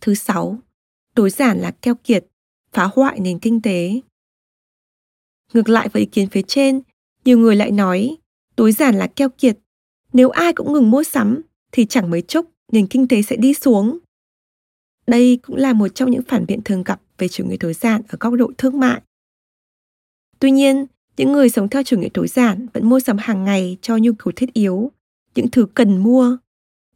Thứ 0.09 0.15
sáu, 0.15 0.59
tối 1.15 1.31
giản 1.31 1.59
là 1.59 1.71
keo 1.71 1.95
kiệt, 1.95 2.27
phá 2.73 2.91
hoại 2.95 3.21
nền 3.21 3.39
kinh 3.39 3.63
tế. 3.63 4.01
Ngược 5.55 5.69
lại 5.69 5.89
với 5.89 6.03
ý 6.03 6.09
kiến 6.13 6.29
phía 6.31 6.43
trên, 6.43 6.81
nhiều 7.25 7.39
người 7.39 7.57
lại 7.57 7.71
nói 7.71 8.17
tối 8.57 8.73
giản 8.73 8.95
là 8.95 9.07
keo 9.07 9.29
kiệt. 9.29 9.59
Nếu 10.13 10.31
ai 10.31 10.53
cũng 10.53 10.73
ngừng 10.73 10.91
mua 10.91 11.03
sắm 11.03 11.43
thì 11.73 11.87
chẳng 11.87 12.11
mấy 12.11 12.23
chốc 12.23 12.47
nền 12.73 12.87
kinh 12.87 13.09
tế 13.09 13.23
sẽ 13.23 13.37
đi 13.37 13.55
xuống. 13.55 13.99
Đây 15.07 15.39
cũng 15.43 15.57
là 15.57 15.73
một 15.73 15.89
trong 15.89 16.11
những 16.11 16.23
phản 16.29 16.47
biện 16.47 16.61
thường 16.65 16.85
gặp 16.85 17.01
về 17.19 17.29
chủ 17.29 17.45
nghĩa 17.45 17.57
tối 17.61 17.75
giản 17.75 18.03
ở 18.09 18.19
góc 18.21 18.35
độ 18.35 18.53
thương 18.59 18.81
mại. 18.81 19.03
Tuy 20.39 20.51
nhiên, 20.51 20.87
những 21.17 21.33
người 21.33 21.51
sống 21.51 21.69
theo 21.69 21.83
chủ 21.83 21.99
nghĩa 21.99 22.11
tối 22.15 22.29
giản 22.29 22.67
vẫn 22.73 22.89
mua 22.89 23.01
sắm 23.01 23.17
hàng 23.19 23.45
ngày 23.45 23.77
cho 23.83 23.97
nhu 23.97 24.13
cầu 24.19 24.33
thiết 24.37 24.53
yếu, 24.53 24.93
những 25.35 25.51
thứ 25.51 25.67
cần 25.75 25.99
mua. 25.99 26.37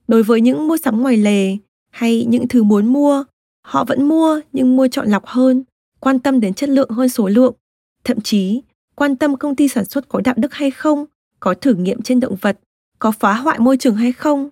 Đối 0.09 0.23
với 0.23 0.41
những 0.41 0.69
mua 0.69 0.77
sắm 0.77 1.03
ngoài 1.03 1.17
lề 1.17 1.57
hay 1.93 2.25
những 2.25 2.49
thứ 2.49 2.63
muốn 2.63 2.87
mua, 2.87 3.25
họ 3.65 3.85
vẫn 3.85 4.09
mua 4.09 4.41
nhưng 4.53 4.77
mua 4.77 4.89
chọn 4.89 5.09
lọc 5.09 5.27
hơn, 5.27 5.65
quan 6.01 6.19
tâm 6.19 6.41
đến 6.41 6.55
chất 6.55 6.69
lượng 6.69 6.91
hơn 6.91 7.09
số 7.09 7.29
lượng, 7.29 7.55
thậm 8.05 8.21
chí 8.21 8.63
quan 8.95 9.17
tâm 9.17 9.37
công 9.37 9.57
ty 9.57 9.69
sản 9.69 9.85
xuất 9.85 10.09
có 10.09 10.21
đạo 10.25 10.35
đức 10.39 10.55
hay 10.55 10.71
không, 10.71 11.05
có 11.41 11.55
thử 11.55 11.75
nghiệm 11.75 12.03
trên 12.03 12.21
động 12.21 12.37
vật, 12.41 12.59
có 12.99 13.11
phá 13.11 13.33
hoại 13.35 13.59
môi 13.59 13.77
trường 13.77 13.97
hay 13.97 14.13
không. 14.13 14.51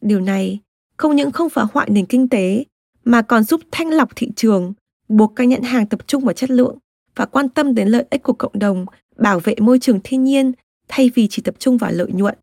Điều 0.00 0.20
này 0.20 0.60
không 0.96 1.16
những 1.16 1.32
không 1.32 1.50
phá 1.50 1.64
hoại 1.72 1.90
nền 1.90 2.06
kinh 2.06 2.28
tế 2.28 2.64
mà 3.04 3.22
còn 3.22 3.44
giúp 3.44 3.60
thanh 3.70 3.90
lọc 3.90 4.16
thị 4.16 4.30
trường, 4.36 4.72
buộc 5.08 5.32
các 5.36 5.44
nhãn 5.44 5.62
hàng 5.62 5.86
tập 5.86 6.00
trung 6.06 6.24
vào 6.24 6.32
chất 6.32 6.50
lượng 6.50 6.78
và 7.14 7.26
quan 7.26 7.48
tâm 7.48 7.74
đến 7.74 7.88
lợi 7.88 8.04
ích 8.10 8.22
của 8.22 8.32
cộng 8.32 8.58
đồng, 8.58 8.86
bảo 9.16 9.40
vệ 9.40 9.54
môi 9.60 9.78
trường 9.78 10.00
thiên 10.04 10.24
nhiên 10.24 10.52
thay 10.88 11.10
vì 11.14 11.28
chỉ 11.30 11.42
tập 11.42 11.54
trung 11.58 11.78
vào 11.78 11.92
lợi 11.92 12.08
nhuận. 12.12 12.38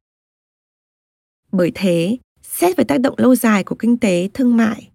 Bởi 1.52 1.72
thế, 1.76 2.18
xét 2.54 2.78
về 2.78 2.84
tác 2.84 2.98
động 2.98 3.16
lâu 3.18 3.36
dài 3.36 3.64
của 3.64 3.76
kinh 3.76 3.98
tế, 3.98 4.30
thương 4.34 4.58
mại, 4.58 4.90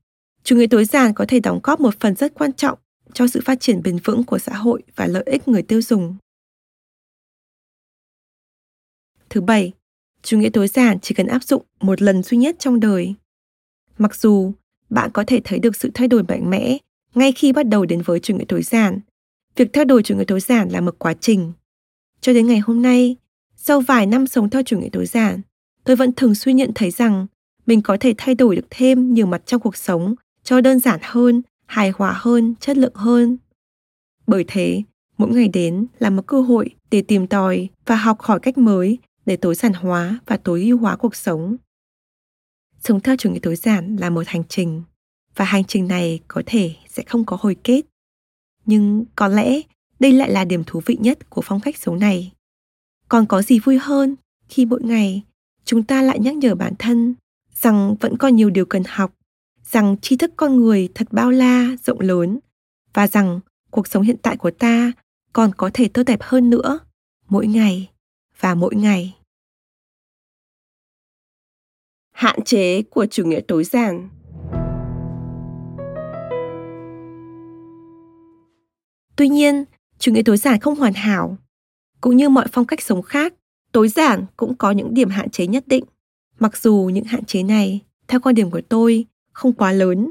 chủ 0.44 0.56
nghĩa 0.56 0.66
tối 0.66 0.84
giản 0.84 1.14
có 1.14 1.24
thể 1.28 1.40
đóng 1.40 1.61
góp 1.62 1.80
một 1.80 2.00
phần 2.00 2.14
rất 2.14 2.34
quan 2.34 2.52
trọng 2.52 2.78
cho 3.12 3.26
sự 3.26 3.40
phát 3.44 3.61
triển 3.61 3.82
bền 3.82 3.98
vững 4.04 4.24
của 4.24 4.38
xã 4.38 4.56
hội 4.56 4.82
và 4.96 5.06
lợi 5.06 5.22
ích 5.26 5.48
người 5.48 5.62
tiêu 5.62 5.82
dùng. 5.82 6.16
Thứ 9.30 9.40
bảy, 9.40 9.72
chủ 10.22 10.38
nghĩa 10.38 10.50
tối 10.50 10.68
giản 10.68 11.00
chỉ 11.00 11.14
cần 11.14 11.26
áp 11.26 11.44
dụng 11.44 11.64
một 11.80 12.02
lần 12.02 12.22
duy 12.22 12.36
nhất 12.36 12.56
trong 12.59 12.80
đời. 12.80 13.14
Mặc 13.98 14.16
dù 14.16 14.52
bạn 14.90 15.11
có 15.12 15.24
thể 15.26 15.40
thấy 15.44 15.59
được 15.59 15.76
sự 15.76 15.90
thay 15.94 16.09
đổi 16.09 16.22
mạnh 16.22 16.50
mẽ 16.50 16.78
ngay 17.14 17.32
khi 17.32 17.52
bắt 17.52 17.68
đầu 17.68 17.84
đến 17.84 18.02
với 18.02 18.20
chủ 18.20 18.36
nghĩa 18.36 18.44
tối 18.48 18.62
giản, 18.62 19.00
việc 19.56 19.72
theo 19.72 19.84
đuổi 19.84 20.02
chủ 20.02 20.16
nghĩa 20.16 20.24
tối 20.24 20.40
giản 20.40 20.68
là 20.68 20.80
một 20.80 20.94
quá 20.98 21.14
trình. 21.20 21.52
Cho 22.20 22.32
đến 22.32 22.46
ngày 22.46 22.59
hôm 22.59 22.82
nay, 22.82 23.16
sau 23.56 23.80
vài 23.80 24.06
năm 24.06 24.26
sống 24.26 24.50
theo 24.50 24.62
chủ 24.62 24.80
nghĩa 24.80 24.88
tối 24.92 25.06
giản, 25.06 25.40
tôi 25.84 25.96
vẫn 25.96 26.12
thường 26.12 26.34
suy 26.34 26.52
nhận 26.52 26.70
thấy 26.74 26.90
rằng 26.90 27.26
mình 27.68 27.82
có 27.82 27.96
thể 28.00 28.14
thay 28.18 28.34
đổi 28.34 28.56
được 28.56 28.66
thêm 28.70 29.14
nhiều 29.14 29.26
mặt 29.26 29.42
trong 29.46 29.60
cuộc 29.60 29.76
sống 29.76 30.14
cho 30.42 30.60
đơn 30.60 30.80
giản 30.80 31.00
hơn, 31.02 31.42
hài 31.66 31.90
hòa 31.90 32.12
hơn, 32.16 32.54
chất 32.60 32.76
lượng 32.76 32.94
hơn. 32.94 33.38
Bởi 34.26 34.44
thế, 34.48 34.82
mỗi 35.18 35.30
ngày 35.30 35.48
đến 35.48 35.86
là 35.98 36.10
một 36.10 36.26
cơ 36.26 36.40
hội 36.40 36.70
để 36.90 37.02
tìm 37.02 37.26
tòi 37.26 37.68
và 37.86 37.96
học 37.96 38.20
hỏi 38.20 38.40
cách 38.40 38.58
mới 38.58 38.98
để 39.26 39.36
tối 39.36 39.54
giản 39.54 39.72
hóa 39.72 40.18
và 40.26 40.36
tối 40.36 40.62
ưu 40.62 40.78
hóa 40.78 40.96
cuộc 40.96 41.16
sống. 41.16 41.56
Sống 42.80 43.00
theo 43.00 43.16
chủ 43.16 43.30
nghĩa 43.30 43.38
tối 43.42 43.56
giản 43.56 43.96
là 43.96 44.10
một 44.10 44.26
hành 44.26 44.42
trình 44.48 44.82
và 45.36 45.44
hành 45.44 45.64
trình 45.64 45.88
này 45.88 46.20
có 46.28 46.42
thể 46.46 46.74
sẽ 46.88 47.02
không 47.06 47.24
có 47.24 47.38
hồi 47.40 47.56
kết. 47.64 47.82
Nhưng 48.66 49.04
có 49.16 49.28
lẽ 49.28 49.60
đây 50.00 50.12
lại 50.12 50.30
là 50.30 50.44
điểm 50.44 50.64
thú 50.64 50.80
vị 50.86 50.96
nhất 51.00 51.30
của 51.30 51.42
phong 51.44 51.60
cách 51.60 51.76
sống 51.76 51.98
này. 51.98 52.32
Còn 53.08 53.26
có 53.26 53.42
gì 53.42 53.58
vui 53.58 53.78
hơn 53.78 54.16
khi 54.48 54.66
mỗi 54.66 54.82
ngày 54.82 55.22
chúng 55.64 55.82
ta 55.82 56.02
lại 56.02 56.18
nhắc 56.18 56.36
nhở 56.36 56.54
bản 56.54 56.72
thân 56.78 57.14
rằng 57.62 57.96
vẫn 58.00 58.16
còn 58.16 58.36
nhiều 58.36 58.50
điều 58.50 58.66
cần 58.66 58.82
học, 58.86 59.14
rằng 59.64 59.96
tri 60.02 60.16
thức 60.16 60.32
con 60.36 60.56
người 60.56 60.88
thật 60.94 61.09
bao 61.11 61.30
la, 61.30 61.76
rộng 61.84 62.00
lớn 62.00 62.38
và 62.94 63.06
rằng 63.06 63.40
cuộc 63.70 63.88
sống 63.88 64.02
hiện 64.02 64.16
tại 64.22 64.36
của 64.36 64.50
ta 64.50 64.92
còn 65.32 65.50
có 65.56 65.70
thể 65.74 65.88
tốt 65.88 66.02
đẹp 66.06 66.22
hơn 66.22 66.50
nữa 66.50 66.78
mỗi 67.28 67.46
ngày 67.46 67.90
và 68.40 68.54
mỗi 68.54 68.74
ngày. 68.74 69.14
Hạn 72.12 72.44
chế 72.44 72.82
của 72.82 73.06
chủ 73.06 73.24
nghĩa 73.24 73.40
tối 73.48 73.64
giản 73.64 74.09
Tuy 79.16 79.28
nhiên, 79.28 79.64
chủ 79.98 80.12
nghĩa 80.12 80.22
tối 80.22 80.36
giản 80.36 80.61
không 80.61 80.74
hoàn 80.74 80.92
hảo. 80.92 81.36
Cũng 82.00 82.16
như 82.16 82.28
mọi 82.28 82.46
phong 82.52 82.64
cách 82.64 82.82
sống 82.82 83.02
khác, 83.02 83.34
tối 83.72 83.88
giản 83.88 84.24
cũng 84.36 84.56
có 84.56 84.70
những 84.70 84.94
điểm 84.94 85.09
hạn 85.09 85.30
chế 85.30 85.46
nhất 85.46 85.64
định. 85.66 85.84
Mặc 86.39 86.57
dù 86.57 86.91
những 86.93 87.05
hạn 87.05 87.24
chế 87.24 87.43
này, 87.43 87.80
theo 88.09 88.20
quan 88.20 88.34
điểm 88.34 88.51
của 88.51 88.61
tôi, 88.68 89.07
không 89.32 89.53
quá 89.53 89.72
lớn. 89.72 90.11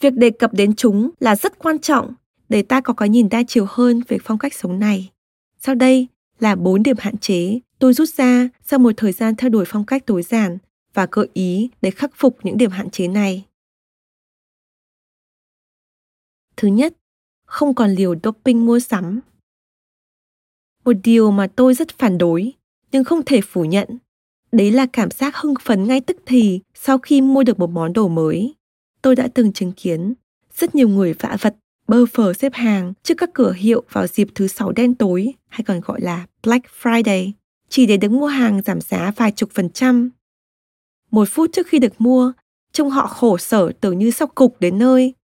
Việc 0.00 0.14
đề 0.14 0.30
cập 0.30 0.54
đến 0.54 0.76
chúng 0.76 1.10
là 1.20 1.36
rất 1.36 1.58
quan 1.58 1.78
trọng 1.78 2.14
để 2.48 2.62
ta 2.62 2.80
có 2.80 2.94
cái 2.94 3.08
nhìn 3.08 3.28
đa 3.28 3.42
chiều 3.48 3.66
hơn 3.68 4.02
về 4.08 4.18
phong 4.24 4.38
cách 4.38 4.54
sống 4.54 4.78
này. 4.78 5.10
Sau 5.58 5.74
đây 5.74 6.06
là 6.38 6.54
4 6.54 6.82
điểm 6.82 6.96
hạn 6.98 7.18
chế 7.18 7.60
tôi 7.78 7.92
rút 7.92 8.08
ra 8.08 8.48
sau 8.64 8.78
một 8.78 8.92
thời 8.96 9.12
gian 9.12 9.36
theo 9.36 9.50
đuổi 9.50 9.64
phong 9.68 9.86
cách 9.86 10.06
tối 10.06 10.22
giản 10.22 10.58
và 10.94 11.06
gợi 11.10 11.28
ý 11.32 11.70
để 11.82 11.90
khắc 11.90 12.10
phục 12.14 12.38
những 12.42 12.58
điểm 12.58 12.70
hạn 12.70 12.90
chế 12.90 13.08
này. 13.08 13.44
Thứ 16.56 16.68
nhất, 16.68 16.94
không 17.46 17.74
còn 17.74 17.90
liều 17.90 18.14
doping 18.24 18.66
mua 18.66 18.80
sắm. 18.80 19.20
Một 20.84 20.96
điều 21.04 21.30
mà 21.30 21.46
tôi 21.46 21.74
rất 21.74 21.98
phản 21.98 22.18
đối, 22.18 22.52
nhưng 22.92 23.04
không 23.04 23.24
thể 23.26 23.40
phủ 23.40 23.64
nhận, 23.64 23.88
đấy 24.52 24.70
là 24.70 24.86
cảm 24.86 25.10
giác 25.10 25.36
hưng 25.36 25.54
phấn 25.62 25.84
ngay 25.84 26.00
tức 26.00 26.16
thì 26.26 26.60
sau 26.74 26.98
khi 26.98 27.20
mua 27.20 27.44
được 27.44 27.58
một 27.58 27.70
món 27.70 27.92
đồ 27.92 28.08
mới. 28.08 28.54
Tôi 29.02 29.16
đã 29.16 29.28
từng 29.34 29.52
chứng 29.52 29.72
kiến 29.72 30.14
rất 30.56 30.74
nhiều 30.74 30.88
người 30.88 31.12
vạ 31.12 31.36
vật 31.40 31.56
bơ 31.88 32.06
phờ 32.12 32.32
xếp 32.32 32.52
hàng 32.54 32.92
trước 33.02 33.14
các 33.18 33.30
cửa 33.34 33.52
hiệu 33.52 33.82
vào 33.90 34.06
dịp 34.06 34.28
thứ 34.34 34.46
sáu 34.46 34.72
đen 34.72 34.94
tối 34.94 35.34
hay 35.48 35.62
còn 35.66 35.80
gọi 35.80 36.00
là 36.00 36.26
Black 36.42 36.66
Friday 36.82 37.32
chỉ 37.68 37.86
để 37.86 37.96
đứng 37.96 38.18
mua 38.18 38.26
hàng 38.26 38.62
giảm 38.62 38.80
giá 38.80 39.12
vài 39.16 39.32
chục 39.32 39.50
phần 39.54 39.70
trăm. 39.70 40.10
Một 41.10 41.28
phút 41.28 41.50
trước 41.52 41.66
khi 41.66 41.78
được 41.78 41.92
mua, 41.98 42.32
trông 42.72 42.90
họ 42.90 43.06
khổ 43.06 43.38
sở 43.38 43.72
tưởng 43.80 43.98
như 43.98 44.10
sóc 44.10 44.34
cục 44.34 44.60
đến 44.60 44.78
nơi. 44.78 45.14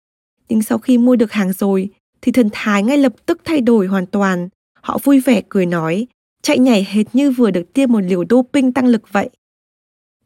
Nhưng 0.49 0.63
sau 0.63 0.79
khi 0.79 0.99
mua 0.99 1.17
được 1.17 1.33
hàng 1.33 1.53
rồi, 1.53 1.89
thì 2.23 2.33
thần 2.33 2.49
thái 2.53 2.83
ngay 2.83 2.99
lập 2.99 3.13
tức 3.27 3.41
thay 3.45 3.61
đổi 3.61 3.87
hoàn 3.87 4.07
toàn. 4.07 4.49
Họ 4.81 4.99
vui 5.03 5.21
vẻ 5.21 5.43
cười 5.49 5.67
nói, 5.67 6.07
chạy 6.45 6.59
nhảy 6.59 6.87
hệt 6.91 7.07
như 7.13 7.31
vừa 7.31 7.51
được 7.51 7.73
tiêm 7.73 7.93
một 7.93 8.01
liều 8.01 8.25
doping 8.31 8.73
tăng 8.73 8.87
lực 8.87 9.13
vậy. 9.13 9.31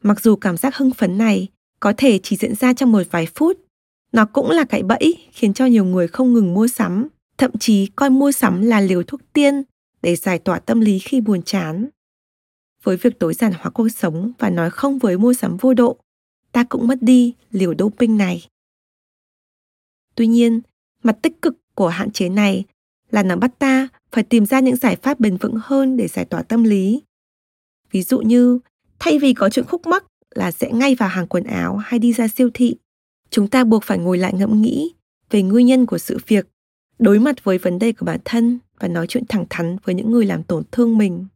Mặc 0.03 0.21
dù 0.21 0.37
cảm 0.37 0.57
giác 0.57 0.77
hưng 0.77 0.91
phấn 0.91 1.19
này 1.19 1.49
có 1.81 1.93
thể 1.97 2.21
chỉ 2.23 2.37
diễn 2.37 2.55
ra 2.55 2.73
trong 2.73 2.93
một 2.93 3.03
vài 3.11 3.27
phút, 3.35 3.61
nó 4.12 4.25
cũng 4.25 4.51
là 4.51 4.64
cái 4.64 4.83
bẫy 4.83 5.27
khiến 5.33 5.55
cho 5.55 5.66
nhiều 5.66 5.85
người 5.85 6.09
không 6.09 6.33
ngừng 6.33 6.55
mua 6.55 6.69
sắm, 6.69 7.09
thậm 7.39 7.51
chí 7.61 7.87
coi 7.87 8.11
mua 8.11 8.33
sắm 8.33 8.62
là 8.62 8.81
liều 8.81 9.03
thuốc 9.03 9.21
tiên 9.33 9.62
để 10.03 10.16
giải 10.16 10.39
tỏa 10.39 10.59
tâm 10.59 10.81
lý 10.81 10.99
khi 10.99 11.21
buồn 11.21 11.43
chán. 11.43 11.89
Với 12.83 12.97
việc 12.97 13.19
tối 13.19 13.35
giản 13.35 13.53
hóa 13.53 13.71
cuộc 13.71 13.89
sống 13.89 14.33
và 14.39 14.51
nói 14.51 14.71
không 14.71 14.99
với 14.99 15.19
mua 15.19 15.35
sắm 15.35 15.57
vô 15.57 15.75
độ, 15.75 15.97
ta 16.53 16.64
cũng 16.64 16.87
mất 16.87 16.99
đi 17.01 17.35
liều 17.51 17.75
doping 17.79 18.16
này. 18.16 18.47
Tuy 20.14 20.27
nhiên, 20.27 20.61
mặt 21.03 21.19
tích 21.23 21.43
cực 21.43 21.75
của 21.75 21.89
hạn 21.89 22.11
chế 22.11 22.29
này 22.29 22.64
là 23.11 23.23
nó 23.23 23.37
bắt 23.37 23.59
ta 23.59 23.89
phải 24.13 24.25
tìm 24.25 24.47
ra 24.47 24.61
những 24.61 24.77
giải 24.77 24.97
pháp 24.97 25.21
bền 25.21 25.37
vững 25.37 25.55
hơn 25.63 25.97
để 25.97 26.09
giải 26.09 26.25
tỏa 26.25 26.43
tâm 26.43 26.65
lý. 26.65 27.03
Ví 27.91 28.03
dụ 28.03 28.21
như, 28.21 28.59
thay 28.99 29.19
vì 29.19 29.35
có 29.35 29.51
chuyện 29.51 29.65
khúc 29.65 29.87
mắc 29.87 30.05
là 30.35 30.51
sẽ 30.51 30.73
ngay 30.73 30.95
vào 30.95 31.09
hàng 31.09 31.27
quần 31.27 31.45
áo 31.45 31.77
hay 31.77 31.99
đi 31.99 32.13
ra 32.13 32.29
siêu 32.29 32.51
thị, 32.55 32.77
chúng 33.31 33.49
ta 33.49 33.65
buộc 33.65 33.85
phải 33.85 33.99
ngồi 33.99 34.19
lại 34.19 34.33
ngẫm 34.35 34.63
nghĩ 34.63 34.95
về 35.31 35.43
nguyên 35.43 35.67
nhân 35.67 35.87
của 35.87 35.99
sự 35.99 36.19
việc, 36.27 36.49
đối 36.99 37.19
mặt 37.19 37.45
với 37.45 37.59
vấn 37.59 37.79
đề 37.79 37.93
của 37.93 38.07
bản 38.07 38.21
thân 38.25 38.59
và 38.79 38.89
nói 38.89 39.07
chuyện 39.07 39.25
thẳng 39.29 39.45
thắn 39.51 39.77
với 39.85 39.95
những 39.95 40.11
người 40.11 40.27
làm 40.27 40.43
tổn 40.43 40.63
thương 40.73 40.99
mình. 40.99 41.27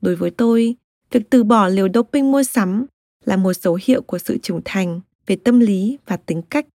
Đối 0.00 0.16
với 0.16 0.30
tôi, 0.30 0.76
việc 1.10 1.30
từ 1.30 1.44
bỏ 1.44 1.68
liều 1.68 1.88
doping 1.94 2.32
mua 2.32 2.42
sắm 2.42 2.86
là 3.24 3.36
một 3.36 3.52
dấu 3.52 3.78
hiệu 3.82 4.02
của 4.02 4.18
sự 4.18 4.38
trưởng 4.38 4.60
thành 4.64 5.00
về 5.26 5.36
tâm 5.36 5.60
lý 5.60 5.98
và 6.06 6.16
tính 6.16 6.42
cách. 6.50 6.66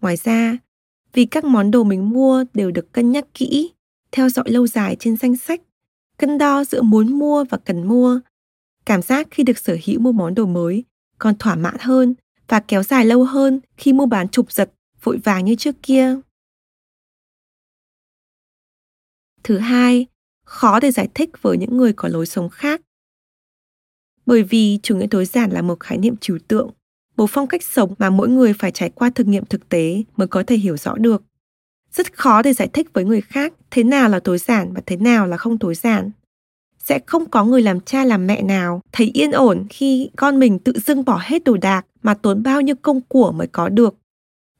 Ngoài 0.00 0.16
ra, 0.16 0.58
vì 1.12 1.24
các 1.24 1.44
món 1.44 1.70
đồ 1.70 1.84
mình 1.84 2.10
mua 2.10 2.44
đều 2.54 2.70
được 2.70 2.92
cân 2.92 3.12
nhắc 3.12 3.24
kỹ, 3.34 3.72
theo 4.12 4.28
dõi 4.28 4.44
lâu 4.48 4.66
dài 4.66 4.96
trên 5.00 5.16
danh 5.16 5.36
sách 5.36 5.60
cân 6.18 6.38
đo 6.38 6.64
giữa 6.64 6.82
muốn 6.82 7.18
mua 7.18 7.44
và 7.44 7.58
cần 7.58 7.88
mua. 7.88 8.20
Cảm 8.84 9.02
giác 9.02 9.28
khi 9.30 9.42
được 9.42 9.58
sở 9.58 9.76
hữu 9.86 10.00
một 10.00 10.12
món 10.12 10.34
đồ 10.34 10.46
mới 10.46 10.84
còn 11.18 11.38
thỏa 11.38 11.54
mãn 11.54 11.76
hơn 11.80 12.14
và 12.48 12.60
kéo 12.60 12.82
dài 12.82 13.04
lâu 13.04 13.24
hơn 13.24 13.60
khi 13.76 13.92
mua 13.92 14.06
bán 14.06 14.28
trục 14.28 14.52
giật 14.52 14.72
vội 15.02 15.18
vàng 15.24 15.44
như 15.44 15.54
trước 15.54 15.76
kia. 15.82 16.16
Thứ 19.42 19.58
hai, 19.58 20.06
khó 20.44 20.80
để 20.80 20.90
giải 20.90 21.08
thích 21.14 21.30
với 21.42 21.58
những 21.58 21.76
người 21.76 21.92
có 21.92 22.08
lối 22.08 22.26
sống 22.26 22.48
khác. 22.48 22.80
Bởi 24.26 24.42
vì 24.42 24.78
chủ 24.82 24.96
nghĩa 24.96 25.06
tối 25.10 25.24
giản 25.24 25.50
là 25.50 25.62
một 25.62 25.80
khái 25.80 25.98
niệm 25.98 26.16
trừu 26.16 26.38
tượng, 26.48 26.70
một 27.16 27.26
phong 27.30 27.46
cách 27.46 27.62
sống 27.62 27.94
mà 27.98 28.10
mỗi 28.10 28.28
người 28.28 28.52
phải 28.52 28.70
trải 28.70 28.90
qua 28.90 29.10
thực 29.14 29.26
nghiệm 29.26 29.44
thực 29.44 29.68
tế 29.68 30.02
mới 30.16 30.28
có 30.28 30.42
thể 30.46 30.56
hiểu 30.56 30.76
rõ 30.76 30.94
được. 30.96 31.22
Rất 31.92 32.18
khó 32.18 32.42
để 32.42 32.52
giải 32.52 32.68
thích 32.72 32.88
với 32.92 33.04
người 33.04 33.20
khác 33.20 33.52
thế 33.70 33.84
nào 33.84 34.08
là 34.08 34.20
tối 34.20 34.38
giản 34.38 34.72
và 34.72 34.80
thế 34.86 34.96
nào 34.96 35.26
là 35.26 35.36
không 35.36 35.58
tối 35.58 35.74
giản. 35.74 36.10
Sẽ 36.78 36.98
không 37.06 37.30
có 37.30 37.44
người 37.44 37.62
làm 37.62 37.80
cha 37.80 38.04
làm 38.04 38.26
mẹ 38.26 38.42
nào 38.42 38.80
thấy 38.92 39.10
yên 39.14 39.32
ổn 39.32 39.66
khi 39.70 40.10
con 40.16 40.38
mình 40.38 40.58
tự 40.58 40.72
dưng 40.86 41.04
bỏ 41.04 41.20
hết 41.22 41.44
đồ 41.44 41.56
đạc 41.56 41.86
mà 42.02 42.14
tốn 42.14 42.42
bao 42.42 42.60
nhiêu 42.60 42.74
công 42.82 43.00
của 43.00 43.32
mới 43.32 43.46
có 43.46 43.68
được. 43.68 43.94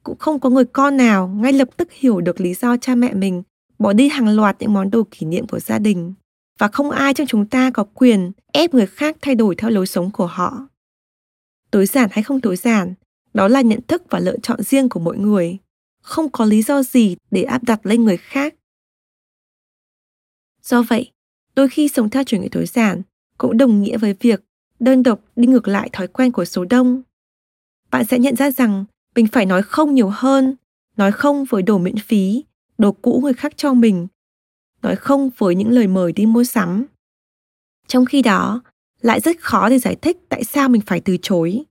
Cũng 0.03 0.17
không 0.17 0.39
có 0.39 0.49
người 0.49 0.65
con 0.65 0.97
nào 0.97 1.27
ngay 1.27 1.53
lập 1.53 1.69
tức 1.77 1.91
hiểu 1.91 2.21
được 2.21 2.41
lý 2.41 2.53
do 2.53 2.77
cha 2.77 2.95
mẹ 2.95 3.13
mình 3.13 3.43
bỏ 3.79 3.93
đi 3.93 4.09
hàng 4.09 4.29
loạt 4.29 4.55
những 4.59 4.73
món 4.73 4.91
đồ 4.91 5.03
kỷ 5.11 5.25
niệm 5.25 5.47
của 5.47 5.59
gia 5.59 5.79
đình 5.79 6.13
và 6.59 6.67
không 6.67 6.91
ai 6.91 7.13
trong 7.13 7.27
chúng 7.27 7.45
ta 7.45 7.71
có 7.71 7.83
quyền 7.93 8.31
ép 8.53 8.73
người 8.73 8.87
khác 8.87 9.17
thay 9.21 9.35
đổi 9.35 9.55
theo 9.55 9.69
lối 9.69 9.87
sống 9.87 10.11
của 10.11 10.25
họ 10.25 10.67
tối 11.71 11.85
giản 11.85 12.09
hay 12.11 12.23
không 12.23 12.41
tối 12.41 12.55
giản, 12.55 12.93
đó 13.33 13.47
là 13.47 13.61
nhận 13.61 13.79
thức 13.87 14.03
và 14.09 14.19
lựa 14.19 14.37
chọn 14.43 14.63
riêng 14.63 14.89
của 14.89 14.99
mỗi 14.99 15.17
người 15.17 15.57
không 16.01 16.29
có 16.29 16.45
lý 16.45 16.61
do 16.61 16.83
gì 16.83 17.15
để 17.31 17.43
áp 17.43 17.63
đặt 17.63 17.85
lên 17.85 18.03
người 18.03 18.17
khác. 18.17 18.55
Do 20.61 20.81
vậy, 20.81 21.11
đôi 21.55 21.69
khi 21.69 21.87
sống 21.87 22.09
theo 22.09 22.23
chủ 22.23 22.37
nghĩa 22.37 22.47
tối 22.51 22.65
giản 22.65 23.01
cũng 23.37 23.57
đồng 23.57 23.81
nghĩa 23.81 23.97
với 23.97 24.15
việc 24.19 24.43
đơn 24.79 25.03
độc 25.03 25.19
đi 25.35 25.47
ngược 25.47 25.67
lại 25.67 25.89
thói 25.93 26.07
quen 26.07 26.31
của 26.31 26.45
số 26.45 26.65
đông. 26.65 27.01
Bạn 27.91 28.05
sẽ 28.05 28.19
nhận 28.19 28.35
ra 28.35 28.51
rằng 28.51 28.85
mình 29.15 29.27
phải 29.27 29.45
nói 29.45 29.61
không 29.61 29.93
nhiều 29.93 30.09
hơn, 30.09 30.55
nói 30.97 31.11
không 31.11 31.45
với 31.45 31.61
đồ 31.61 31.77
miễn 31.77 31.97
phí, 31.97 32.43
đồ 32.77 32.91
cũ 32.91 33.19
người 33.23 33.33
khác 33.33 33.53
cho 33.55 33.73
mình, 33.73 34.07
nói 34.81 34.95
không 34.95 35.29
với 35.37 35.55
những 35.55 35.69
lời 35.69 35.87
mời 35.87 36.11
đi 36.11 36.25
mua 36.25 36.43
sắm. 36.43 36.85
Trong 37.87 38.05
khi 38.05 38.21
đó, 38.21 38.61
lại 39.01 39.19
rất 39.19 39.39
khó 39.39 39.69
để 39.69 39.79
giải 39.79 39.95
thích 39.95 40.17
tại 40.29 40.43
sao 40.43 40.69
mình 40.69 40.81
phải 40.85 41.01
từ 41.01 41.17
chối, 41.21 41.63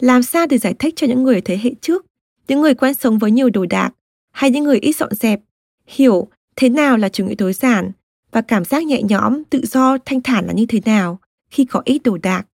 làm 0.00 0.22
sao 0.22 0.46
để 0.46 0.58
giải 0.58 0.74
thích 0.78 0.94
cho 0.96 1.06
những 1.06 1.22
người 1.22 1.40
thế 1.40 1.58
hệ 1.62 1.70
trước 1.80 2.06
những 2.48 2.60
người 2.60 2.74
quen 2.74 2.94
sống 2.94 3.18
với 3.18 3.30
nhiều 3.30 3.50
đồ 3.50 3.66
đạc 3.66 3.90
hay 4.32 4.50
những 4.50 4.64
người 4.64 4.78
ít 4.78 4.96
dọn 4.96 5.14
dẹp, 5.14 5.40
hiểu 5.86 6.28
thế 6.56 6.68
nào 6.68 6.96
là 6.96 7.08
chủ 7.08 7.26
nghĩa 7.26 7.34
tối 7.34 7.52
giản 7.52 7.92
và 8.30 8.42
cảm 8.42 8.64
giác 8.64 8.84
nhẹ 8.84 9.02
nhõm, 9.02 9.44
tự 9.44 9.66
do, 9.66 9.98
thanh 10.04 10.20
thản 10.20 10.46
là 10.46 10.52
như 10.52 10.66
thế 10.66 10.80
nào 10.84 11.20
khi 11.50 11.64
có 11.64 11.82
ít 11.84 11.98
đồ 12.04 12.18
đạc. 12.22 12.46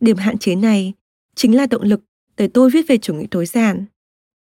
Điểm 0.00 0.16
hạn 0.16 0.38
chế 0.38 0.54
này 0.54 0.92
chính 1.34 1.56
là 1.56 1.66
động 1.66 1.82
lực 1.82 2.00
để 2.36 2.48
tôi 2.48 2.70
viết 2.70 2.88
về 2.88 2.98
chủ 2.98 3.14
nghĩa 3.14 3.26
tối 3.30 3.46
giản. 3.46 3.84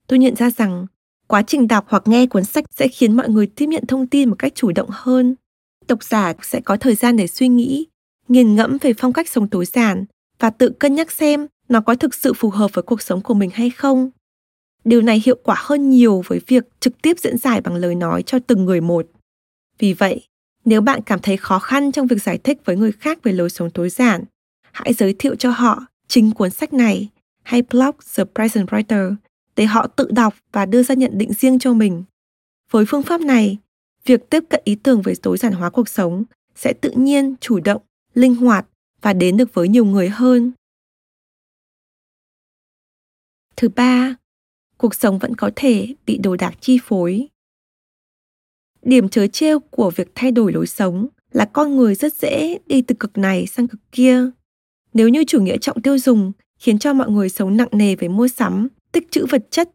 Tôi 0.07 0.19
nhận 0.19 0.37
ra 0.37 0.51
rằng 0.51 0.87
quá 1.27 1.43
trình 1.43 1.69
đọc 1.69 1.85
hoặc 1.89 2.03
nghe 2.07 2.27
cuốn 2.27 2.45
sách 2.45 2.65
sẽ 2.71 2.89
khiến 2.89 3.17
mọi 3.17 3.29
người 3.29 3.47
tiếp 3.47 3.67
nhận 3.67 3.87
thông 3.87 4.07
tin 4.07 4.29
một 4.29 4.37
cách 4.39 4.55
chủ 4.55 4.73
động 4.73 4.89
hơn. 4.93 5.35
Độc 5.89 6.05
giả 6.05 6.33
sẽ 6.43 6.61
có 6.61 6.77
thời 6.77 6.95
gian 6.95 7.17
để 7.17 7.27
suy 7.27 7.49
nghĩ, 7.49 7.87
nghiền 8.29 8.55
ngẫm 8.55 8.79
về 8.81 8.93
phong 8.99 9.13
cách 9.13 9.29
sống 9.29 9.49
tối 9.49 9.65
giản 9.65 10.05
và 10.39 10.51
tự 10.51 10.71
cân 10.71 10.95
nhắc 10.95 11.13
xem 11.13 11.47
nó 11.69 11.81
có 11.81 11.95
thực 11.95 12.15
sự 12.15 12.33
phù 12.33 12.51
hợp 12.51 12.71
với 12.75 12.83
cuộc 12.83 13.03
sống 13.03 13.21
của 13.21 13.35
mình 13.35 13.51
hay 13.55 13.71
không 13.71 14.11
điều 14.85 15.03
này 15.03 15.23
hiệu 15.25 15.37
quả 15.43 15.57
hơn 15.59 15.91
nhiều 15.91 16.23
với 16.27 16.41
việc 16.47 16.65
trực 16.81 17.03
tiếp 17.03 17.19
diễn 17.19 17.39
giải 17.39 17.61
bằng 17.61 17.75
lời 17.75 17.95
nói 17.95 18.23
cho 18.23 18.39
từng 18.47 18.65
người 18.65 18.81
một 18.81 19.07
vì 19.79 19.93
vậy 19.93 20.27
nếu 20.65 20.81
bạn 20.81 21.01
cảm 21.07 21.19
thấy 21.19 21.37
khó 21.37 21.59
khăn 21.59 21.93
trong 21.93 22.07
việc 22.07 22.23
giải 22.23 22.39
thích 22.39 22.59
với 22.65 22.77
người 22.77 22.93
khác 22.93 23.19
về 23.23 23.33
lối 23.33 23.51
sống 23.51 23.71
tối 23.71 23.89
giản 23.89 24.25
hãy 24.73 24.93
giới 24.93 25.15
thiệu 25.19 25.35
cho 25.35 25.51
họ 25.51 25.87
chính 26.09 26.33
cuốn 26.33 26.51
sách 26.51 26.73
này 26.73 27.09
hay 27.43 27.63
blog 27.63 27.95
The 28.17 28.25
Present 28.35 28.69
Writer 28.69 29.15
để 29.57 29.65
họ 29.65 29.87
tự 29.87 30.09
đọc 30.11 30.35
và 30.53 30.67
đưa 30.67 30.83
ra 30.83 30.95
nhận 30.95 31.19
định 31.19 31.33
riêng 31.33 31.59
cho 31.59 31.73
mình. 31.73 32.05
Với 32.71 32.85
phương 32.89 33.03
pháp 33.03 33.21
này, 33.21 33.59
việc 34.05 34.31
tiếp 34.31 34.45
cận 34.51 34.61
ý 34.65 34.75
tưởng 34.75 35.03
về 35.03 35.15
tối 35.23 35.39
giản 35.39 35.53
hóa 35.53 35.71
cuộc 35.71 35.89
sống 35.89 36.25
sẽ 36.55 36.73
tự 36.73 36.91
nhiên, 36.91 37.35
chủ 37.41 37.61
động, 37.61 37.83
linh 38.15 38.35
hoạt 38.35 38.67
và 39.07 39.13
đến 39.13 39.37
được 39.37 39.55
với 39.55 39.69
nhiều 39.69 39.85
người 39.85 40.09
hơn. 40.09 40.53
Thứ 43.57 43.69
ba, 43.69 44.17
cuộc 44.79 44.95
sống 44.95 45.19
vẫn 45.19 45.35
có 45.35 45.51
thể 45.57 45.95
bị 46.07 46.19
đồ 46.19 46.37
đạc 46.37 46.55
chi 46.61 46.79
phối. 46.83 47.29
Điểm 48.83 49.09
chớ 49.09 49.27
trêu 49.27 49.59
của 49.59 49.91
việc 49.91 50.09
thay 50.15 50.31
đổi 50.31 50.53
lối 50.53 50.67
sống 50.67 51.07
là 51.33 51.45
con 51.45 51.77
người 51.77 51.95
rất 51.95 52.15
dễ 52.15 52.59
đi 52.67 52.83
từ 52.83 52.95
cực 53.01 53.19
này 53.19 53.47
sang 53.47 53.69
cực 53.69 53.81
kia. 53.93 54.31
Nếu 54.95 55.09
như 55.09 55.25
chủ 55.25 55.41
nghĩa 55.41 55.59
trọng 55.59 55.83
tiêu 55.83 55.99
dùng 55.99 56.33
khiến 56.59 56.79
cho 56.79 56.93
mọi 56.93 57.11
người 57.11 57.29
sống 57.29 57.57
nặng 57.57 57.71
nề 57.73 57.97
với 57.97 58.09
mua 58.09 58.29
sắm 58.29 58.69
tích 58.93 59.11
trữ 59.11 59.27
vật 59.27 59.47
chất, 59.51 59.71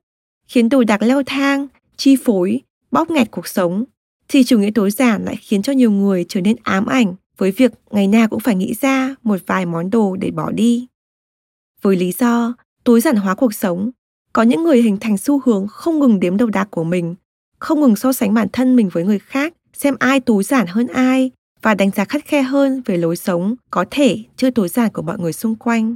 khiến 0.48 0.70
đồ 0.70 0.84
đạc 0.84 1.02
leo 1.02 1.24
thang, 1.26 1.68
chi 1.98 2.16
phối, 2.24 2.62
bóp 2.92 3.12
nghẹt 3.12 3.32
cuộc 3.32 3.48
sống, 3.48 3.84
thì 4.28 4.44
chủ 4.44 4.60
nghĩa 4.60 4.72
tối 4.76 4.92
giản 4.92 5.26
lại 5.26 5.36
khiến 5.36 5.62
cho 5.62 5.74
nhiều 5.74 5.92
người 5.92 6.26
trở 6.30 6.42
nên 6.42 6.56
ám 6.64 6.86
ảnh 6.86 7.16
với 7.42 7.52
việc 7.52 7.72
ngày 7.92 8.08
nào 8.08 8.28
cũng 8.28 8.40
phải 8.40 8.56
nghĩ 8.56 8.74
ra 8.82 9.16
một 9.24 9.38
vài 9.48 9.66
món 9.66 9.90
đồ 9.90 10.16
để 10.16 10.32
bỏ 10.32 10.52
đi. 10.52 10.88
Với 11.82 11.96
lý 11.96 12.12
do 12.12 12.54
tối 12.84 13.02
giản 13.02 13.16
hóa 13.16 13.36
cuộc 13.36 13.54
sống, 13.54 13.92
có 14.34 14.44
những 14.44 14.64
người 14.64 14.82
hình 14.82 14.98
thành 14.98 15.18
xu 15.18 15.42
hướng 15.46 15.68
không 15.68 16.00
ngừng 16.00 16.20
đếm 16.20 16.38
đồ 16.38 16.46
đạc 16.46 16.68
của 16.72 16.84
mình, 16.84 17.16
không 17.60 17.80
ngừng 17.80 17.96
so 17.96 18.14
sánh 18.14 18.34
bản 18.34 18.48
thân 18.54 18.76
mình 18.76 18.90
với 18.94 19.04
người 19.04 19.20
khác, 19.20 19.54
xem 19.74 19.96
ai 20.00 20.20
tối 20.20 20.44
giản 20.44 20.68
hơn 20.68 20.88
ai 20.88 21.32
và 21.62 21.74
đánh 21.74 21.92
giá 21.92 22.06
khắt 22.06 22.26
khe 22.26 22.42
hơn 22.42 22.82
về 22.86 22.98
lối 22.98 23.16
sống 23.16 23.56
có 23.72 23.86
thể 23.92 24.18
chưa 24.38 24.52
tối 24.52 24.70
giản 24.70 24.92
của 24.92 25.02
mọi 25.02 25.20
người 25.20 25.34
xung 25.34 25.56
quanh. 25.56 25.96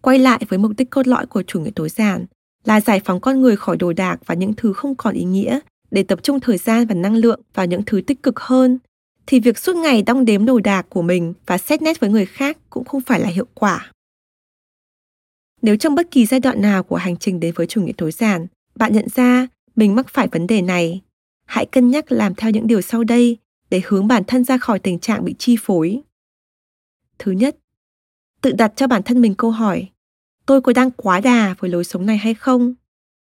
Quay 0.00 0.18
lại 0.18 0.40
với 0.48 0.58
mục 0.58 0.72
đích 0.76 0.90
cốt 0.90 1.06
lõi 1.06 1.26
của 1.26 1.42
chủ 1.42 1.60
nghĩa 1.60 1.70
tối 1.74 1.88
giản 1.88 2.26
là 2.64 2.80
giải 2.80 3.00
phóng 3.04 3.20
con 3.20 3.40
người 3.40 3.56
khỏi 3.56 3.76
đồ 3.76 3.92
đạc 3.92 4.20
và 4.26 4.34
những 4.34 4.52
thứ 4.56 4.72
không 4.72 4.94
còn 4.94 5.14
ý 5.14 5.24
nghĩa 5.24 5.60
để 5.90 6.02
tập 6.02 6.18
trung 6.22 6.40
thời 6.40 6.58
gian 6.58 6.86
và 6.86 6.94
năng 6.94 7.16
lượng 7.16 7.40
vào 7.54 7.66
những 7.66 7.82
thứ 7.86 8.00
tích 8.00 8.22
cực 8.22 8.40
hơn 8.40 8.78
thì 9.26 9.40
việc 9.40 9.58
suốt 9.58 9.76
ngày 9.76 10.02
đong 10.02 10.24
đếm 10.24 10.46
đồ 10.46 10.60
đạc 10.60 10.86
của 10.88 11.02
mình 11.02 11.34
và 11.46 11.58
xét 11.58 11.82
nét 11.82 12.00
với 12.00 12.10
người 12.10 12.26
khác 12.26 12.58
cũng 12.70 12.84
không 12.84 13.00
phải 13.00 13.20
là 13.20 13.28
hiệu 13.28 13.46
quả. 13.54 13.92
Nếu 15.62 15.76
trong 15.76 15.94
bất 15.94 16.10
kỳ 16.10 16.26
giai 16.26 16.40
đoạn 16.40 16.62
nào 16.62 16.82
của 16.82 16.96
hành 16.96 17.16
trình 17.16 17.40
đến 17.40 17.54
với 17.56 17.66
chủ 17.66 17.82
nghĩa 17.82 17.92
tối 17.98 18.12
giản, 18.12 18.46
bạn 18.74 18.92
nhận 18.92 19.08
ra 19.08 19.46
mình 19.76 19.94
mắc 19.94 20.06
phải 20.08 20.28
vấn 20.28 20.46
đề 20.46 20.62
này, 20.62 21.00
hãy 21.46 21.66
cân 21.66 21.88
nhắc 21.88 22.12
làm 22.12 22.34
theo 22.34 22.50
những 22.50 22.66
điều 22.66 22.80
sau 22.80 23.04
đây 23.04 23.38
để 23.70 23.82
hướng 23.86 24.08
bản 24.08 24.24
thân 24.24 24.44
ra 24.44 24.58
khỏi 24.58 24.78
tình 24.78 24.98
trạng 24.98 25.24
bị 25.24 25.34
chi 25.38 25.56
phối. 25.60 26.00
Thứ 27.18 27.32
nhất, 27.32 27.56
tự 28.40 28.52
đặt 28.52 28.72
cho 28.76 28.86
bản 28.86 29.02
thân 29.02 29.20
mình 29.20 29.34
câu 29.34 29.50
hỏi 29.50 29.88
tôi 30.50 30.60
có 30.60 30.72
đang 30.72 30.90
quá 30.90 31.20
đà 31.20 31.54
với 31.58 31.70
lối 31.70 31.84
sống 31.84 32.06
này 32.06 32.16
hay 32.16 32.34
không 32.34 32.74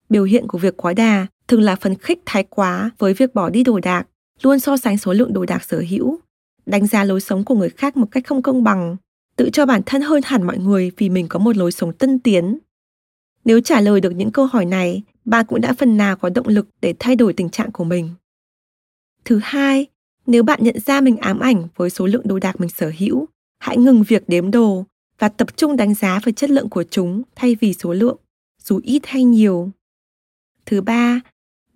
biểu 0.09 0.25
hiện 0.25 0.49
của 0.49 0.59
việc 0.59 0.77
quá 0.77 0.93
đà 0.93 1.27
thường 1.49 1.61
là 1.61 1.77
phấn 1.77 1.95
khích 1.95 2.19
thái 2.27 2.45
quá 2.51 2.91
với 2.99 3.15
việc 3.15 3.35
bỏ 3.35 3.51
đi 3.51 3.65
đồ 3.65 3.81
đạc 3.81 4.07
luôn 4.43 4.61
so 4.61 4.77
sánh 4.77 4.99
số 4.99 5.13
lượng 5.13 5.33
đồ 5.33 5.45
đạc 5.45 5.65
sở 5.65 5.85
hữu 5.91 6.19
đánh 6.67 6.87
giá 6.87 7.05
lối 7.05 7.21
sống 7.21 7.45
của 7.45 7.55
người 7.55 7.71
khác 7.71 7.97
một 7.97 8.07
cách 8.11 8.27
không 8.27 8.43
công 8.43 8.65
bằng 8.65 8.97
tự 9.37 9.51
cho 9.53 9.67
bản 9.67 9.83
thân 9.87 10.03
hơn 10.03 10.23
hẳn 10.25 10.43
mọi 10.43 10.59
người 10.59 10.91
vì 10.97 11.09
mình 11.09 11.27
có 11.29 11.39
một 11.39 11.57
lối 11.57 11.73
sống 11.73 11.93
tân 11.93 12.19
tiến 12.19 12.59
nếu 13.45 13.61
trả 13.61 13.81
lời 13.81 14.01
được 14.01 14.11
những 14.11 14.31
câu 14.31 14.47
hỏi 14.47 14.65
này 14.65 15.03
bạn 15.25 15.47
cũng 15.49 15.61
đã 15.61 15.73
phần 15.79 15.97
nào 15.97 16.17
có 16.17 16.29
động 16.29 16.49
lực 16.49 16.69
để 16.81 16.95
thay 16.99 17.17
đổi 17.17 17.33
tình 17.33 17.51
trạng 17.51 17.73
của 17.73 17.85
mình 17.85 18.11
thứ 19.25 19.41
hai 19.43 19.87
nếu 20.27 20.43
bạn 20.43 20.59
nhận 20.63 20.79
ra 20.81 21.01
mình 21.01 21.17
ám 21.17 21.41
ảnh 21.41 21.69
với 21.77 21.91
số 21.91 22.07
lượng 22.07 22.29
đồ 22.29 22.39
đạc 22.39 22.61
mình 22.61 22.71
sở 22.71 22.93
hữu 22.99 23.27
hãy 23.59 23.77
ngừng 23.77 24.03
việc 24.03 24.29
đếm 24.29 24.51
đồ 24.51 24.85
và 25.19 25.29
tập 25.29 25.57
trung 25.57 25.77
đánh 25.77 25.95
giá 25.95 26.21
về 26.25 26.33
chất 26.33 26.51
lượng 26.51 26.69
của 26.69 26.85
chúng 26.85 27.23
thay 27.35 27.57
vì 27.61 27.73
số 27.73 27.93
lượng, 27.93 28.17
dù 28.63 28.81
ít 28.85 29.07
hay 29.07 29.25
nhiều. 29.25 29.71
Thứ 30.67 30.81
ba, 30.81 31.21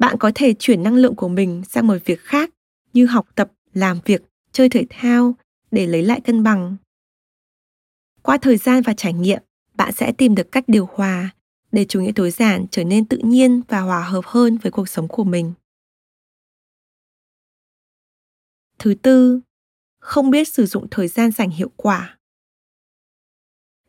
bạn 0.01 0.17
có 0.19 0.33
thể 0.35 0.55
chuyển 0.59 0.83
năng 0.83 0.97
lượng 0.97 1.15
của 1.15 1.29
mình 1.29 1.63
sang 1.69 1.87
một 1.87 1.97
việc 2.05 2.21
khác 2.21 2.51
như 2.93 3.07
học 3.07 3.29
tập, 3.35 3.53
làm 3.73 4.01
việc, 4.05 4.23
chơi 4.53 4.69
thể 4.69 4.87
thao 4.91 5.35
để 5.71 5.87
lấy 5.87 6.03
lại 6.03 6.21
cân 6.21 6.43
bằng. 6.43 6.77
Qua 8.23 8.39
thời 8.39 8.57
gian 8.57 8.83
và 8.83 8.95
trải 8.97 9.13
nghiệm, 9.13 9.43
bạn 9.75 9.93
sẽ 9.93 10.13
tìm 10.13 10.35
được 10.35 10.53
cách 10.53 10.65
điều 10.67 10.89
hòa 10.93 11.31
để 11.73 11.85
chủ 11.89 12.01
nghĩa 12.01 12.13
tối 12.15 12.31
giản 12.31 12.67
trở 12.71 12.85
nên 12.85 13.05
tự 13.05 13.19
nhiên 13.23 13.63
và 13.69 13.81
hòa 13.81 14.03
hợp 14.03 14.25
hơn 14.25 14.59
với 14.59 14.73
cuộc 14.73 14.89
sống 14.89 15.09
của 15.09 15.25
mình. 15.25 15.53
Thứ 18.79 18.95
tư, 19.03 19.41
không 19.99 20.31
biết 20.31 20.49
sử 20.49 20.67
dụng 20.67 20.87
thời 20.91 21.09
gian 21.09 21.31
dành 21.31 21.51
hiệu 21.51 21.71
quả. 21.77 22.19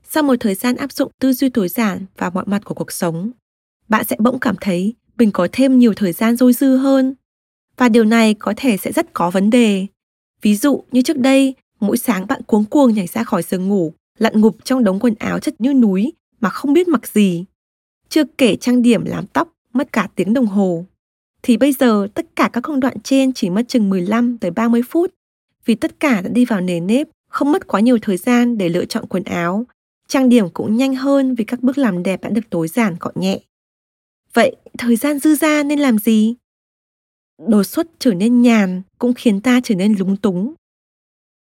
Sau 0.03 0.23
một 0.23 0.35
thời 0.39 0.55
gian 0.55 0.75
áp 0.75 0.91
dụng 0.91 1.11
tư 1.19 1.33
duy 1.33 1.49
tối 1.49 1.69
giản 1.69 2.05
vào 2.17 2.31
mọi 2.31 2.45
mặt 2.47 2.61
của 2.65 2.75
cuộc 2.75 2.91
sống, 2.91 3.31
bạn 3.89 4.05
sẽ 4.05 4.15
bỗng 4.19 4.39
cảm 4.39 4.55
thấy 4.61 4.95
mình 5.21 5.31
có 5.31 5.47
thêm 5.51 5.79
nhiều 5.79 5.93
thời 5.93 6.11
gian 6.11 6.35
dôi 6.35 6.53
dư 6.53 6.75
hơn. 6.75 7.15
Và 7.77 7.89
điều 7.89 8.03
này 8.03 8.33
có 8.33 8.53
thể 8.57 8.77
sẽ 8.77 8.91
rất 8.91 9.13
có 9.13 9.29
vấn 9.29 9.49
đề. 9.49 9.87
Ví 10.41 10.55
dụ 10.55 10.83
như 10.91 11.01
trước 11.01 11.17
đây, 11.17 11.55
mỗi 11.79 11.97
sáng 11.97 12.27
bạn 12.27 12.41
cuống 12.43 12.65
cuồng 12.65 12.93
nhảy 12.93 13.07
ra 13.07 13.23
khỏi 13.23 13.43
giường 13.43 13.67
ngủ, 13.67 13.93
lặn 14.17 14.41
ngục 14.41 14.57
trong 14.63 14.83
đống 14.83 14.99
quần 14.99 15.15
áo 15.19 15.39
chất 15.39 15.61
như 15.61 15.73
núi 15.73 16.13
mà 16.39 16.49
không 16.49 16.73
biết 16.73 16.87
mặc 16.87 17.07
gì. 17.07 17.45
Chưa 18.09 18.23
kể 18.23 18.55
trang 18.55 18.81
điểm 18.81 19.05
làm 19.05 19.27
tóc 19.27 19.53
mất 19.73 19.93
cả 19.93 20.07
tiếng 20.15 20.33
đồng 20.33 20.45
hồ. 20.45 20.85
thì 21.43 21.57
bây 21.57 21.73
giờ 21.73 22.07
tất 22.13 22.25
cả 22.35 22.49
các 22.53 22.61
công 22.61 22.79
đoạn 22.79 22.99
trên 23.03 23.33
chỉ 23.33 23.49
mất 23.49 23.67
chừng 23.67 23.89
15 23.89 24.37
tới 24.37 24.51
30 24.51 24.81
phút 24.89 25.13
vì 25.65 25.75
tất 25.75 25.99
cả 25.99 26.21
đã 26.21 26.29
đi 26.29 26.45
vào 26.45 26.61
nề 26.61 26.79
nếp, 26.79 27.07
không 27.29 27.51
mất 27.51 27.67
quá 27.67 27.79
nhiều 27.79 27.97
thời 28.01 28.17
gian 28.17 28.57
để 28.57 28.69
lựa 28.69 28.85
chọn 28.85 29.05
quần 29.05 29.23
áo. 29.23 29.65
Trang 30.07 30.29
điểm 30.29 30.49
cũng 30.49 30.77
nhanh 30.77 30.95
hơn 30.95 31.35
vì 31.35 31.43
các 31.43 31.63
bước 31.63 31.77
làm 31.77 32.03
đẹp 32.03 32.21
đã 32.23 32.29
được 32.29 32.49
tối 32.49 32.67
giản 32.67 32.95
gọn 32.99 33.13
nhẹ. 33.17 33.39
Vậy 34.33 34.55
thời 34.77 34.95
gian 34.95 35.19
dư 35.19 35.35
ra 35.35 35.63
nên 35.63 35.79
làm 35.79 35.97
gì? 35.99 36.35
Đột 37.47 37.63
xuất 37.63 37.87
trở 37.99 38.13
nên 38.13 38.41
nhàn 38.41 38.81
cũng 38.97 39.13
khiến 39.13 39.41
ta 39.41 39.59
trở 39.63 39.75
nên 39.75 39.95
lúng 39.99 40.17
túng. 40.17 40.53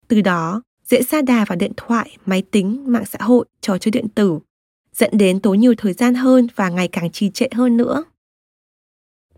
Từ 0.08 0.20
đó, 0.20 0.62
dễ 0.84 1.02
xa 1.02 1.22
đà 1.22 1.44
vào 1.44 1.56
điện 1.56 1.72
thoại, 1.76 2.16
máy 2.26 2.42
tính, 2.50 2.84
mạng 2.86 3.04
xã 3.06 3.18
hội, 3.22 3.44
trò 3.60 3.78
chơi 3.78 3.92
điện 3.92 4.08
tử, 4.08 4.38
dẫn 4.94 5.10
đến 5.12 5.40
tốn 5.40 5.60
nhiều 5.60 5.74
thời 5.78 5.92
gian 5.92 6.14
hơn 6.14 6.46
và 6.54 6.68
ngày 6.68 6.88
càng 6.88 7.10
trì 7.10 7.30
trệ 7.30 7.46
hơn 7.52 7.76
nữa. 7.76 8.04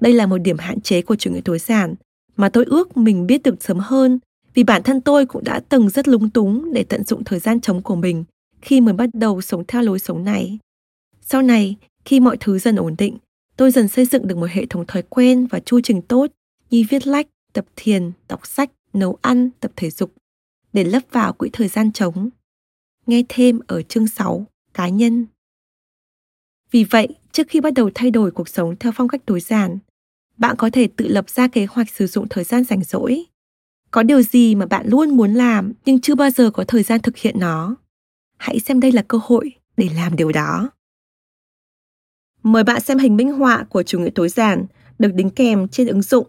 Đây 0.00 0.12
là 0.12 0.26
một 0.26 0.38
điểm 0.38 0.58
hạn 0.58 0.80
chế 0.80 1.02
của 1.02 1.16
chủ 1.16 1.30
nghĩa 1.30 1.40
tối 1.44 1.58
giản 1.58 1.94
mà 2.36 2.48
tôi 2.48 2.64
ước 2.64 2.96
mình 2.96 3.26
biết 3.26 3.42
được 3.42 3.62
sớm 3.62 3.78
hơn 3.78 4.18
vì 4.54 4.64
bản 4.64 4.82
thân 4.82 5.00
tôi 5.00 5.26
cũng 5.26 5.44
đã 5.44 5.60
từng 5.68 5.90
rất 5.90 6.08
lúng 6.08 6.30
túng 6.30 6.72
để 6.72 6.84
tận 6.84 7.04
dụng 7.04 7.24
thời 7.24 7.38
gian 7.38 7.60
trống 7.60 7.82
của 7.82 7.96
mình 7.96 8.24
khi 8.60 8.80
mới 8.80 8.94
bắt 8.94 9.10
đầu 9.12 9.40
sống 9.40 9.64
theo 9.68 9.82
lối 9.82 9.98
sống 9.98 10.24
này. 10.24 10.58
Sau 11.20 11.42
này, 11.42 11.76
khi 12.04 12.20
mọi 12.20 12.36
thứ 12.40 12.58
dần 12.58 12.76
ổn 12.76 12.94
định, 12.98 13.18
tôi 13.56 13.70
dần 13.70 13.88
xây 13.88 14.06
dựng 14.06 14.28
được 14.28 14.38
một 14.38 14.50
hệ 14.50 14.66
thống 14.66 14.86
thói 14.86 15.02
quen 15.02 15.46
và 15.46 15.60
chu 15.60 15.80
trình 15.80 16.02
tốt 16.02 16.26
như 16.70 16.84
viết 16.90 17.06
lách, 17.06 17.26
tập 17.52 17.64
thiền, 17.76 18.12
đọc 18.28 18.46
sách, 18.46 18.70
nấu 18.92 19.18
ăn, 19.22 19.50
tập 19.60 19.72
thể 19.76 19.90
dục 19.90 20.12
để 20.72 20.84
lấp 20.84 21.02
vào 21.10 21.32
quỹ 21.32 21.50
thời 21.52 21.68
gian 21.68 21.92
trống. 21.92 22.28
Nghe 23.06 23.22
thêm 23.28 23.60
ở 23.66 23.82
chương 23.82 24.08
6, 24.08 24.46
cá 24.74 24.88
nhân. 24.88 25.26
Vì 26.70 26.84
vậy, 26.84 27.08
trước 27.32 27.46
khi 27.48 27.60
bắt 27.60 27.72
đầu 27.74 27.90
thay 27.94 28.10
đổi 28.10 28.30
cuộc 28.30 28.48
sống 28.48 28.76
theo 28.80 28.92
phong 28.96 29.08
cách 29.08 29.20
tối 29.26 29.40
giản, 29.40 29.78
bạn 30.36 30.56
có 30.56 30.70
thể 30.72 30.88
tự 30.96 31.08
lập 31.08 31.30
ra 31.30 31.48
kế 31.48 31.66
hoạch 31.66 31.90
sử 31.90 32.06
dụng 32.06 32.28
thời 32.28 32.44
gian 32.44 32.64
rảnh 32.64 32.84
rỗi. 32.84 33.24
Có 33.90 34.02
điều 34.02 34.22
gì 34.22 34.54
mà 34.54 34.66
bạn 34.66 34.86
luôn 34.88 35.10
muốn 35.16 35.34
làm 35.34 35.72
nhưng 35.84 36.00
chưa 36.00 36.14
bao 36.14 36.30
giờ 36.30 36.50
có 36.50 36.64
thời 36.68 36.82
gian 36.82 37.02
thực 37.02 37.16
hiện 37.16 37.38
nó? 37.38 37.76
Hãy 38.36 38.60
xem 38.60 38.80
đây 38.80 38.92
là 38.92 39.02
cơ 39.08 39.18
hội 39.22 39.52
để 39.76 39.88
làm 39.96 40.16
điều 40.16 40.32
đó. 40.32 40.70
Mời 42.44 42.64
bạn 42.64 42.80
xem 42.80 42.98
hình 42.98 43.16
minh 43.16 43.32
họa 43.32 43.66
của 43.70 43.82
chủ 43.82 44.00
nghĩa 44.00 44.10
tối 44.14 44.28
giản 44.28 44.66
được 44.98 45.10
đính 45.14 45.30
kèm 45.30 45.68
trên 45.68 45.86
ứng 45.86 46.02
dụng. 46.02 46.26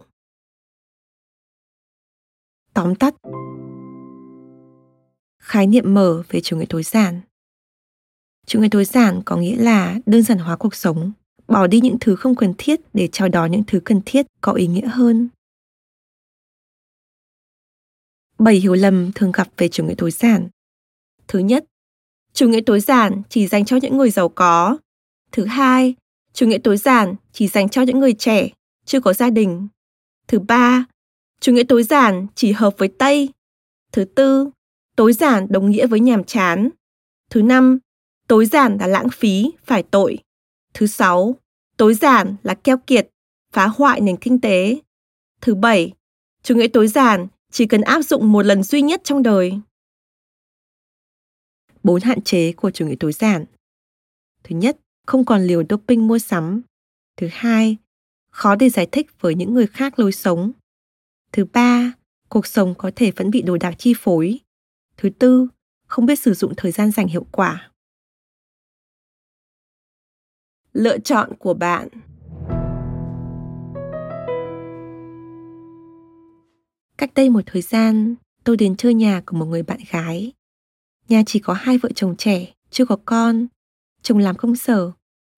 Tóm 2.74 2.94
tắt 2.94 3.14
Khái 5.38 5.66
niệm 5.66 5.94
mở 5.94 6.22
về 6.28 6.40
chủ 6.40 6.56
nghĩa 6.56 6.66
tối 6.68 6.82
giản 6.82 7.20
Chủ 8.46 8.60
nghĩa 8.60 8.68
tối 8.70 8.84
giản 8.84 9.22
có 9.24 9.36
nghĩa 9.36 9.56
là 9.56 9.98
đơn 10.06 10.22
giản 10.22 10.38
hóa 10.38 10.56
cuộc 10.56 10.74
sống, 10.74 11.12
bỏ 11.48 11.66
đi 11.66 11.80
những 11.80 11.96
thứ 12.00 12.16
không 12.16 12.34
cần 12.34 12.54
thiết 12.58 12.80
để 12.94 13.08
chào 13.12 13.28
đón 13.28 13.50
những 13.50 13.62
thứ 13.66 13.80
cần 13.84 14.00
thiết 14.06 14.26
có 14.40 14.52
ý 14.52 14.66
nghĩa 14.66 14.86
hơn. 14.86 15.28
Bảy 18.38 18.54
hiểu 18.54 18.74
lầm 18.74 19.12
thường 19.14 19.32
gặp 19.32 19.48
về 19.56 19.68
chủ 19.68 19.84
nghĩa 19.84 19.94
tối 19.98 20.10
giản. 20.10 20.48
Thứ 21.28 21.38
nhất, 21.38 21.64
chủ 22.32 22.48
nghĩa 22.48 22.60
tối 22.66 22.80
giản 22.80 23.22
chỉ 23.28 23.46
dành 23.46 23.64
cho 23.64 23.76
những 23.76 23.96
người 23.96 24.10
giàu 24.10 24.28
có. 24.28 24.78
Thứ 25.32 25.44
hai, 25.44 25.94
chủ 26.36 26.46
nghĩa 26.46 26.58
tối 26.58 26.76
giản 26.76 27.14
chỉ 27.32 27.48
dành 27.48 27.68
cho 27.68 27.82
những 27.82 28.00
người 28.00 28.14
trẻ, 28.14 28.48
chưa 28.84 29.00
có 29.00 29.12
gia 29.12 29.30
đình. 29.30 29.68
Thứ 30.28 30.38
ba, 30.38 30.84
chủ 31.40 31.52
nghĩa 31.52 31.64
tối 31.64 31.82
giản 31.82 32.26
chỉ 32.34 32.52
hợp 32.52 32.74
với 32.78 32.88
Tây. 32.98 33.28
Thứ 33.92 34.04
tư, 34.04 34.50
tối 34.96 35.12
giản 35.12 35.46
đồng 35.50 35.70
nghĩa 35.70 35.86
với 35.86 36.00
nhàm 36.00 36.24
chán. 36.24 36.70
Thứ 37.30 37.42
năm, 37.42 37.78
tối 38.28 38.46
giản 38.46 38.76
là 38.80 38.86
lãng 38.86 39.08
phí, 39.08 39.50
phải 39.64 39.82
tội. 39.82 40.18
Thứ 40.74 40.86
sáu, 40.86 41.36
tối 41.76 41.94
giản 41.94 42.36
là 42.42 42.54
keo 42.54 42.76
kiệt, 42.78 43.08
phá 43.52 43.66
hoại 43.66 44.00
nền 44.00 44.16
kinh 44.16 44.40
tế. 44.40 44.80
Thứ 45.40 45.54
bảy, 45.54 45.92
chủ 46.42 46.54
nghĩa 46.54 46.68
tối 46.68 46.88
giản 46.88 47.26
chỉ 47.52 47.66
cần 47.66 47.80
áp 47.80 48.02
dụng 48.02 48.32
một 48.32 48.42
lần 48.42 48.62
duy 48.62 48.82
nhất 48.82 49.00
trong 49.04 49.22
đời. 49.22 49.60
Bốn 51.82 52.00
hạn 52.00 52.22
chế 52.22 52.52
của 52.52 52.70
chủ 52.70 52.86
nghĩa 52.86 52.96
tối 53.00 53.12
giản. 53.12 53.44
Thứ 54.44 54.56
nhất, 54.56 54.78
không 55.06 55.24
còn 55.24 55.42
liều 55.42 55.62
doping 55.70 56.06
mua 56.06 56.18
sắm. 56.18 56.62
Thứ 57.16 57.28
hai, 57.32 57.76
khó 58.30 58.56
để 58.56 58.68
giải 58.68 58.86
thích 58.92 59.06
với 59.20 59.34
những 59.34 59.54
người 59.54 59.66
khác 59.66 59.98
lối 59.98 60.12
sống. 60.12 60.52
Thứ 61.32 61.44
ba, 61.44 61.92
cuộc 62.28 62.46
sống 62.46 62.74
có 62.78 62.90
thể 62.96 63.10
vẫn 63.10 63.30
bị 63.30 63.42
đồ 63.42 63.56
đạc 63.56 63.74
chi 63.78 63.94
phối. 63.98 64.40
Thứ 64.96 65.10
tư, 65.10 65.48
không 65.86 66.06
biết 66.06 66.18
sử 66.18 66.34
dụng 66.34 66.52
thời 66.56 66.72
gian 66.72 66.90
dành 66.90 67.08
hiệu 67.08 67.26
quả. 67.32 67.70
Lựa 70.72 70.98
chọn 70.98 71.32
của 71.38 71.54
bạn 71.54 71.88
Cách 76.98 77.10
đây 77.14 77.30
một 77.30 77.40
thời 77.46 77.62
gian, 77.62 78.14
tôi 78.44 78.56
đến 78.56 78.76
chơi 78.76 78.94
nhà 78.94 79.22
của 79.26 79.36
một 79.36 79.44
người 79.44 79.62
bạn 79.62 79.78
gái. 79.90 80.32
Nhà 81.08 81.22
chỉ 81.26 81.38
có 81.38 81.52
hai 81.52 81.78
vợ 81.78 81.88
chồng 81.94 82.16
trẻ, 82.16 82.54
chưa 82.70 82.84
có 82.84 82.96
con. 83.04 83.46
Chồng 84.06 84.18
làm 84.18 84.36
công 84.36 84.56
sở, 84.56 84.92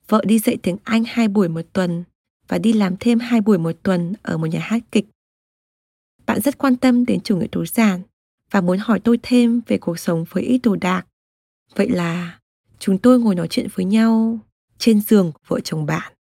vợ 0.09 0.23
đi 0.27 0.39
dạy 0.39 0.57
tiếng 0.63 0.77
Anh 0.85 1.05
hai 1.07 1.29
buổi 1.29 1.49
một 1.49 1.61
tuần 1.73 2.05
và 2.49 2.59
đi 2.59 2.73
làm 2.73 2.97
thêm 3.01 3.19
hai 3.19 3.41
buổi 3.41 3.59
một 3.59 3.73
tuần 3.83 4.15
ở 4.23 4.39
một 4.39 4.47
nhà 4.47 4.61
hát 4.61 4.83
kịch. 4.93 5.07
Bạn 6.27 6.41
rất 6.41 6.59
quan 6.59 6.77
tâm 6.77 7.07
đến 7.07 7.21
chủ 7.21 7.37
nghĩa 7.37 7.47
tối 7.53 7.67
giản 7.67 8.03
và 8.51 8.61
muốn 8.61 8.79
hỏi 8.79 9.01
tôi 9.01 9.19
thêm 9.23 9.61
về 9.67 9.79
cuộc 9.79 9.99
sống 9.99 10.25
với 10.31 10.43
ít 10.43 10.59
đồ 10.63 10.77
đạc. 10.77 11.07
Vậy 11.75 11.89
là 11.89 12.39
chúng 12.79 12.99
tôi 12.99 13.21
ngồi 13.21 13.35
nói 13.35 13.49
chuyện 13.51 13.67
với 13.75 13.85
nhau 13.85 14.39
trên 14.79 15.01
giường 15.01 15.33
của 15.33 15.41
vợ 15.49 15.61
chồng 15.61 15.87
bạn 15.87 16.13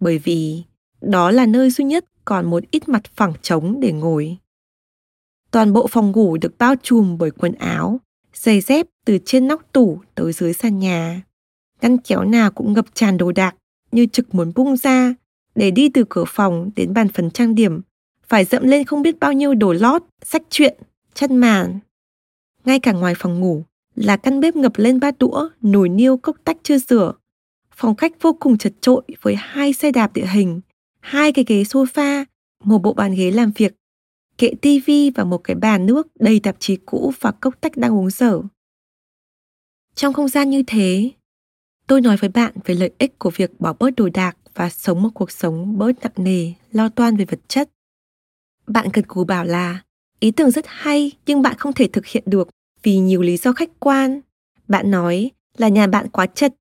bởi 0.00 0.18
vì 0.18 0.64
đó 1.00 1.30
là 1.30 1.46
nơi 1.46 1.70
duy 1.70 1.84
nhất 1.84 2.04
còn 2.24 2.50
một 2.50 2.62
ít 2.70 2.88
mặt 2.88 3.02
phẳng 3.14 3.32
trống 3.42 3.80
để 3.80 3.92
ngồi. 3.92 4.36
Toàn 5.50 5.72
bộ 5.72 5.86
phòng 5.86 6.12
ngủ 6.12 6.36
được 6.36 6.58
bao 6.58 6.74
trùm 6.82 7.18
bởi 7.18 7.30
quần 7.30 7.52
áo, 7.52 8.00
giày 8.34 8.60
dép 8.60 8.86
từ 9.04 9.18
trên 9.24 9.48
nóc 9.48 9.72
tủ 9.72 10.00
tới 10.14 10.32
dưới 10.32 10.52
sàn 10.52 10.78
nhà. 10.78 11.22
Ngăn 11.84 11.98
kéo 11.98 12.24
nào 12.24 12.50
cũng 12.50 12.72
ngập 12.72 12.94
tràn 12.94 13.16
đồ 13.16 13.32
đạc 13.32 13.56
như 13.92 14.06
trực 14.06 14.34
muốn 14.34 14.52
bung 14.54 14.76
ra 14.76 15.14
để 15.54 15.70
đi 15.70 15.88
từ 15.88 16.04
cửa 16.08 16.24
phòng 16.26 16.70
đến 16.76 16.94
bàn 16.94 17.08
phần 17.08 17.30
trang 17.30 17.54
điểm 17.54 17.80
phải 18.26 18.44
dậm 18.44 18.62
lên 18.62 18.84
không 18.84 19.02
biết 19.02 19.18
bao 19.20 19.32
nhiêu 19.32 19.54
đồ 19.54 19.72
lót, 19.72 20.02
sách 20.24 20.42
truyện, 20.50 20.78
chăn 21.14 21.36
màn. 21.36 21.78
Ngay 22.64 22.80
cả 22.80 22.92
ngoài 22.92 23.14
phòng 23.16 23.40
ngủ 23.40 23.64
là 23.94 24.16
căn 24.16 24.40
bếp 24.40 24.56
ngập 24.56 24.72
lên 24.76 25.00
ba 25.00 25.10
đũa, 25.18 25.48
nồi 25.60 25.88
niêu 25.88 26.16
cốc 26.16 26.36
tách 26.44 26.56
chưa 26.62 26.78
rửa. 26.78 27.12
Phòng 27.74 27.96
khách 27.96 28.22
vô 28.22 28.36
cùng 28.40 28.58
chật 28.58 28.72
trội 28.80 29.02
với 29.22 29.34
hai 29.38 29.72
xe 29.72 29.92
đạp 29.92 30.12
địa 30.14 30.26
hình, 30.26 30.60
hai 31.00 31.32
cái 31.32 31.44
ghế 31.48 31.62
sofa, 31.62 32.24
một 32.64 32.78
bộ 32.78 32.92
bàn 32.92 33.14
ghế 33.14 33.30
làm 33.30 33.52
việc 33.56 33.74
kệ 34.38 34.50
tivi 34.62 35.10
và 35.10 35.24
một 35.24 35.38
cái 35.38 35.56
bàn 35.56 35.86
nước 35.86 36.06
đầy 36.18 36.40
tạp 36.40 36.56
chí 36.58 36.76
cũ 36.76 37.12
và 37.20 37.32
cốc 37.32 37.60
tách 37.60 37.76
đang 37.76 37.98
uống 37.98 38.10
dở. 38.10 38.40
Trong 39.94 40.12
không 40.12 40.28
gian 40.28 40.50
như 40.50 40.62
thế, 40.66 41.10
tôi 41.86 42.00
nói 42.00 42.16
với 42.16 42.30
bạn 42.30 42.52
về 42.64 42.74
lợi 42.74 42.90
ích 42.98 43.18
của 43.18 43.30
việc 43.30 43.60
bỏ 43.60 43.72
bớt 43.78 43.90
đồ 43.96 44.08
đạc 44.14 44.36
và 44.54 44.70
sống 44.70 45.02
một 45.02 45.08
cuộc 45.14 45.30
sống 45.30 45.78
bớt 45.78 45.92
nặng 46.02 46.12
nề, 46.16 46.52
lo 46.72 46.88
toan 46.88 47.16
về 47.16 47.24
vật 47.24 47.40
chất. 47.48 47.70
Bạn 48.66 48.90
cần 48.92 49.06
cù 49.06 49.24
bảo 49.24 49.44
là 49.44 49.82
ý 50.20 50.30
tưởng 50.30 50.50
rất 50.50 50.64
hay 50.68 51.12
nhưng 51.26 51.42
bạn 51.42 51.56
không 51.58 51.72
thể 51.72 51.88
thực 51.92 52.06
hiện 52.06 52.22
được 52.26 52.48
vì 52.82 52.98
nhiều 52.98 53.22
lý 53.22 53.36
do 53.36 53.52
khách 53.52 53.70
quan. 53.80 54.20
Bạn 54.68 54.90
nói 54.90 55.30
là 55.56 55.68
nhà 55.68 55.86
bạn 55.86 56.08
quá 56.08 56.26
chật, 56.26 56.54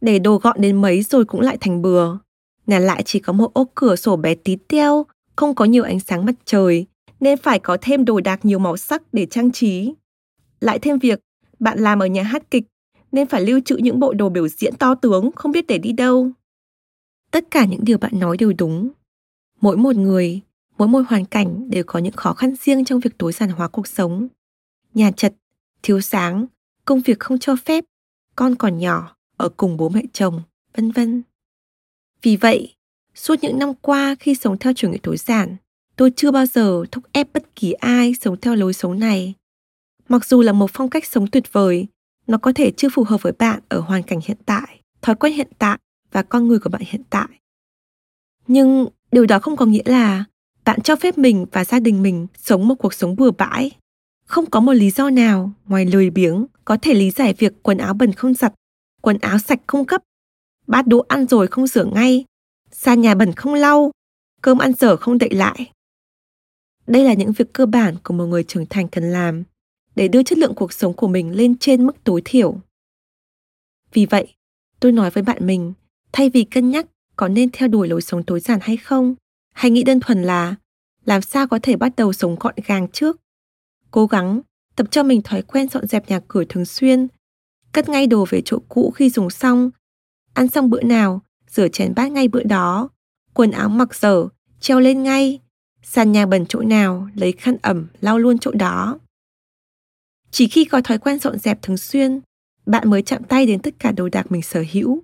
để 0.00 0.18
đồ 0.18 0.36
gọn 0.36 0.60
đến 0.60 0.80
mấy 0.80 1.02
rồi 1.02 1.24
cũng 1.24 1.40
lại 1.40 1.56
thành 1.60 1.82
bừa. 1.82 2.18
Nhà 2.66 2.78
lại 2.78 3.02
chỉ 3.02 3.18
có 3.18 3.32
một 3.32 3.54
ô 3.54 3.68
cửa 3.74 3.96
sổ 3.96 4.16
bé 4.16 4.34
tí 4.34 4.56
teo, 4.68 5.06
không 5.36 5.54
có 5.54 5.64
nhiều 5.64 5.84
ánh 5.84 6.00
sáng 6.00 6.24
mặt 6.24 6.34
trời, 6.44 6.86
nên 7.20 7.38
phải 7.38 7.58
có 7.58 7.76
thêm 7.80 8.04
đồ 8.04 8.20
đạc 8.20 8.44
nhiều 8.44 8.58
màu 8.58 8.76
sắc 8.76 9.02
để 9.12 9.26
trang 9.26 9.52
trí. 9.52 9.94
Lại 10.60 10.78
thêm 10.78 10.98
việc, 10.98 11.20
bạn 11.58 11.78
làm 11.78 11.98
ở 11.98 12.06
nhà 12.06 12.22
hát 12.22 12.50
kịch 12.50 12.64
nên 13.12 13.28
phải 13.28 13.42
lưu 13.42 13.60
trữ 13.64 13.76
những 13.76 14.00
bộ 14.00 14.12
đồ 14.12 14.28
biểu 14.28 14.48
diễn 14.48 14.76
to 14.76 14.94
tướng 14.94 15.30
không 15.36 15.52
biết 15.52 15.66
để 15.66 15.78
đi 15.78 15.92
đâu. 15.92 16.30
Tất 17.30 17.44
cả 17.50 17.64
những 17.64 17.84
điều 17.84 17.98
bạn 17.98 18.18
nói 18.18 18.36
đều 18.36 18.52
đúng. 18.58 18.88
Mỗi 19.60 19.76
một 19.76 19.96
người, 19.96 20.40
mỗi 20.78 20.88
một 20.88 21.02
hoàn 21.08 21.24
cảnh 21.24 21.70
đều 21.70 21.84
có 21.86 21.98
những 21.98 22.12
khó 22.12 22.34
khăn 22.34 22.54
riêng 22.60 22.84
trong 22.84 23.00
việc 23.00 23.18
tối 23.18 23.32
giản 23.32 23.50
hóa 23.50 23.68
cuộc 23.68 23.86
sống. 23.86 24.28
Nhà 24.94 25.10
chật, 25.10 25.34
thiếu 25.82 26.00
sáng, 26.00 26.46
công 26.84 27.00
việc 27.00 27.18
không 27.20 27.38
cho 27.38 27.56
phép, 27.56 27.84
con 28.36 28.54
còn 28.54 28.78
nhỏ, 28.78 29.16
ở 29.36 29.48
cùng 29.48 29.76
bố 29.76 29.88
mẹ 29.88 30.02
chồng, 30.12 30.42
vân 30.76 30.90
vân. 30.90 31.22
Vì 32.22 32.36
vậy, 32.36 32.74
suốt 33.14 33.34
những 33.42 33.58
năm 33.58 33.72
qua 33.82 34.16
khi 34.20 34.34
sống 34.34 34.58
theo 34.58 34.72
chủ 34.72 34.90
nghĩa 34.90 34.98
tối 35.02 35.16
giản, 35.16 35.56
Tôi 35.98 36.12
chưa 36.16 36.30
bao 36.30 36.46
giờ 36.46 36.84
thúc 36.90 37.04
ép 37.12 37.32
bất 37.32 37.56
kỳ 37.56 37.72
ai 37.72 38.14
sống 38.20 38.36
theo 38.40 38.54
lối 38.54 38.72
sống 38.72 38.98
này. 38.98 39.34
Mặc 40.08 40.26
dù 40.26 40.42
là 40.42 40.52
một 40.52 40.70
phong 40.72 40.90
cách 40.90 41.06
sống 41.06 41.26
tuyệt 41.26 41.52
vời, 41.52 41.86
nó 42.28 42.38
có 42.38 42.52
thể 42.54 42.70
chưa 42.76 42.88
phù 42.88 43.04
hợp 43.04 43.22
với 43.22 43.32
bạn 43.32 43.60
ở 43.68 43.80
hoàn 43.80 44.02
cảnh 44.02 44.20
hiện 44.24 44.36
tại, 44.46 44.80
thói 45.02 45.16
quen 45.16 45.32
hiện 45.32 45.48
tại 45.58 45.78
và 46.12 46.22
con 46.22 46.48
người 46.48 46.58
của 46.58 46.70
bạn 46.70 46.82
hiện 46.86 47.02
tại. 47.10 47.28
Nhưng 48.46 48.86
điều 49.12 49.26
đó 49.26 49.38
không 49.38 49.56
có 49.56 49.66
nghĩa 49.66 49.82
là 49.84 50.24
bạn 50.64 50.80
cho 50.80 50.96
phép 50.96 51.18
mình 51.18 51.46
và 51.52 51.64
gia 51.64 51.80
đình 51.80 52.02
mình 52.02 52.26
sống 52.38 52.68
một 52.68 52.74
cuộc 52.74 52.94
sống 52.94 53.16
bừa 53.16 53.30
bãi. 53.30 53.70
Không 54.24 54.50
có 54.50 54.60
một 54.60 54.72
lý 54.72 54.90
do 54.90 55.10
nào 55.10 55.52
ngoài 55.66 55.86
lười 55.86 56.10
biếng 56.10 56.46
có 56.64 56.76
thể 56.82 56.94
lý 56.94 57.10
giải 57.10 57.34
việc 57.38 57.62
quần 57.62 57.78
áo 57.78 57.94
bẩn 57.94 58.12
không 58.12 58.34
giặt, 58.34 58.54
quần 59.02 59.18
áo 59.18 59.38
sạch 59.38 59.60
không 59.66 59.84
cấp, 59.84 60.02
bát 60.66 60.86
đũa 60.86 61.00
ăn 61.08 61.26
rồi 61.26 61.46
không 61.46 61.66
rửa 61.66 61.84
ngay, 61.84 62.24
sàn 62.70 63.00
nhà 63.00 63.14
bẩn 63.14 63.32
không 63.32 63.54
lau, 63.54 63.90
cơm 64.42 64.58
ăn 64.58 64.72
dở 64.72 64.96
không 64.96 65.18
đậy 65.18 65.30
lại. 65.30 65.72
Đây 66.86 67.04
là 67.04 67.14
những 67.14 67.32
việc 67.32 67.52
cơ 67.52 67.66
bản 67.66 67.96
của 68.04 68.14
một 68.14 68.26
người 68.26 68.44
trưởng 68.44 68.66
thành 68.66 68.88
cần 68.88 69.04
làm 69.12 69.44
để 69.98 70.08
đưa 70.08 70.22
chất 70.22 70.38
lượng 70.38 70.54
cuộc 70.54 70.72
sống 70.72 70.92
của 70.92 71.08
mình 71.08 71.36
lên 71.36 71.58
trên 71.58 71.86
mức 71.86 72.04
tối 72.04 72.22
thiểu. 72.24 72.60
Vì 73.92 74.06
vậy, 74.06 74.34
tôi 74.80 74.92
nói 74.92 75.10
với 75.10 75.22
bạn 75.22 75.46
mình, 75.46 75.72
thay 76.12 76.30
vì 76.30 76.44
cân 76.44 76.70
nhắc 76.70 76.86
có 77.16 77.28
nên 77.28 77.50
theo 77.52 77.68
đuổi 77.68 77.88
lối 77.88 78.02
sống 78.02 78.22
tối 78.22 78.40
giản 78.40 78.58
hay 78.62 78.76
không, 78.76 79.14
hãy 79.54 79.70
nghĩ 79.70 79.82
đơn 79.82 80.00
thuần 80.00 80.22
là 80.22 80.54
làm 81.04 81.22
sao 81.22 81.48
có 81.48 81.58
thể 81.62 81.76
bắt 81.76 81.92
đầu 81.96 82.12
sống 82.12 82.36
gọn 82.40 82.54
gàng 82.66 82.88
trước. 82.88 83.16
Cố 83.90 84.06
gắng 84.06 84.40
tập 84.76 84.86
cho 84.90 85.02
mình 85.02 85.22
thói 85.22 85.42
quen 85.42 85.68
dọn 85.68 85.86
dẹp 85.86 86.08
nhà 86.08 86.20
cửa 86.28 86.44
thường 86.48 86.64
xuyên, 86.64 87.08
cất 87.72 87.88
ngay 87.88 88.06
đồ 88.06 88.26
về 88.30 88.42
chỗ 88.44 88.58
cũ 88.68 88.92
khi 88.96 89.10
dùng 89.10 89.30
xong, 89.30 89.70
ăn 90.34 90.48
xong 90.48 90.70
bữa 90.70 90.82
nào, 90.82 91.22
rửa 91.48 91.68
chén 91.68 91.94
bát 91.96 92.12
ngay 92.12 92.28
bữa 92.28 92.42
đó, 92.42 92.88
quần 93.34 93.50
áo 93.50 93.68
mặc 93.68 93.94
dở, 93.94 94.28
treo 94.60 94.80
lên 94.80 95.02
ngay, 95.02 95.40
sàn 95.82 96.12
nhà 96.12 96.26
bẩn 96.26 96.46
chỗ 96.48 96.60
nào, 96.60 97.08
lấy 97.14 97.32
khăn 97.32 97.56
ẩm 97.62 97.86
lau 98.00 98.18
luôn 98.18 98.38
chỗ 98.38 98.50
đó. 98.50 98.98
Chỉ 100.30 100.48
khi 100.48 100.64
có 100.64 100.80
thói 100.80 100.98
quen 100.98 101.18
dọn 101.18 101.38
dẹp 101.38 101.62
thường 101.62 101.76
xuyên, 101.76 102.20
bạn 102.66 102.90
mới 102.90 103.02
chạm 103.02 103.24
tay 103.24 103.46
đến 103.46 103.62
tất 103.62 103.74
cả 103.78 103.92
đồ 103.92 104.08
đạc 104.08 104.32
mình 104.32 104.42
sở 104.42 104.64
hữu. 104.72 105.02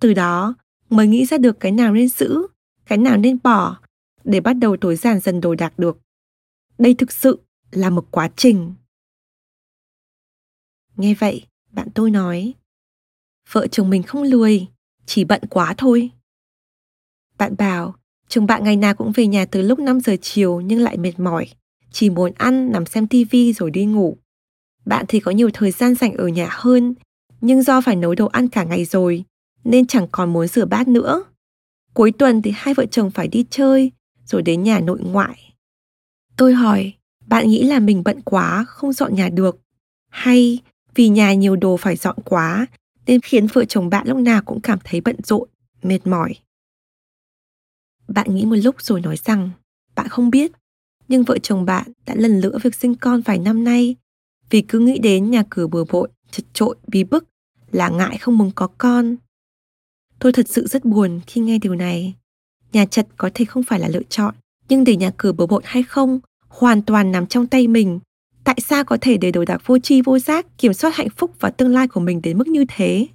Từ 0.00 0.14
đó 0.14 0.54
mới 0.90 1.06
nghĩ 1.06 1.26
ra 1.26 1.38
được 1.38 1.60
cái 1.60 1.72
nào 1.72 1.92
nên 1.92 2.08
giữ, 2.08 2.46
cái 2.86 2.98
nào 2.98 3.16
nên 3.16 3.38
bỏ 3.42 3.80
để 4.24 4.40
bắt 4.40 4.52
đầu 4.52 4.76
tối 4.76 4.96
giản 4.96 5.20
dần 5.20 5.40
đồ 5.40 5.54
đạc 5.54 5.78
được. 5.78 5.98
Đây 6.78 6.94
thực 6.94 7.12
sự 7.12 7.38
là 7.70 7.90
một 7.90 8.06
quá 8.10 8.30
trình. 8.36 8.74
Nghe 10.96 11.14
vậy, 11.14 11.46
bạn 11.72 11.88
tôi 11.94 12.10
nói, 12.10 12.54
vợ 13.52 13.66
chồng 13.66 13.90
mình 13.90 14.02
không 14.02 14.22
lười, 14.22 14.66
chỉ 15.06 15.24
bận 15.24 15.42
quá 15.50 15.74
thôi. 15.78 16.10
Bạn 17.38 17.54
bảo, 17.58 17.94
chồng 18.28 18.46
bạn 18.46 18.64
ngày 18.64 18.76
nào 18.76 18.94
cũng 18.94 19.12
về 19.12 19.26
nhà 19.26 19.46
từ 19.46 19.62
lúc 19.62 19.78
5 19.78 20.00
giờ 20.00 20.16
chiều 20.22 20.60
nhưng 20.60 20.80
lại 20.80 20.96
mệt 20.96 21.18
mỏi, 21.18 21.48
chỉ 21.90 22.10
muốn 22.10 22.32
ăn, 22.36 22.72
nằm 22.72 22.86
xem 22.86 23.06
tivi 23.06 23.52
rồi 23.52 23.70
đi 23.70 23.84
ngủ. 23.84 24.18
Bạn 24.86 25.04
thì 25.08 25.20
có 25.20 25.30
nhiều 25.30 25.50
thời 25.54 25.70
gian 25.70 25.94
dành 25.94 26.14
ở 26.14 26.28
nhà 26.28 26.48
hơn, 26.50 26.94
nhưng 27.40 27.62
do 27.62 27.80
phải 27.80 27.96
nấu 27.96 28.14
đồ 28.14 28.26
ăn 28.26 28.48
cả 28.48 28.64
ngày 28.64 28.84
rồi, 28.84 29.24
nên 29.64 29.86
chẳng 29.86 30.06
còn 30.12 30.32
muốn 30.32 30.46
rửa 30.46 30.64
bát 30.64 30.88
nữa. 30.88 31.24
Cuối 31.94 32.12
tuần 32.12 32.42
thì 32.42 32.52
hai 32.54 32.74
vợ 32.74 32.86
chồng 32.86 33.10
phải 33.10 33.28
đi 33.28 33.44
chơi, 33.50 33.92
rồi 34.24 34.42
đến 34.42 34.62
nhà 34.62 34.80
nội 34.80 35.00
ngoại. 35.02 35.54
Tôi 36.36 36.54
hỏi, 36.54 36.92
bạn 37.26 37.48
nghĩ 37.48 37.62
là 37.62 37.78
mình 37.78 38.02
bận 38.04 38.20
quá, 38.24 38.64
không 38.68 38.92
dọn 38.92 39.14
nhà 39.14 39.28
được? 39.28 39.58
Hay 40.10 40.58
vì 40.94 41.08
nhà 41.08 41.34
nhiều 41.34 41.56
đồ 41.56 41.76
phải 41.76 41.96
dọn 41.96 42.16
quá, 42.24 42.66
nên 43.06 43.20
khiến 43.20 43.46
vợ 43.46 43.64
chồng 43.64 43.90
bạn 43.90 44.08
lúc 44.08 44.18
nào 44.18 44.42
cũng 44.42 44.60
cảm 44.60 44.78
thấy 44.84 45.00
bận 45.00 45.16
rộn, 45.24 45.48
mệt 45.82 46.06
mỏi? 46.06 46.34
Bạn 48.08 48.34
nghĩ 48.34 48.44
một 48.44 48.56
lúc 48.56 48.82
rồi 48.82 49.00
nói 49.00 49.16
rằng, 49.24 49.50
bạn 49.94 50.08
không 50.08 50.30
biết, 50.30 50.52
nhưng 51.08 51.22
vợ 51.22 51.38
chồng 51.42 51.64
bạn 51.64 51.92
đã 52.06 52.14
lần 52.14 52.40
lữa 52.40 52.58
việc 52.62 52.74
sinh 52.74 52.94
con 52.94 53.20
vài 53.20 53.38
năm 53.38 53.64
nay 53.64 53.96
vì 54.50 54.62
cứ 54.62 54.78
nghĩ 54.78 54.98
đến 54.98 55.30
nhà 55.30 55.44
cửa 55.50 55.66
bừa 55.66 55.84
bộn, 55.84 56.10
chật 56.30 56.46
trội, 56.52 56.76
bí 56.86 57.04
bức 57.04 57.24
là 57.70 57.88
ngại 57.88 58.18
không 58.18 58.38
muốn 58.38 58.50
có 58.54 58.68
con. 58.78 59.16
Tôi 60.18 60.32
thật 60.32 60.48
sự 60.48 60.66
rất 60.66 60.84
buồn 60.84 61.20
khi 61.26 61.40
nghe 61.40 61.58
điều 61.58 61.74
này. 61.74 62.14
Nhà 62.72 62.86
chật 62.86 63.06
có 63.16 63.30
thể 63.34 63.44
không 63.44 63.62
phải 63.62 63.80
là 63.80 63.88
lựa 63.88 64.02
chọn, 64.08 64.34
nhưng 64.68 64.84
để 64.84 64.96
nhà 64.96 65.10
cửa 65.16 65.32
bừa 65.32 65.46
bộn 65.46 65.62
hay 65.66 65.82
không 65.82 66.20
hoàn 66.48 66.82
toàn 66.82 67.12
nằm 67.12 67.26
trong 67.26 67.46
tay 67.46 67.68
mình. 67.68 68.00
Tại 68.44 68.58
sao 68.60 68.84
có 68.84 68.98
thể 69.00 69.16
để 69.16 69.30
đồ 69.30 69.44
đạc 69.44 69.62
vô 69.66 69.78
tri 69.78 70.02
vô 70.02 70.18
giác 70.18 70.58
kiểm 70.58 70.72
soát 70.72 70.96
hạnh 70.96 71.10
phúc 71.10 71.30
và 71.40 71.50
tương 71.50 71.72
lai 71.72 71.88
của 71.88 72.00
mình 72.00 72.22
đến 72.22 72.38
mức 72.38 72.48
như 72.48 72.64
thế? 72.68 73.06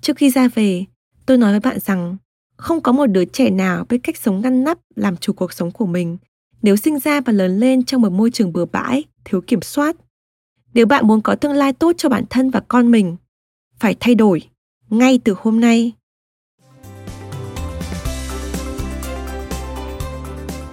Trước 0.00 0.16
khi 0.16 0.30
ra 0.30 0.48
về, 0.48 0.84
tôi 1.26 1.38
nói 1.38 1.50
với 1.52 1.60
bạn 1.60 1.80
rằng 1.80 2.16
không 2.56 2.80
có 2.80 2.92
một 2.92 3.06
đứa 3.06 3.24
trẻ 3.24 3.50
nào 3.50 3.84
biết 3.88 3.98
cách 4.02 4.16
sống 4.16 4.40
ngăn 4.40 4.64
nắp 4.64 4.78
làm 4.96 5.16
chủ 5.16 5.32
cuộc 5.32 5.52
sống 5.52 5.70
của 5.70 5.86
mình 5.86 6.18
nếu 6.62 6.76
sinh 6.76 6.98
ra 6.98 7.20
và 7.20 7.32
lớn 7.32 7.58
lên 7.58 7.84
trong 7.84 8.02
một 8.02 8.12
môi 8.12 8.30
trường 8.30 8.52
bừa 8.52 8.64
bãi, 8.64 9.04
thiếu 9.24 9.40
kiểm 9.46 9.62
soát. 9.62 9.96
Nếu 10.74 10.86
bạn 10.86 11.06
muốn 11.06 11.20
có 11.22 11.34
tương 11.34 11.52
lai 11.52 11.72
tốt 11.72 11.92
cho 11.96 12.08
bản 12.08 12.24
thân 12.30 12.50
và 12.50 12.60
con 12.68 12.90
mình, 12.90 13.16
phải 13.78 13.96
thay 14.00 14.14
đổi 14.14 14.42
ngay 14.90 15.20
từ 15.24 15.34
hôm 15.38 15.60
nay. 15.60 15.92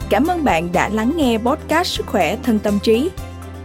Cảm 0.10 0.28
ơn 0.28 0.44
bạn 0.44 0.70
đã 0.74 0.90
lắng 0.90 1.14
nghe 1.16 1.38
podcast 1.38 1.88
Sức 1.88 2.06
khỏe 2.06 2.38
thân 2.44 2.60
tâm 2.60 2.80
trí. 2.84 3.10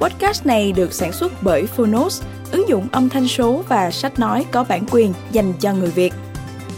Podcast 0.01 0.47
này 0.47 0.73
được 0.73 0.93
sản 0.93 1.13
xuất 1.13 1.33
bởi 1.43 1.67
Phonos, 1.67 2.23
ứng 2.53 2.69
dụng 2.69 2.89
âm 2.93 3.09
thanh 3.09 3.29
số 3.29 3.63
và 3.69 3.91
sách 3.91 4.19
nói 4.19 4.47
có 4.51 4.65
bản 4.65 4.87
quyền 4.91 5.13
dành 5.33 5.53
cho 5.61 5.75
người 5.75 5.91
Việt. 5.91 6.13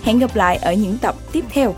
Hẹn 0.03 0.19
gặp 0.19 0.37
lại 0.37 0.57
ở 0.57 0.75
những 0.75 0.99
tập 0.99 1.15
tiếp 1.33 1.45
theo. 1.49 1.75